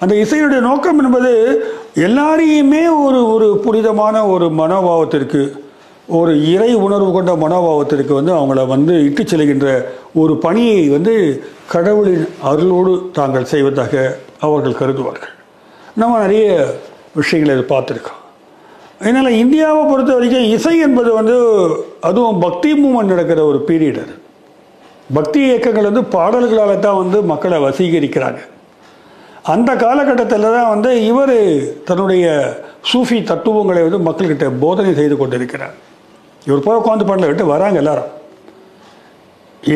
அந்த 0.00 0.14
இசையுடைய 0.14 0.60
நோக்கம் 0.60 1.00
என்பது 1.04 1.32
எல்லாரையுமே 2.06 2.82
ஒரு 3.06 3.20
ஒரு 3.34 3.60
புனிதமான 3.64 4.26
ஒரு 4.26 4.48
மனோபாவத்திற்கு 4.60 5.42
ஒரு 6.16 6.32
இறை 6.50 6.68
உணர்வு 6.84 7.10
கொண்ட 7.12 7.32
மனோபாவத்திற்கு 7.42 8.12
வந்து 8.18 8.32
அவங்கள 8.36 8.60
வந்து 8.66 8.94
இட்டு 9.06 9.22
செல்கின்ற 9.22 9.66
ஒரு 10.20 10.34
பணியை 10.44 10.88
வந்து 10.88 11.14
கடவுளின் 11.72 12.28
அருளோடு 12.50 12.92
தாங்கள் 13.18 13.50
செய்வதாக 13.50 13.92
அவர்கள் 14.46 14.78
கருதுவார்கள். 14.80 15.34
நம்ம 16.00 16.20
நிறைய 16.24 16.46
விஷயங்களை 17.20 17.54
இது 17.56 17.64
பார்த்துருக்கோம். 17.74 18.20
அதனால் 19.00 19.38
இந்தியாவை 19.42 19.82
பொறுத்த 19.90 20.12
வரைக்கும் 20.14 20.52
இசை 20.54 20.74
என்பது 20.86 21.10
வந்து 21.18 21.36
அதுவும் 22.08 22.38
பக்தி 22.44 22.70
மூமெண்ட் 22.82 23.12
நடக்கிற 23.14 23.42
ஒரு 23.50 23.58
பீரியட் 23.68 24.00
அது. 24.04 24.14
பக்தி 25.18 25.40
இயக்கங்கள் 25.48 25.90
வந்து 25.90 26.04
பாடல்களால் 26.14 26.84
தான் 26.86 27.00
வந்து 27.02 27.20
மக்களை 27.32 27.58
வசீகரிக்கிறாங்க. 27.66 28.40
அந்த 29.54 29.70
காலகட்டத்தில் 29.84 30.54
தான் 30.56 30.72
வந்து 30.72 30.90
இவர் 31.10 31.36
தன்னுடைய 31.90 32.24
சூஃபி 32.92 33.18
தத்துவங்களை 33.32 33.82
வந்து 33.88 34.00
மக்கள்கிட்ட 34.08 34.48
போதனை 34.64 34.94
செய்து 34.94 35.16
கொண்டிருக்கிறார். 35.16 35.76
இவர் 36.48 36.64
போய் 36.66 36.80
உட்காந்து 36.82 37.06
பண்ணல 37.08 37.28
விட்டு 37.30 37.52
வராங்க 37.54 37.78
எல்லாரும். 37.82 38.12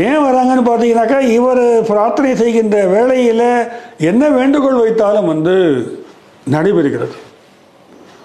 ஏன் 0.05 0.23
வராங்கன்னு 0.27 0.66
பார்த்தீங்கன்னாக்கா 0.68 1.18
இவர் 1.39 1.64
பிரார்த்தனை 1.87 2.31
செய்கின்ற 2.43 2.77
வேளையில் 2.95 3.49
என்ன 4.11 4.29
வேண்டுகோள் 4.39 4.81
வைத்தாலும் 4.83 5.31
வந்து 5.33 5.55
நடைபெறுகிறது. 6.51 7.16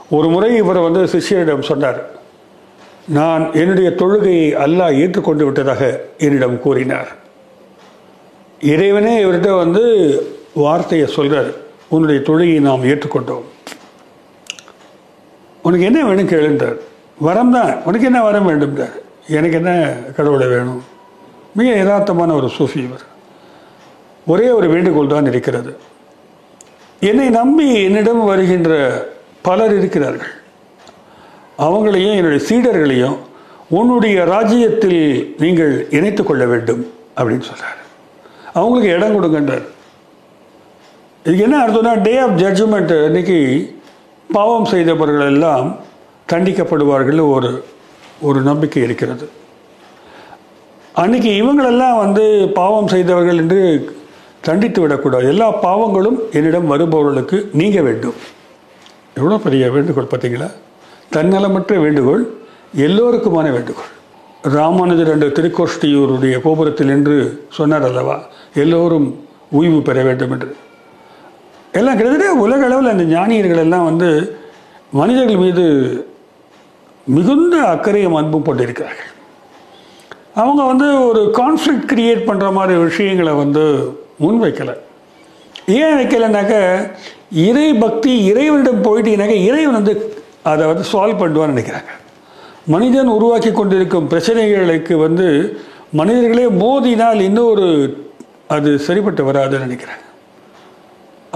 ஒரு 0.10 0.28
முறை 0.34 0.50
இவர் 0.56 0.86
வந்து 0.86 1.02
சிஷ்யரிடம் 1.14 1.70
சொன்னார் 1.70 2.00
நான் 3.18 3.44
என்னுடைய 3.54 3.90
தொழுகையை 3.90 4.48
அல்லாஹ் 4.66 5.00
ஏற்றுக்கொண்டு 5.02 5.44
விட்டதாக 5.46 6.02
என்னிடம் 6.18 6.62
கூறினார். 6.62 7.10
இறைவனே 8.74 9.14
இவர்கிட்ட 9.24 9.52
வந்து 9.58 9.84
வார்த்தையை 10.64 11.08
சொல்கிறார் 11.08 11.52
உன்னுடைய 11.90 12.22
தொழுகையை 12.28 12.60
நாம் 12.60 12.84
ஏற்றுக்கொண்டோம். 12.84 13.46
உனக்கு 15.66 15.86
என்ன 15.86 16.00
வேணும்? 16.06 16.32
கேளுன்றார். 16.34 16.80
வரம் 17.26 17.52
தான். 17.52 17.72
உனக்கு 17.88 18.06
என்ன 18.06 18.22
வரம் 18.24 18.48
வேண்டும்ன்றார் 18.50 18.96
எனக்கு 19.28 19.58
என்ன 19.60 19.72
கடவுளை 20.18 20.48
வேணும்? 20.48 20.82
மிக 21.58 21.70
யதார்த்தமான 21.84 22.34
ஒரு 22.40 22.48
சூஃபி 22.58 22.80
இவர். 22.88 23.06
ஒரே 24.28 24.50
ஒரு 24.50 24.68
வேண்டுகோள் 24.74 25.14
தான் 25.14 25.26
இருக்கிறது. 25.26 25.72
என்னை 27.00 27.30
நம்பி 27.30 27.68
என்னிடம் 27.84 28.22
வருகின்ற 28.26 28.72
பலர் 29.48 29.74
இருக்கிறார்கள். 29.78 30.34
அவங்களையும் 31.58 32.18
என்னுடைய 32.20 32.42
சீடர்களையும் 32.50 33.18
உன்னுடைய 33.70 34.18
ராஜ்யத்தில் 34.24 35.02
நீங்கள் 35.44 35.74
இணைத்து 35.98 36.24
கொள்ள 36.24 36.46
வேண்டும் 36.46 36.84
அப்படின்னு 37.18 37.48
சொல்கிறார் 37.50 37.82
அவங்களுக்கு 38.54 38.94
இடம் 38.98 39.16
கொடுங்கன்றார். 39.16 39.66
இதுக்கு 41.26 41.46
என்ன 41.48 41.58
அர்த்தம்னா 41.66 42.02
டே 42.02 42.14
ஆஃப் 42.26 42.38
ஜட்ஜ்மெண்ட் 42.44 42.94
இன்னைக்கு 43.08 43.40
பாவம் 44.34 44.70
செய்தவர்கள் 44.74 45.30
எல்லாம் 45.34 45.68
தண்டிக்கப்படுவார்கள் 46.32 47.20
ஒரு 47.34 47.52
ஒரு 48.22 48.40
நம்பிக்கை 48.42 48.84
இருக்கிறது. 48.84 49.26
அன்னைக்கு 51.02 51.30
இவங்களெல்லாம் 51.42 51.98
வந்து 51.98 52.24
பாவம் 52.60 52.88
செய்தவர்கள் 52.88 53.38
என்று 53.38 53.60
தண்டித்து 54.42 54.82
விடக்கூடாது. 54.82 55.28
எல்லா 55.28 55.48
பாவங்களும் 55.64 56.18
என்னிடம் 56.32 56.72
வருபவர்களுக்கு 56.72 57.38
நீங்க 57.54 57.82
வேண்டும். 57.82 58.18
எவ்வளோ 59.20 59.38
பெரிய 59.38 59.72
வேண்டுகோள் 59.72 60.12
பார்த்தீங்களா? 60.12 60.50
தன்னலமற்ற 61.16 61.76
வேண்டுகோள் 61.86 62.24
எல்லோருக்குமான 62.88 63.52
வேண்டுகோள். 63.52 63.92
ராமானுஜர் 64.58 65.14
என்ற 65.14 65.28
திருக்கோஷ்டியூருடைய 65.28 66.36
கோபுரத்தில் 66.42 66.90
என்று 66.90 67.16
சொன்னார் 67.58 67.86
அல்லவா? 67.90 68.18
எல்லோரும் 68.54 69.08
ஓய்வு 69.52 69.80
பெற 69.82 70.04
வேண்டும் 70.04 70.32
என்று. 70.32 70.50
எல்லாம் 71.72 71.98
கிட்டத்தட்ட 71.98 72.34
உலக 72.46 72.66
அளவில் 72.66 72.94
அந்த 72.94 73.06
ஞானியர்கள் 73.16 73.64
எல்லாம் 73.66 73.88
வந்து 73.90 74.10
மனிதர்கள் 74.92 75.44
மீது 75.46 75.66
மிகுந்த 77.16 77.56
அக்கறையும் 77.74 78.18
அன்பும் 78.20 78.48
கொண்டிருக்கிறார்கள். 78.48 79.12
அவங்க 80.42 80.62
வந்து 80.72 80.88
ஒரு 81.10 81.22
கான்ஃப்ளிக் 81.40 81.88
கிரியேட் 81.92 82.28
பண்ணுற 82.30 82.48
மாதிரி 82.58 82.74
விஷயங்களை 82.88 83.34
வந்து 83.44 83.64
முன்வைக்கலை. 84.24 84.76
ஏன் 85.80 85.96
வைக்கலைனாக்க 86.00 86.56
இறை 87.48 87.70
பக்தி 87.84 88.12
இறைவனிடம் 88.32 88.84
போயிட்டீங்கனாக்க 88.88 89.38
இறைவன் 89.50 89.78
வந்து 89.80 89.94
அதை 90.52 90.66
வந்து 90.72 90.84
சால்வ் 90.92 91.22
பண்ணுவான்னு 91.22 91.56
நினைக்கிறாங்க. 91.56 91.92
மனிதன் 92.74 93.16
உருவாக்கி 93.18 93.52
கொண்டிருக்கும் 93.52 94.10
பிரச்சனைகளுக்கு 94.12 94.96
வந்து 95.06 95.28
மனிதர்களே 96.00 96.46
மோதினால் 96.64 97.22
இன்னொரு 97.28 97.68
அது 98.56 98.70
சரிப்பட்டு 98.88 99.22
வராதுன்னு 99.30 99.68
நினைக்கிறாங்க. 99.68 100.04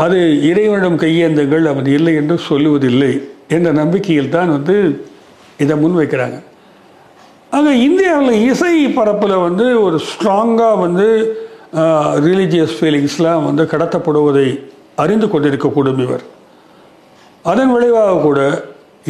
அது 0.04 0.20
இறைவனிடம் 0.50 1.02
கையேந்தங்கள் 1.04 1.66
அவன் 1.72 1.90
இல்லை 1.98 2.14
என்று 2.22 2.36
சொல்லுவதில்லை 2.50 3.12
என்ற 3.56 3.70
நம்பிக்கையில் 3.80 4.34
தான் 4.36 4.54
வந்து 4.58 4.76
இதை 5.64 5.76
முன்வைக்கிறாங்க 5.84 6.38
ஆக 7.58 7.72
இந்தியாவில் 7.88 8.42
இசை 8.50 8.76
பரப்பில் 8.98 9.44
வந்து 9.48 9.66
ஒரு 9.86 9.98
ஸ்ட்ராங்காக 10.10 10.76
வந்து 10.86 11.08
ரிலீஜியஸ் 12.28 12.76
ஃபீலிங்ஸ்லாம் 12.78 13.46
வந்து 13.48 13.64
கடத்தப்படுவதை 13.74 14.48
அறிந்து 15.04 15.28
கொண்டிருக்கக்கூடும் 15.34 16.02
இவர். 16.06 16.24
அதன் 17.52 17.72
விளைவாக 17.76 18.20
கூட 18.26 18.40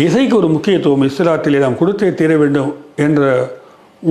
இசைக்கு 0.05 0.35
ஒரு 0.41 0.49
முக்கியத்துவம் 0.55 1.05
இஸ்லாத்திலே 1.09 1.61
நாம் 1.63 1.79
கொடுத்தே 1.79 2.09
தீர 2.19 2.31
வேண்டும் 2.41 2.71
என்ற 3.05 3.21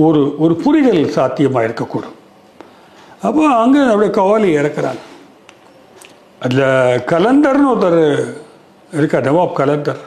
ஒரு 0.05 0.21
ஒரு 0.43 0.53
புரிதல் 0.63 1.03
சாத்தியமாக 1.15 1.67
இருக்கக்கூடும். 1.67 2.17
அப்போ 3.27 3.43
அங்கே 3.63 3.81
அப்படியே 3.93 4.13
கவாலி 4.19 4.49
இறக்குறாங்க 4.59 5.01
அதில் 6.45 7.03
கலந்தர்னு 7.11 7.71
ஒருத்தர் 7.71 8.03
இருக்கார் 8.99 9.27
நவாப் 9.29 9.59
கலந்தர். 9.59 10.01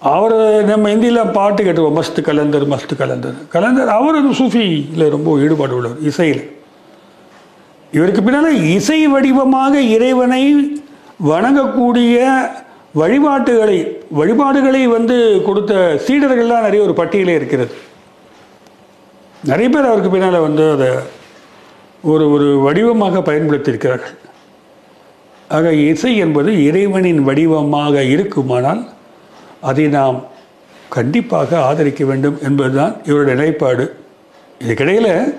அவர் 0.00 0.64
நம்ம 0.64 0.90
இந்தியில் 0.90 1.32
பாட்டு 1.32 1.64
கேட்டுருவோம் 1.64 1.98
மஸ்து 1.98 2.20
கலந்தர் 2.22 2.68
மஸ்து 2.68 2.96
கலந்தர். 2.96 3.34
கலந்தர் 3.48 3.88
அவர் 3.88 4.18
சூஃபியில் 4.32 5.08
ரொம்ப 5.10 5.38
ஈடுபாடு 5.38 5.74
உள்ளவர் 5.76 6.00
இசையில். 6.00 6.50
இவருக்கு 7.92 8.22
பின்னால் 8.22 8.64
இசை 8.64 9.06
வடிவமாக 9.06 9.80
இறைவனை 9.80 10.44
வணங்கக்கூடிய 11.28 12.16
வழிபாட்டுகளை 12.92 13.98
வழிபாடுகளை 14.10 14.86
வந்து 14.86 15.42
கொடுத்த 15.46 16.00
சீடர்கள்லாம் 16.06 16.66
நிறைய 16.66 16.82
ஒரு 16.84 16.94
பட்டியலே 17.00 17.34
இருக்கிறது. 17.34 17.74
நிறைய 19.44 19.68
பேர் 19.70 19.84
அவருக்கு 19.84 20.10
பின்னால் 20.10 20.38
வந்து 20.40 20.70
அதை 20.72 20.88
ஒரு 22.02 22.30
ஒரு 22.30 22.58
வடிவமாக 22.58 23.18
பயன்படுத்தியிருக்கிறார்கள். 23.18 24.16
ஆக 25.48 25.72
இசை 25.72 26.16
என்பது 26.16 26.64
இறைவனின் 26.64 27.22
வடிவமாக 27.22 28.02
இருக்குமானால் 28.02 28.94
அதை 29.66 29.84
நாம் 29.88 30.24
கண்டிப்பாக 30.88 31.62
ஆதரிக்க 31.62 32.04
வேண்டும் 32.04 32.38
என்பதுதான் 32.42 32.96
இவருடைய 33.04 33.38
நிலைப்பாடு. 33.38 33.84
இதுக்கிடையில் 34.64 35.34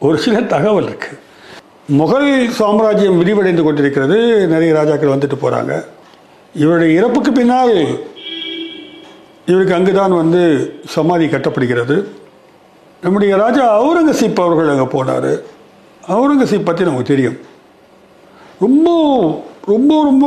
ஒரு 0.00 0.18
சில 0.18 0.42
தகவல் 0.42 0.84
இருக்குது 0.84 1.18
முகல் 1.88 2.50
சாம்ராஜ்யம் 2.50 3.24
விரிவடைந்து 3.24 3.62
கொண்டிருக்கிறது. 3.62 4.46
நிறைய 4.46 4.74
ராஜாக்கள் 4.74 5.08
வந்துட்டு 5.08 5.36
போகிறாங்க 5.42 5.84
இவருடைய 6.54 7.00
இறப்புக்கு 7.00 7.32
பின்னால் 7.32 7.98
இவருக்கு 9.46 9.74
அங்கு 9.74 9.92
தான் 9.92 10.12
வந்து 10.12 10.74
சமாதி 10.86 11.26
கட்டப்படுகிறது. 11.26 12.04
நம்முடைய 13.02 13.36
ராஜா 13.36 13.64
அவுரங்கசீப் 13.82 14.40
அவர்கள் 14.40 14.68
அங்கே 14.68 15.02
போனார். 15.02 15.40
அவுரங்கசீப் 16.08 16.64
பற்றி 16.64 16.84
நமக்கு 16.84 17.04
தெரியும். 17.04 17.38
ரொம்ப 18.60 18.88
ரொம்ப 19.64 20.02
ரொம்ப 20.02 20.26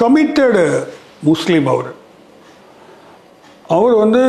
கமிட்டடு 0.00 0.84
முஸ்லீம் 1.22 1.66
அவர். 1.66 2.02
அவர் 3.68 3.94
வந்து 3.94 4.22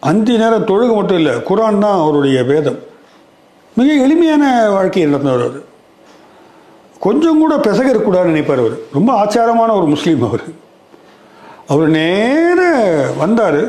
அஞ்சு 0.00 0.38
நேரம் 0.38 0.68
தொழுக 0.70 0.94
மட்டும் 0.94 1.16
இல்லை 1.16 1.32
குரான் 1.48 1.84
தான் 1.84 2.00
அவருடைய 2.02 2.42
வேதம். 2.44 2.78
மிக 3.76 3.88
எளிமையான 4.04 4.70
வாழ்க்கையை 4.70 5.10
நடந்தவர் 5.10 5.44
அவர். 5.46 5.62
கொஞ்சம் 7.00 7.38
கூட 7.38 7.54
பிசக 7.56 7.86
இருக்கக்கூடாதுன்னு 7.92 8.34
நினைப்பார் 8.34 8.62
அவர். 8.62 8.76
ரொம்ப 8.92 9.10
ஆச்சாரமான 9.22 9.74
ஒரு 9.74 9.86
முஸ்லீம் 9.86 10.22
அவர். 10.22 10.44
அவர் 11.72 11.88
நேர 11.88 12.60
வந்தார். 13.18 13.60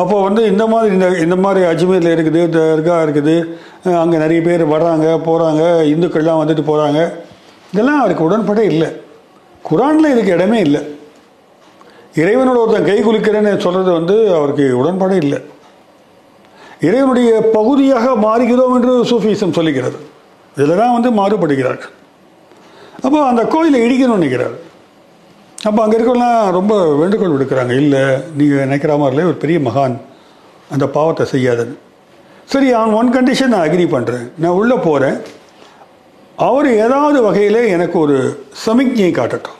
அப்போ 0.00 0.22
வந்து 0.22 0.42
இந்த 0.50 0.66
மாதிரி 0.66 0.94
இந்த 0.94 1.08
இந்த 1.18 1.36
மாதிரி 1.36 1.64
அஜ்மீரில் 1.64 2.14
இருக்குது 2.14 2.40
தர்கா 2.54 2.96
இருக்குது 3.06 3.36
அங்கே 4.02 4.16
நிறைய 4.16 4.40
பேர் 4.42 4.62
வர்றாங்க 4.72 5.06
போகிறாங்க 5.28 5.62
இந்துக்கள்லாம் 5.92 6.40
வந்துட்டு 6.42 6.64
போகிறாங்க 6.70 7.00
இதெல்லாம் 7.72 8.00
அவருக்கு 8.00 8.26
உடன்படே 8.28 8.64
இல்லை. 8.72 8.88
குரானில் 9.68 10.12
இதுக்கு 10.14 10.32
இடமே 10.32 10.60
இல்லை. 10.60 10.82
இறைவனோட 12.22 12.56
ஒருத்தன் 12.62 12.88
கை 12.88 12.98
குலுக்கிறேன்னு 13.04 13.52
சொல்கிறது 13.64 13.90
வந்து 13.98 14.16
அவருக்கு 14.38 14.64
உடன்பாடே 14.80 15.16
இல்லை. 15.24 15.38
இறைவனுடைய 16.88 17.30
பகுதியாக 17.56 18.06
மாறுகிறோம் 18.26 18.74
என்று 18.78 18.92
சூஃபிசம் 19.10 19.56
சொல்லுகிறது. 19.58 19.98
இதில் 20.56 20.80
தான் 20.80 20.94
வந்து 20.96 21.10
மாறுபடுகிறார்கள் 21.20 21.92
அப்போ 23.04 23.18
அந்த 23.30 23.42
கோயிலை 23.54 23.78
இடிக்கணும்னு 23.86 24.20
நினைக்கிறார். 24.20 24.54
அப்போ 25.68 25.80
அங்கே 25.84 25.96
இருக்கவங்களாம் 25.98 26.50
ரொம்ப 26.58 26.74
வேண்டுகோள் 27.00 27.34
விடுக்கிறாங்க. 27.34 27.72
இல்லை 27.82 28.02
நீங்கள் 28.38 28.62
நினைக்கிற 28.64 28.92
மாதிரிலே 29.02 29.28
ஒரு 29.30 29.38
பெரிய 29.44 29.58
மகான் 29.68 29.96
அந்த 30.74 30.86
பாவத்தை 30.96 31.24
செய்யாதுன்னு 31.34 31.78
சரி 32.52 32.68
அவன் 32.78 32.96
ஒன் 33.00 33.14
கண்டிஷன் 33.14 33.52
நான் 33.54 33.66
அக்ரி 33.66 33.86
பண்ணுறேன் 33.94 34.26
நான் 34.42 34.58
உள்ளே 34.60 34.76
போகிறேன் 34.86 35.18
அவர் 36.46 36.68
ஏதாவது 36.84 37.18
வகையில் 37.28 37.60
எனக்கு 37.74 37.96
ஒரு 38.04 38.16
சமிக்ஞையை 38.64 39.12
காட்டட்டும். 39.18 39.58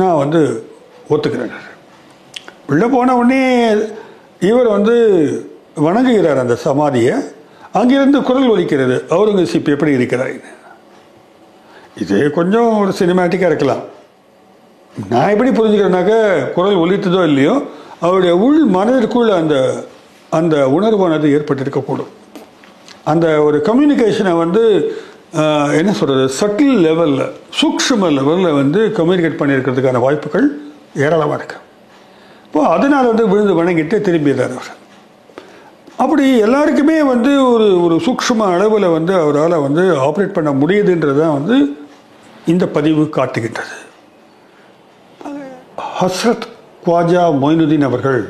நான் 0.00 0.20
வந்து 0.22 0.40
ஒத்துக்கிறார். 1.14 1.54
உள்ளே 2.70 2.86
போன 2.94 3.14
உடனே 3.20 3.42
இவர் 4.50 4.68
வந்து 4.76 4.94
வணங்குகிறார் 5.86 6.42
அந்த 6.44 6.56
சமாதியை. 6.66 7.14
அங்கிருந்து 7.78 8.18
குரல் 8.28 8.50
ஒலிக்கிறது 8.54 8.96
அவுரங்கசீப் 9.14 9.72
எப்படி 9.74 9.92
இருக்கிறார் 9.98 10.32
இது 12.02 12.16
கொஞ்சம் 12.38 12.70
ஒரு 12.82 12.92
சினிமேட்டிக்காக 12.98 13.50
இருக்கலாம். 13.52 13.84
நான் 15.12 15.32
எப்படி 15.34 15.50
புரிஞ்சுக்கிறேன்னாக்க 15.58 16.14
குரல் 16.56 16.80
ஒலித்ததோ 16.84 17.20
இல்லையோ 17.30 17.54
அவருடைய 18.06 18.32
உள் 18.46 18.60
மனதிற்குள்ள 18.76 19.30
அந்த 19.42 19.56
அந்த 20.38 20.56
உணர்வானது 20.76 21.26
ஏற்பட்டிருக்கக்கூடும். 21.36 22.10
அந்த 23.12 23.26
ஒரு 23.46 23.58
கம்யூனிகேஷனை 23.68 24.32
வந்து 24.42 24.62
என்ன 25.80 25.90
சொல்கிறது 25.98 26.24
சட்டில் 26.40 26.76
லெவலில் 26.86 27.24
சூக்ஷ்ம 27.60 28.10
லெவலில் 28.18 28.58
வந்து 28.60 28.80
கம்யூனிகேட் 28.98 29.40
பண்ணியிருக்கிறதுக்கான 29.40 30.00
வாய்ப்புகள் 30.06 30.46
ஏராளமாக 31.04 31.38
இருக்கு. 31.38 31.58
இப்போ 32.46 32.62
அதனால் 32.74 33.10
வந்து 33.10 33.26
விழுந்து 33.28 33.58
வணங்கிட்டு 33.58 33.98
திரும்பிடுறார் 34.06 34.54
அவர். 34.56 34.70
அப்படி 36.02 36.24
எல்லாருக்குமே 36.46 36.96
வந்து 37.12 37.30
ஒரு 37.52 37.66
ஒரு 37.84 37.96
சூக்ஷ்ம 38.06 38.46
அளவில் 38.54 38.94
வந்து 38.96 39.12
அவரால் 39.20 39.62
வந்து 39.66 39.82
ஆப்ரேட் 40.06 40.36
பண்ண 40.36 40.50
முடியுதுன்றதான் 40.50 41.36
வந்து 41.38 41.56
இந்த 42.52 42.64
பதிவு 42.76 43.02
காட்டுகின்றது. 43.16 43.76
ஹஸ்ரத் 46.00 46.46
குவாஜா 46.86 47.24
மொயினுதீன் 47.42 47.88
அவர்கள் 47.88 48.22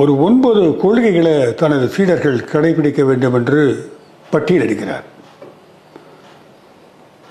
ஒரு 0.00 0.12
ஒன்பது 0.26 0.62
கொள்கைகளை 0.82 1.54
தனது 1.62 1.86
சீடர்கள் 1.94 2.38
கடைபிடிக்க 2.52 3.02
வேண்டும் 3.10 3.36
என்று 3.38 3.60
பட்டியலிடுகிறார் 4.32 5.06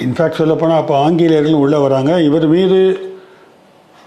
இன்ஃபேக்ட் 0.06 0.40
சொல்லப்போனால் 0.42 0.82
அப்போ 0.82 0.96
ஆங்கிலேயர்கள் 1.06 1.62
உள்ளே 1.64 1.78
வராங்க. 1.78 2.12
இவர் 2.22 2.48
மீது 2.48 2.80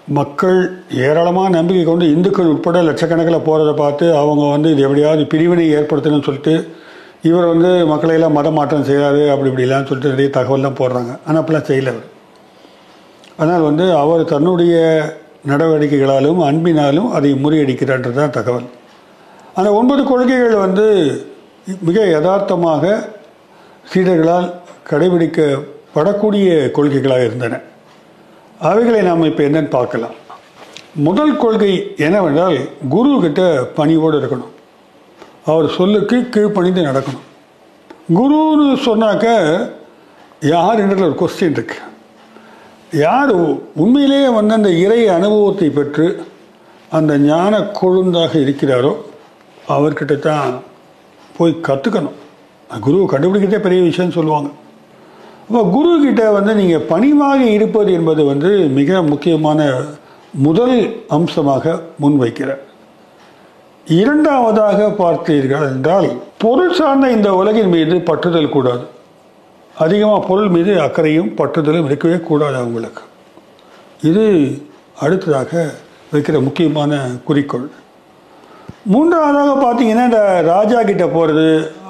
மக்கள் 0.09 0.59
ஏராளமான 1.07 1.55
நம்பிக்கை 1.57 1.85
கொண்டு 1.85 2.07
இந்துக்கள் 2.13 2.47
உட்பட 2.47 2.79
லட்சக்கணக்கில் 2.83 3.47
போகிறத 3.49 3.73
பார்த்து 3.75 4.17
அவங்க 4.17 4.45
வந்து 4.51 4.71
இது 4.71 4.83
எப்படியாவது 4.87 5.25
பிரிவினை 5.27 5.67
ஏற்படுத்தணும்னு 5.79 6.27
சொல்லிட்டு 6.29 6.55
இவர் 7.23 7.47
வந்து 7.47 7.87
மக்களையெல்லாம் 7.87 8.37
மத 8.39 8.51
மாற்றம் 8.51 8.87
செய்கிறாரு 8.89 9.23
அப்படி 9.31 9.51
இப்படிலாம் 9.51 9.89
சொல்லிட்டு 9.89 10.13
நிறைய 10.15 10.31
தகவல்லாம் 10.39 10.79
போடுறாங்க. 10.81 11.13
ஆனால் 11.27 11.41
அப்படிலாம் 11.43 11.69
செய்யலை 11.71 11.91
அவர். 11.95 12.09
ஆனால் 13.37 13.61
வந்து 13.61 13.97
அவர் 14.03 14.25
தன்னுடைய 14.25 14.77
நடவடிக்கைகளாலும் 15.47 16.41
அன்பினாலும் 16.49 17.11
அதை 17.11 17.33
முறியடிக்கிறான்றது 17.45 18.13
தான் 18.13 18.37
தகவல். 18.39 18.69
அந்த 19.55 19.73
ஒன்பது 19.73 20.05
கொள்கைகள் 20.05 20.63
வந்து 20.67 20.87
மிக 21.89 22.07
யதார்த்தமாக 22.07 22.85
சீடர்களால் 23.93 24.49
கடைபிடிக்கப்படக்கூடிய 24.91 26.49
கொள்கைகளாக 26.79 27.25
இருந்தன. 27.25 27.63
அவைகளை 28.69 29.01
நாம் 29.09 29.29
இப்போ 29.29 29.43
என்னன்னு 29.49 29.71
பார்க்கலாம். 29.77 30.17
முதல் 31.07 31.35
கொள்கை 31.43 31.71
என்னவென்றால் 32.07 32.57
குரு 32.95 33.13
கிட்ட 33.25 33.43
பணிவோடு 33.79 34.17
இருக்கணும். 34.21 34.51
அவர் 35.51 35.69
சொல்லுக்கு 35.77 36.17
கீழ்ப்பணிந்து 36.35 36.83
நடக்கணும். 36.89 37.27
குருன்னு 38.19 38.67
சொன்னாக்க 38.89 39.27
யார் 40.55 40.83
என்ற 40.83 40.99
ஒரு 41.09 41.17
கொஸ்டின் 41.21 41.57
இருக்கு. 41.59 41.79
யார் 43.05 43.33
உண்மையிலேயே 43.83 44.29
வந்து 44.39 44.55
அந்த 44.59 44.71
இறை 44.85 45.01
அனுபவத்தை 45.17 45.69
பெற்று 45.79 46.07
அந்த 46.99 47.13
ஞான 47.31 47.63
கொழுந்தாக 47.81 48.33
இருக்கிறாரோ 48.45 48.93
அவர்கிட்ட 49.75 50.15
தான் 50.29 50.53
போய் 51.37 51.63
கற்றுக்கணும் 51.69 52.19
குருவை 52.87 53.05
கண்டுபிடிக்கிறதே 53.13 53.61
பெரிய 53.67 53.83
விஷயம்னு 53.89 54.19
சொல்லுவாங்க. 54.19 54.51
அப்போ 55.51 55.63
குரு 55.75 55.93
கிட்ட 56.03 56.25
வந்து 56.35 56.53
நீங்கள் 56.59 56.85
பணிவாக 56.91 57.39
இருப்பது 57.55 57.91
என்பது 57.99 58.23
வந்து 58.29 58.51
மிக 58.77 59.01
முக்கியமான 59.03 59.61
முதல் 60.45 60.75
அம்சமாக 61.17 61.73
முன்வைக்கிறார். 62.03 62.61
இரண்டாவதாக 63.87 64.87
பார்த்தீர்கள் 65.01 65.65
என்றால் 65.71 66.09
பொருள் 66.45 66.77
சார்ந்த 66.79 67.11
இந்த 67.17 67.31
உலகின் 67.41 67.73
மீது 67.75 67.97
பற்றுதல் 68.11 68.53
கூடாது. 68.57 68.85
அதிகமாக 69.75 70.23
பொருள் 70.31 70.55
மீது 70.57 70.73
அக்கறையும் 70.87 71.31
பற்றுதலும் 71.41 71.89
இருக்கவே 71.91 72.21
கூடாது 72.31 72.57
அவங்களுக்கு. 72.63 73.03
இது 74.11 74.27
அடுத்ததாக 75.05 75.69
வைக்கிற 76.13 76.39
முக்கியமான 76.49 77.01
குறிக்கோள். 77.31 77.69
மூன்றாவதாக 78.93 79.53
பார்த்தீங்கன்னா 79.65 80.05
இந்த 80.11 80.25
ராஜா 80.55 80.83
கிட்ட 80.83 81.07
போகிறது 81.17 81.49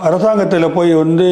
அரசாங்கத்தில் 0.09 0.75
போய் 0.79 0.95
வந்து 1.05 1.29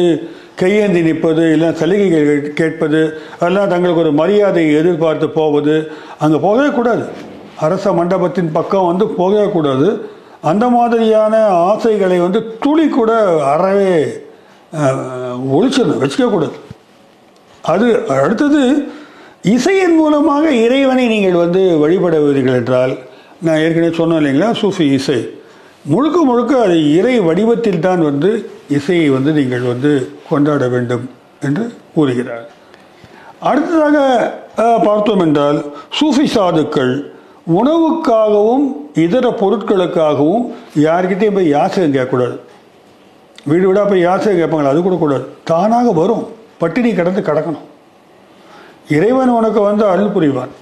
கையேந்தி 0.61 1.01
நிற்பது 1.07 1.43
இல்லை 1.55 1.69
சலுகைகள் 1.79 2.29
கேட்பது 2.59 3.01
அதெல்லாம் 3.39 3.71
தங்களுக்கு 3.73 4.03
ஒரு 4.05 4.11
மரியாதையை 4.21 4.71
எதிர்பார்த்து 4.81 5.27
போவது 5.39 5.75
அங்கே 6.23 6.37
போகவே 6.45 6.69
கூடாது. 6.77 7.03
அரச 7.65 7.91
மண்டபத்தின் 7.99 8.55
பக்கம் 8.57 8.89
வந்து 8.89 9.05
போகவே 9.19 9.45
கூடாது. 9.55 9.87
அந்த 10.51 10.65
மாதிரியான 10.75 11.35
ஆசைகளை 11.69 12.17
வந்து 12.25 12.39
துளி 12.63 12.85
கூட 12.97 13.11
அறவே 13.53 13.93
ஒழிச்சிடணும் 15.55 16.01
வச்சுக்கக்கூடாது 16.03 16.57
அது 17.63 17.87
அடுத்தது 18.23 18.61
இசையின் 19.53 19.97
மூலமாக 20.01 20.45
இறைவனை 20.65 21.05
நீங்கள் 21.13 21.41
வந்து 21.43 21.61
வழிபடுவீர்கள் 21.81 22.57
என்றால் 22.59 22.93
நான் 23.45 23.61
ஏற்கனவே 23.65 23.91
சொன்னேன் 23.99 24.19
இல்லைங்களா 24.21 24.49
சூஃபி 24.61 24.85
இசை. 24.97 25.19
முழுக்க 25.91 26.17
முழுக்க 26.29 26.53
அது 26.65 26.77
இறை 26.97 27.13
வடிவத்தில் 27.27 27.85
தான் 27.87 28.01
வந்து 28.09 28.31
இசையை 28.69 29.09
வந்து 29.09 29.31
நீங்கள் 29.31 29.65
வந்து 29.71 29.91
கொண்டாட 30.29 30.67
வேண்டும் 30.67 31.09
என்று 31.41 31.73
கூறுகிறார். 31.93 32.49
அடுத்ததாக 33.39 33.97
பார்த்தோம் 34.57 35.19
என்றால் 35.19 35.59
சூஃபி 35.99 36.25
சாதுக்கள் 36.33 36.93
உணவுக்காகவும் 37.59 38.65
இதர 38.93 39.29
பொருட்களுக்காகவும் 39.41 40.43
யார்கிட்டையும் 40.75 41.33
போய் 41.33 41.53
யாசகம் 41.55 41.93
கேட்கக்கூடாது. 41.93 42.37
வீடு 43.45 43.67
வீடாக 43.67 43.89
போய் 43.89 43.99
யாசகம் 43.99 44.39
கேட்பாங்களா? 44.39 44.73
அது 44.73 44.81
கூட 44.81 44.95
கூடாது. 44.95 45.25
தானாக 45.43 45.91
வரும். 45.91 46.27
பட்டினி 46.57 46.93
கடந்து 46.93 47.21
கிடக்கணும். 47.21 47.65
இறைவன் 48.89 49.35
உனக்கு 49.39 49.61
வந்து 49.61 49.85
அருள் 49.85 50.13
புரிவான். 50.15 50.53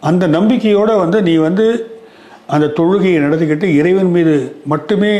அந்த 0.00 0.26
நம்பிக்கையோடு 0.26 0.96
வந்து 0.96 1.22
நீ 1.22 1.34
வந்து 1.46 1.66
அந்த 2.46 2.66
தொழுகையை 2.66 3.18
நடத்திக்கிட்டு 3.24 3.68
இறைவன் 3.80 4.10
மீது 4.16 4.34
மட்டுமே 4.64 5.12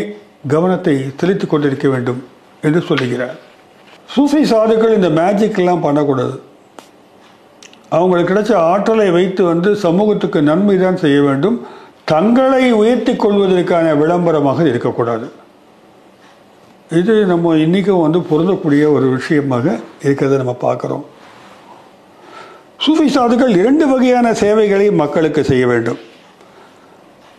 கவனத்தை 0.47 1.13
செலுத்திக் 1.17 1.51
கொண்டிருக்க 1.51 1.89
வேண்டும் 1.89 2.25
என்று 2.63 2.81
சொல்லுகிறார். 2.81 3.37
சூஃபி 4.15 4.43
சாதுக்கள் 4.53 4.95
இந்த 4.95 5.09
மேஜிக்லாம் 5.09 5.85
பண்ணக்கூடாது. 5.87 6.41
அவங்களுக்கு 7.89 8.35
கிடைச்ச 8.35 8.55
ஆற்றலை 8.55 9.11
வைத்து 9.11 9.45
வந்து 9.45 9.77
சமூகத்துக்கு 9.77 10.43
நன்மை 10.43 10.79
தான் 10.79 10.97
செய்ய 10.97 11.23
வேண்டும். 11.23 11.67
தங்களை 12.05 12.73
உயர்த்தி 12.73 13.17
கொள்வதற்கான 13.17 13.95
விளம்பரமாக 13.95 14.69
இருக்கக்கூடாது. 14.69 15.31
இது 16.91 17.25
நம்ம 17.25 17.57
இன்றைக்கும் 17.57 18.01
வந்து 18.01 18.19
பொருந்தக்கூடிய 18.19 18.93
ஒரு 18.93 19.09
விஷயமாக 19.09 19.79
இருக்கிறத 20.03 20.37
நம்ம 20.37 20.57
பார்க்குறோம். 20.67 21.05
சூஃபி 22.85 23.07
சாதுக்கள் 23.17 23.57
இரண்டு 23.57 23.87
வகையான 23.87 24.35
சேவைகளை 24.35 24.91
மக்களுக்கு 24.91 25.45
செய்ய 25.45 25.67
வேண்டும். 25.67 25.99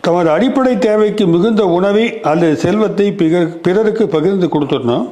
தமது 0.06 0.28
அடிப்படை 0.34 0.72
தேவைக்கு 0.84 1.24
மிகுந்த 1.32 1.62
உணவை 1.76 2.06
அல்லது 2.30 2.54
செல்வத்தை 2.62 3.06
பிறருக்கு 3.66 4.04
பகிர்ந்து 4.14 4.46
கொடுத்துடணும் 4.54 5.04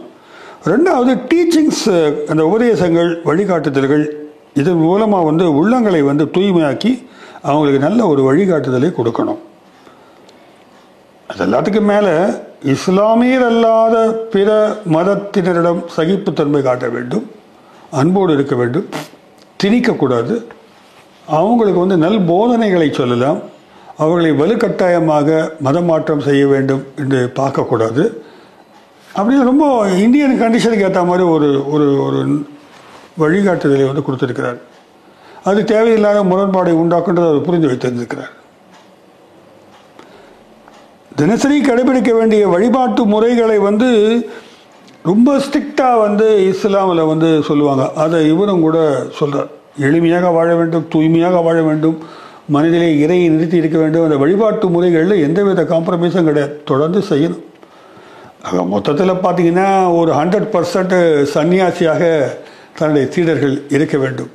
ரெண்டாவது 0.70 1.12
டீச்சிங்ஸ் 1.30 1.84
அந்த 2.30 2.42
உபதேசங்கள் 2.48 3.10
வழிகாட்டுதல்கள் 3.28 4.04
இதன் 4.60 4.82
மூலமாக 4.86 5.28
வந்து 5.28 5.44
உள்ளங்களை 5.60 6.00
வந்து 6.08 6.24
தூய்மையாக்கி 6.36 6.92
அவங்களுக்கு 7.50 7.84
நல்ல 7.86 8.00
ஒரு 8.12 8.22
வழிகாட்டுதலை 8.28 8.90
கொடுக்கணும். 8.96 9.40
அது 11.30 11.44
எல்லாத்துக்கும் 11.46 11.90
மேலே 11.92 12.14
இஸ்லாமியர் 12.74 13.46
அல்லாத 13.50 13.96
பிற 14.34 14.50
மதத்தினரிடம் 14.96 15.80
சகிப்புத்தன்மை 15.96 16.62
காட்ட 16.68 16.88
வேண்டும் 16.96 17.26
அன்போடு 18.00 18.32
இருக்க 18.38 18.54
வேண்டும் 18.62 18.88
திணிக்கக்கூடாது. 19.62 20.34
அவங்களுக்கு 21.40 21.80
வந்து 21.84 21.98
நல் 22.04 22.20
போதனைகளை 22.32 22.90
சொல்லலாம். 23.00 23.40
அவர்களை 24.02 24.30
வலுக்கட்டாயமாக 24.40 25.28
மதமாற்றம் 25.64 26.26
செய்ய 26.28 26.42
வேண்டும் 26.52 26.82
என்று 27.02 27.20
பார்க்கக்கூடாது. 27.38 28.04
அப்படின்னு 29.18 29.48
ரொம்ப 29.50 29.64
இந்தியன் 30.04 30.40
கண்டிஷனுக்கு 30.42 30.86
ஏற்ற 30.88 31.02
மாதிரி 31.10 31.24
ஒரு 31.36 31.48
ஒரு 31.74 31.86
ஒரு 32.06 32.20
வழிகாட்டுதலை 33.22 33.86
வந்து 33.90 34.04
கொடுத்துருக்கிறார். 34.06 34.58
அது 35.48 35.60
தேவையில்லாத 35.72 36.18
முரண்பாடை 36.30 36.72
உண்டாக்குன்றதை 36.82 37.28
அவர் 37.30 37.46
புரிந்து 37.48 37.70
வைத்திருந்திருக்கிறார். 37.70 38.32
தினசரி 41.20 41.56
கடைபிடிக்க 41.60 42.10
வேண்டிய 42.18 42.42
வழிபாட்டு 42.54 43.02
முறைகளை 43.14 43.58
வந்து 43.68 43.88
ரொம்ப 45.10 45.30
ஸ்ட்ரிக்டாக 45.44 46.00
வந்து 46.04 46.26
இஸ்லாமில் 46.52 47.08
வந்து 47.12 47.28
சொல்லுவாங்க. 47.48 47.84
அதை 48.04 48.18
இவரும் 48.32 48.64
கூட 48.66 48.78
சொல்கிறார் 49.18 49.50
எளிமையாக 49.86 50.32
வாழ 50.38 50.48
வேண்டும் 50.60 50.88
தூய்மையாக 50.94 51.40
வாழ 51.48 51.58
வேண்டும் 51.68 51.98
மனதிலே 52.54 52.88
இறையை 53.02 53.28
நிறுத்தி 53.34 53.56
இருக்க 53.56 53.78
வேண்டும் 53.78 54.04
அந்த 54.06 54.16
வழிபாட்டு 54.16 54.68
முறைகளில் 54.68 55.22
எந்தவித 55.26 55.62
காம்ப்ரமைஸும் 55.62 56.28
கிடையாது. 56.28 56.54
தொடர்ந்து 56.70 57.00
செய்யணும். 57.10 57.44
ஆக 58.42 58.64
மொத்தத்தில் 58.74 59.20
பார்த்தீங்கன்னா 59.24 59.68
ஒரு 59.98 60.12
ஹண்ட்ரட் 60.12 60.48
பர்சன்ட் 60.54 60.94
சன்னியாசியாக 61.34 62.02
தன்னுடைய 62.78 63.06
சீடர்கள் 63.12 63.54
இருக்க 63.68 63.98
வேண்டும். 63.98 64.30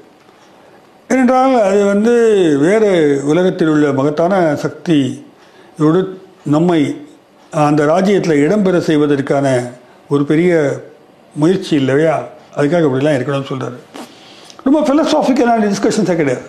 ஏனென்றால் 1.09 1.55
அது 1.61 1.81
வந்து 1.85 2.13
வேறு 2.59 2.91
உலகத்தில் 3.25 3.67
உள்ள 3.67 3.91
மகத்தான 3.91 4.55
சக்தியோடு 4.55 6.01
நம்மை 6.55 6.81
அந்த 7.51 7.85
ராஜ்யத்தில் 7.85 8.41
இடம்பெற 8.45 8.77
செய்வதற்கான 8.89 9.47
ஒரு 10.09 10.23
பெரிய 10.31 10.53
முயற்சி 11.35 11.73
இல்லையா? 11.75 12.15
அதுக்காக 12.57 12.87
இப்படிலாம் 12.89 13.17
இருக்கணும்னு 13.19 13.51
சொல்கிறாரு 13.51 13.79
ரொம்ப 14.63 14.79
ஃபிலசாஃபிக்கலான 14.87 15.63
டிஸ்கஷன்ஸே 15.65 16.15
கிடையாது. 16.15 16.45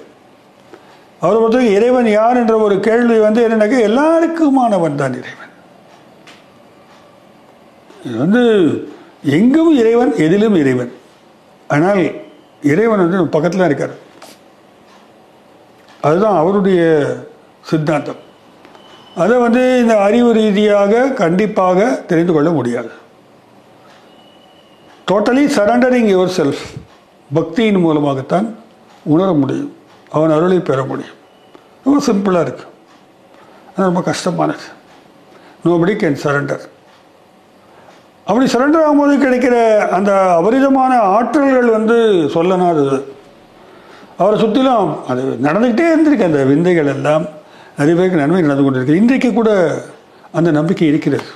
அவரை 1.20 1.36
பொறுத்தவரைக்கும் 1.40 1.76
இறைவன் 1.78 2.08
யார் 2.10 2.36
என்ற 2.36 2.54
ஒரு 2.58 2.80
கேள்வி 2.80 3.18
வந்து 3.18 3.40
என்னன்னாக்கா 3.46 3.78
எல்லாருக்குமானவன் 3.88 5.00
தான் 5.02 5.16
இறைவன். 5.20 5.52
இது 8.04 8.16
வந்து 8.24 8.42
எங்கும் 9.36 9.72
இறைவன் 9.78 10.12
எதிலும் 10.24 10.56
இறைவன். 10.62 10.92
ஆனால் 11.68 12.02
இறைவன் 12.72 13.02
வந்து 13.04 13.26
பக்கத்தில் 13.26 13.64
இருக்கார். 13.64 13.94
அதுதான் 16.00 16.36
அவருடைய 16.36 16.82
சித்தாந்தம். 17.70 18.20
அதை 19.22 19.36
வந்து 19.38 19.62
இந்த 19.82 19.94
அறிவு 20.00 20.32
ரீதியாக 20.32 21.08
கண்டிப்பாக 21.22 21.86
தெரிந்து 22.10 22.32
கொள்ள 22.32 22.50
முடியாது. 22.50 22.90
டோட்டலி 25.10 25.44
சரண்டரிங் 25.56 26.08
யுவர் 26.14 26.36
செல்ஃப் 26.38 26.64
பக்தியின் 27.34 27.80
மூலமாகத்தான் 27.80 28.46
உணர 29.14 29.32
முடியும். 29.32 29.72
அவன் 30.16 30.34
அருளை 30.36 30.58
பெற 30.70 30.80
முடியும். 30.90 31.18
ரொம்ப 31.84 31.98
சிம்பிளாக 32.08 32.46
இருக்குது 32.46 32.72
அது 33.72 33.86
ரொம்ப 33.90 34.02
கஷ்டமானது. 34.08 34.66
நோபடி 35.66 35.94
கேன் 36.00 36.22
சரண்டர் 36.24 36.64
அப்படி 38.28 38.46
சரண்டர் 38.52 38.84
ஆகும்போது 38.86 39.14
கிடைக்கிற 39.24 39.56
அந்த 39.96 40.12
அபரிதமான 40.38 40.92
ஆற்றல்கள் 41.16 41.68
வந்து 41.76 41.96
சொல்லனாதது 42.34 42.98
அவரை 44.20 44.36
சுற்றிலும் 44.42 44.92
அது 45.10 45.22
நடந்துக்கிட்டே 45.46 45.86
இருந்திருக்கு. 45.92 46.28
அந்த 46.28 46.40
விந்தைகள் 46.50 46.90
எல்லாம் 46.94 47.24
நிறைய 47.78 47.94
பேருக்கு 47.98 48.20
நன்மை 48.22 48.42
நடந்து 48.42 48.64
கொண்டிருக்கு. 48.66 49.00
இன்றைக்கு 49.02 49.30
கூட 49.38 49.50
அந்த 50.38 50.50
நம்பிக்கை 50.58 50.88
இருக்கிறது. 50.92 51.26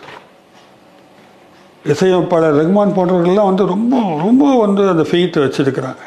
இசையமைப்பாளர் 1.93 2.59
ரகுமான் 2.61 2.97
போன்றவர்கள்லாம் 2.97 3.51
வந்து 3.51 3.67
ரொம்ப 3.75 3.97
ரொம்ப 4.25 4.45
வந்து 4.65 4.83
அந்த 4.93 5.05
ஃபெய்த்தை 5.11 5.43
வச்சுருக்கிறாங்க. 5.45 6.03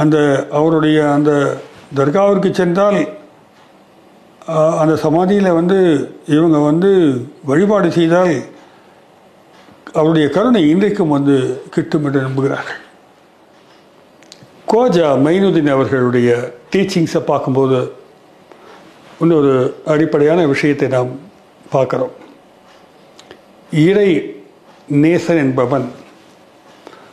அந்த 0.00 0.16
அவருடைய 0.58 0.98
அந்த 1.16 1.32
தர்காவிற்கு 1.98 2.50
சென்றால் 2.60 3.00
அந்த 4.82 4.94
சமாதியில் 5.06 5.56
வந்து 5.58 5.78
இவங்க 6.36 6.58
வந்து 6.68 6.90
வழிபாடு 7.50 7.88
செய்தால் 7.98 8.34
அவருடைய 9.98 10.26
கருணை 10.36 10.62
இன்றைக்கும் 10.72 11.14
வந்து 11.16 11.36
கிட்டும் 11.74 12.04
என்று 12.06 12.20
நம்புகிறார்கள். 12.26 12.80
கோஜா 14.72 15.08
மைனுதீன் 15.24 15.74
அவர்களுடைய 15.74 16.30
டீச்சிங்ஸை 16.72 17.22
பார்க்கும்போது 17.30 17.78
இன்னொரு 19.22 19.52
அடிப்படையான 19.94 20.46
விஷயத்தை 20.52 20.88
நாம் 20.96 21.10
பார்க்குறோம். 21.74 22.14
இறை 23.88 24.10
நேசன் 25.02 25.42
என்பவன் 25.44 25.86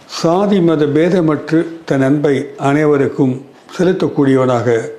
சாதி 0.09 0.61
மத 0.61 0.85
பேதமற்று 0.85 1.65
தன் 1.85 2.01
அன்பை 2.01 2.45
அனைவருக்கும் 2.57 3.45
செலுத்தக்கூடியவனாக 3.77 4.91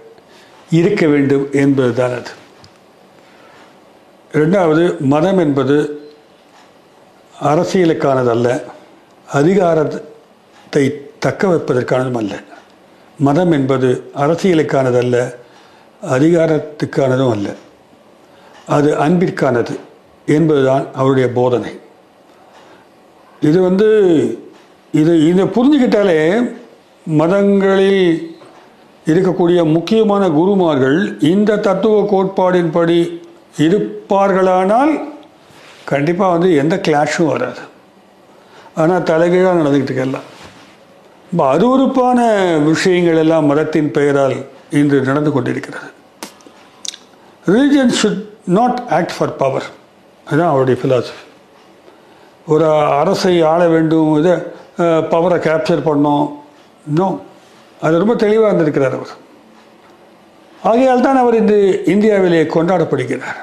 இருக்க 0.70 1.06
வேண்டும் 1.06 1.48
என்பதுதான் 1.52 2.10
அது. 2.10 2.30
ரெண்டாவது 4.32 4.98
மதம் 4.98 5.38
என்பது 5.38 5.76
அரசியலுக்கானதல்ல 7.42 8.62
அதிகாரத்தை 9.28 11.08
தக்க 11.18 11.48
வைப்பதற்கானதும் 11.48 12.16
அல்ல. 12.16 12.40
மதம் 13.18 13.52
என்பது 13.52 14.10
அரசியலுக்கானதல்ல 14.14 15.34
அதிகாரத்துக்கானதும் 16.02 17.30
அல்ல. 17.30 17.54
அது 18.66 18.96
அன்பிற்கானது 18.96 19.78
என்பதுதான் 20.26 20.86
அவருடைய 20.94 21.28
போதனை. 21.32 21.80
இது 23.40 23.60
வந்து 23.60 23.88
இது 24.98 25.12
இதை 25.30 25.44
புரிஞ்சுக்கிட்டாலே 25.56 26.18
மதங்களில் 27.20 28.04
இருக்கக்கூடிய 29.10 29.60
முக்கியமான 29.76 30.24
குருமார்கள் 30.38 30.98
இந்த 31.32 31.58
தத்துவ 31.66 32.00
கோட்பாடின்படி 32.12 32.98
இருப்பார்களானால் 33.64 34.92
கண்டிப்பாக 35.90 36.34
வந்து 36.34 36.48
எந்த 36.62 36.74
கிளாஷும் 36.86 37.30
வராது. 37.32 37.62
ஆனால் 38.80 39.06
தலைகீழாக 39.10 39.58
நடந்துக்கிட்டு 39.60 39.92
இருக்கலாம் 39.92 40.28
இப்போ 41.32 41.44
அருவருப்பான 41.54 42.20
விஷயங்கள் 42.70 43.20
எல்லாம் 43.24 43.48
மதத்தின் 43.50 43.90
பெயரால் 43.96 44.36
இன்று 44.80 44.98
நடந்து 45.08 45.30
கொண்டிருக்கிறது. 45.32 45.88
Religion 47.46 47.96
should 48.00 48.22
not 48.58 48.80
act 48.98 49.14
for 49.16 49.34
power 49.42 49.66
அதுதான் 50.26 50.52
அவருடைய 50.52 50.78
ஃபிலாசபி 50.80 51.22
ஒரு 52.52 52.66
அரசை 53.00 53.34
ஆள 53.52 53.60
வேண்டும் 53.68 54.10
இதை 54.20 54.34
பவரை 55.12 55.38
கேப்சர் 55.46 55.86
பண்ணோம். 55.88 56.26
இன்னும் 56.88 57.16
அது 57.86 58.00
ரொம்ப 58.02 58.14
தெளிவாக 58.22 58.48
இருந்திருக்கிறார் 58.50 58.96
அவர். 58.98 59.12
ஆகையால் 60.70 61.06
தான் 61.06 61.20
அவர் 61.22 61.40
இந்த 61.42 61.54
இந்தியாவிலே 61.92 62.40
கொண்டாடப்படுகிறார். 62.54 63.38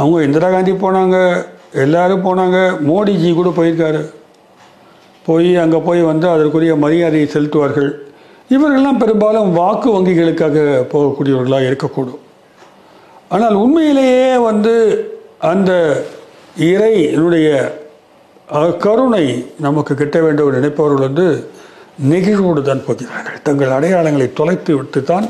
அவங்க 0.00 0.18
இந்திரா 0.26 0.48
காந்தி 0.54 0.72
போனாங்க 0.84 1.16
எல்லாரும் 1.84 2.26
போனாங்க 2.26 2.58
மோடிஜி 2.88 3.30
கூட 3.34 3.50
போயிருக்காரு. 3.58 4.02
போய் 5.28 5.50
அங்கே 5.62 5.78
போய் 5.86 6.02
வந்து 6.10 6.26
அதற்குரிய 6.32 6.72
மரியாதையை 6.84 7.28
செலுத்துவார்கள். 7.34 7.90
இவர்கள்லாம் 8.54 9.00
பெரும்பாலும் 9.02 9.52
வாக்கு 9.58 9.88
வங்கிகளுக்காக 9.94 10.56
போகக்கூடியவர்களாக 10.92 11.68
இருக்கக்கூடும். 11.70 12.20
ஆனால் 13.34 13.56
உண்மையிலேயே 13.62 14.34
வந்து 14.48 14.74
அந்த 15.52 15.72
இறைனுடைய 16.70 17.48
கருணை 18.84 19.24
நமக்கு 19.66 19.92
கிட்ட 20.00 20.16
வேண்டும் 20.24 20.56
நினைப்பவர்கள் 20.58 21.06
வந்து 21.08 21.26
நெகிழ்வோடு 22.10 22.60
தான் 22.68 22.84
போகிறார்கள். 22.86 23.38
தங்கள் 23.46 23.74
அடையாளங்களை 23.76 24.26
தொலைத்து 24.40 24.72
விட்டு 24.78 25.00
தான் 25.12 25.26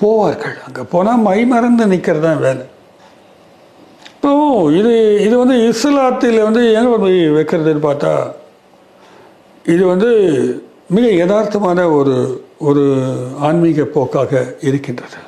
போவார்கள். 0.00 0.56
அங்கே 0.66 0.82
போனால் 0.94 1.22
மைமறந்து 1.26 1.84
நிற்கிறது 1.92 2.26
தான் 2.28 2.42
வேலை. 2.46 2.64
இப்போ 4.14 4.32
இது 4.78 4.92
இது 5.26 5.34
வந்து 5.42 5.56
இஸ்லாத்தில் 5.70 6.38
வந்து 6.48 6.62
எங்கே 6.78 6.98
போய் 7.04 7.18
வைக்கிறதுன்னு 7.38 7.86
பார்த்தா 7.88 8.12
இது 9.74 9.82
வந்து 9.92 10.10
மிக 10.96 11.06
யதார்த்தமான 11.22 11.78
ஒரு 11.98 12.16
ஒரு 12.68 12.84
ஆன்மீக 13.46 13.84
போக்காக 13.96 14.42
இருக்கின்றது. 14.68 15.18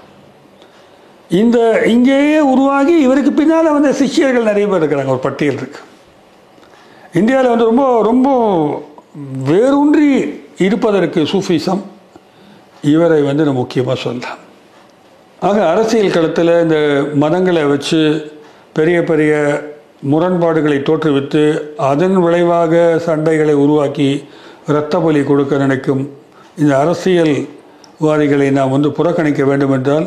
இந்த 1.41 1.59
இங்கேயே 1.95 2.41
உருவாகி 2.53 2.95
இவருக்கு 3.07 3.33
பின்னால் 3.41 3.77
வந்து 3.77 3.93
சிஷியர்கள் 4.01 4.51
நிறைய 4.51 4.67
பேர் 4.69 4.83
இருக்கிறாங்க. 4.83 5.15
ஒரு 5.17 5.25
பட்டியல் 5.29 5.61
இருக்குது 5.63 5.87
இந்தியாவில் 7.19 7.53
வந்து 7.53 7.69
ரொம்ப 7.69 7.85
ரொம்ப 8.03 8.29
வேரூன்றி 9.51 10.09
இருப்பதற்கு 10.67 11.21
சூஃபிசம் 11.33 11.83
இவரை 12.83 13.21
வந்து 13.23 13.45
நம்ம 13.45 13.61
முக்கியமாக 13.61 13.97
சொல்லலாம் 14.03 14.41
ஆக 15.43 15.59
அரசியல் 15.73 16.15
களத்தில் 16.15 16.53
இந்த 16.63 16.77
மதங்களை 17.15 17.63
வச்சு 17.69 18.01
பெரிய 18.73 18.99
பெரிய 19.03 19.33
முரண்பாடுகளை 20.03 20.79
தோற்றுவித்து 20.81 21.43
அதன் 21.91 22.17
விளைவாக 22.25 22.75
சண்டைகளை 23.07 23.55
உருவாக்கி 23.65 24.09
இரத்த 24.69 24.99
பலி 25.01 25.21
கொடுக்க 25.25 25.59
நினைக்கும் 25.59 26.03
இந்த 26.59 26.73
அரசியல்வாதிகளை 26.79 28.49
நாம் 28.51 28.75
வந்து 28.77 28.91
புறக்கணிக்க 28.93 29.43
வேண்டும் 29.45 29.75
என்றால் 29.79 30.07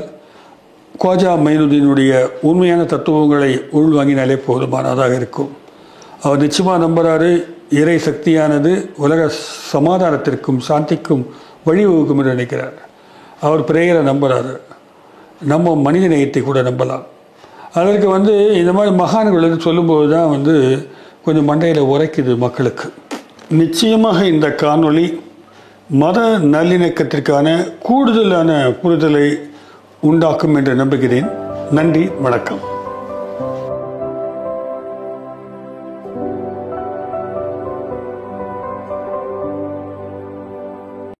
கோஜா 1.04 1.34
மைனுதீனுடைய 1.46 2.12
உண்மையான 2.42 2.82
தத்துவங்களை 2.84 3.52
உள்வாங்கினாலே 3.80 4.38
போதுமானதாக 4.48 5.16
இருக்கும். 5.16 5.52
அவர் 6.26 6.44
நிச்சயமாக 6.44 6.84
நம்புறாரு. 6.86 7.32
இறை 7.82 7.98
சக்தியானது 8.08 8.72
உலக 9.04 9.22
சமாதானத்திற்கும் 9.74 10.60
சாந்திக்கும் 10.68 11.24
வழிவகுக்கும் 11.68 12.20
என்று 12.22 12.34
நினைக்கிறார். 12.36 12.76
அவர் 13.48 13.62
பிரேயரை 13.70 14.02
நம்புகிறாரு 14.10 14.54
நம்ம 15.52 15.76
மனித 15.86 16.08
நேயத்தை 16.14 16.42
கூட 16.42 16.62
நம்பலாம். 16.70 17.06
அதற்கு 17.80 18.08
வந்து 18.10 18.34
இந்த 18.62 18.72
மாதிரி 18.78 18.96
மகான்கள் 18.96 19.46
வந்து 19.48 19.66
சொல்லும்போது 19.68 20.08
தான் 20.16 20.32
வந்து 20.36 20.56
கொஞ்சம் 21.26 21.50
மண்டையில் 21.52 21.90
உரைக்குது 21.94 22.34
மக்களுக்கு. 22.46 22.88
நிச்சயமாக 23.62 24.20
இந்த 24.34 24.48
காணொளி 24.64 25.06
மத 26.02 26.20
நல்லிணக்கத்திற்கான 26.56 27.48
கூடுதலான 27.88 28.52
புரிதலை 28.82 29.26
உண்டாக்கும் 30.10 30.56
என்று 30.56 30.76
நம்புகிறேன். 30.76 31.30
நன்றி 31.80 32.06
வணக்கம். 32.28 32.71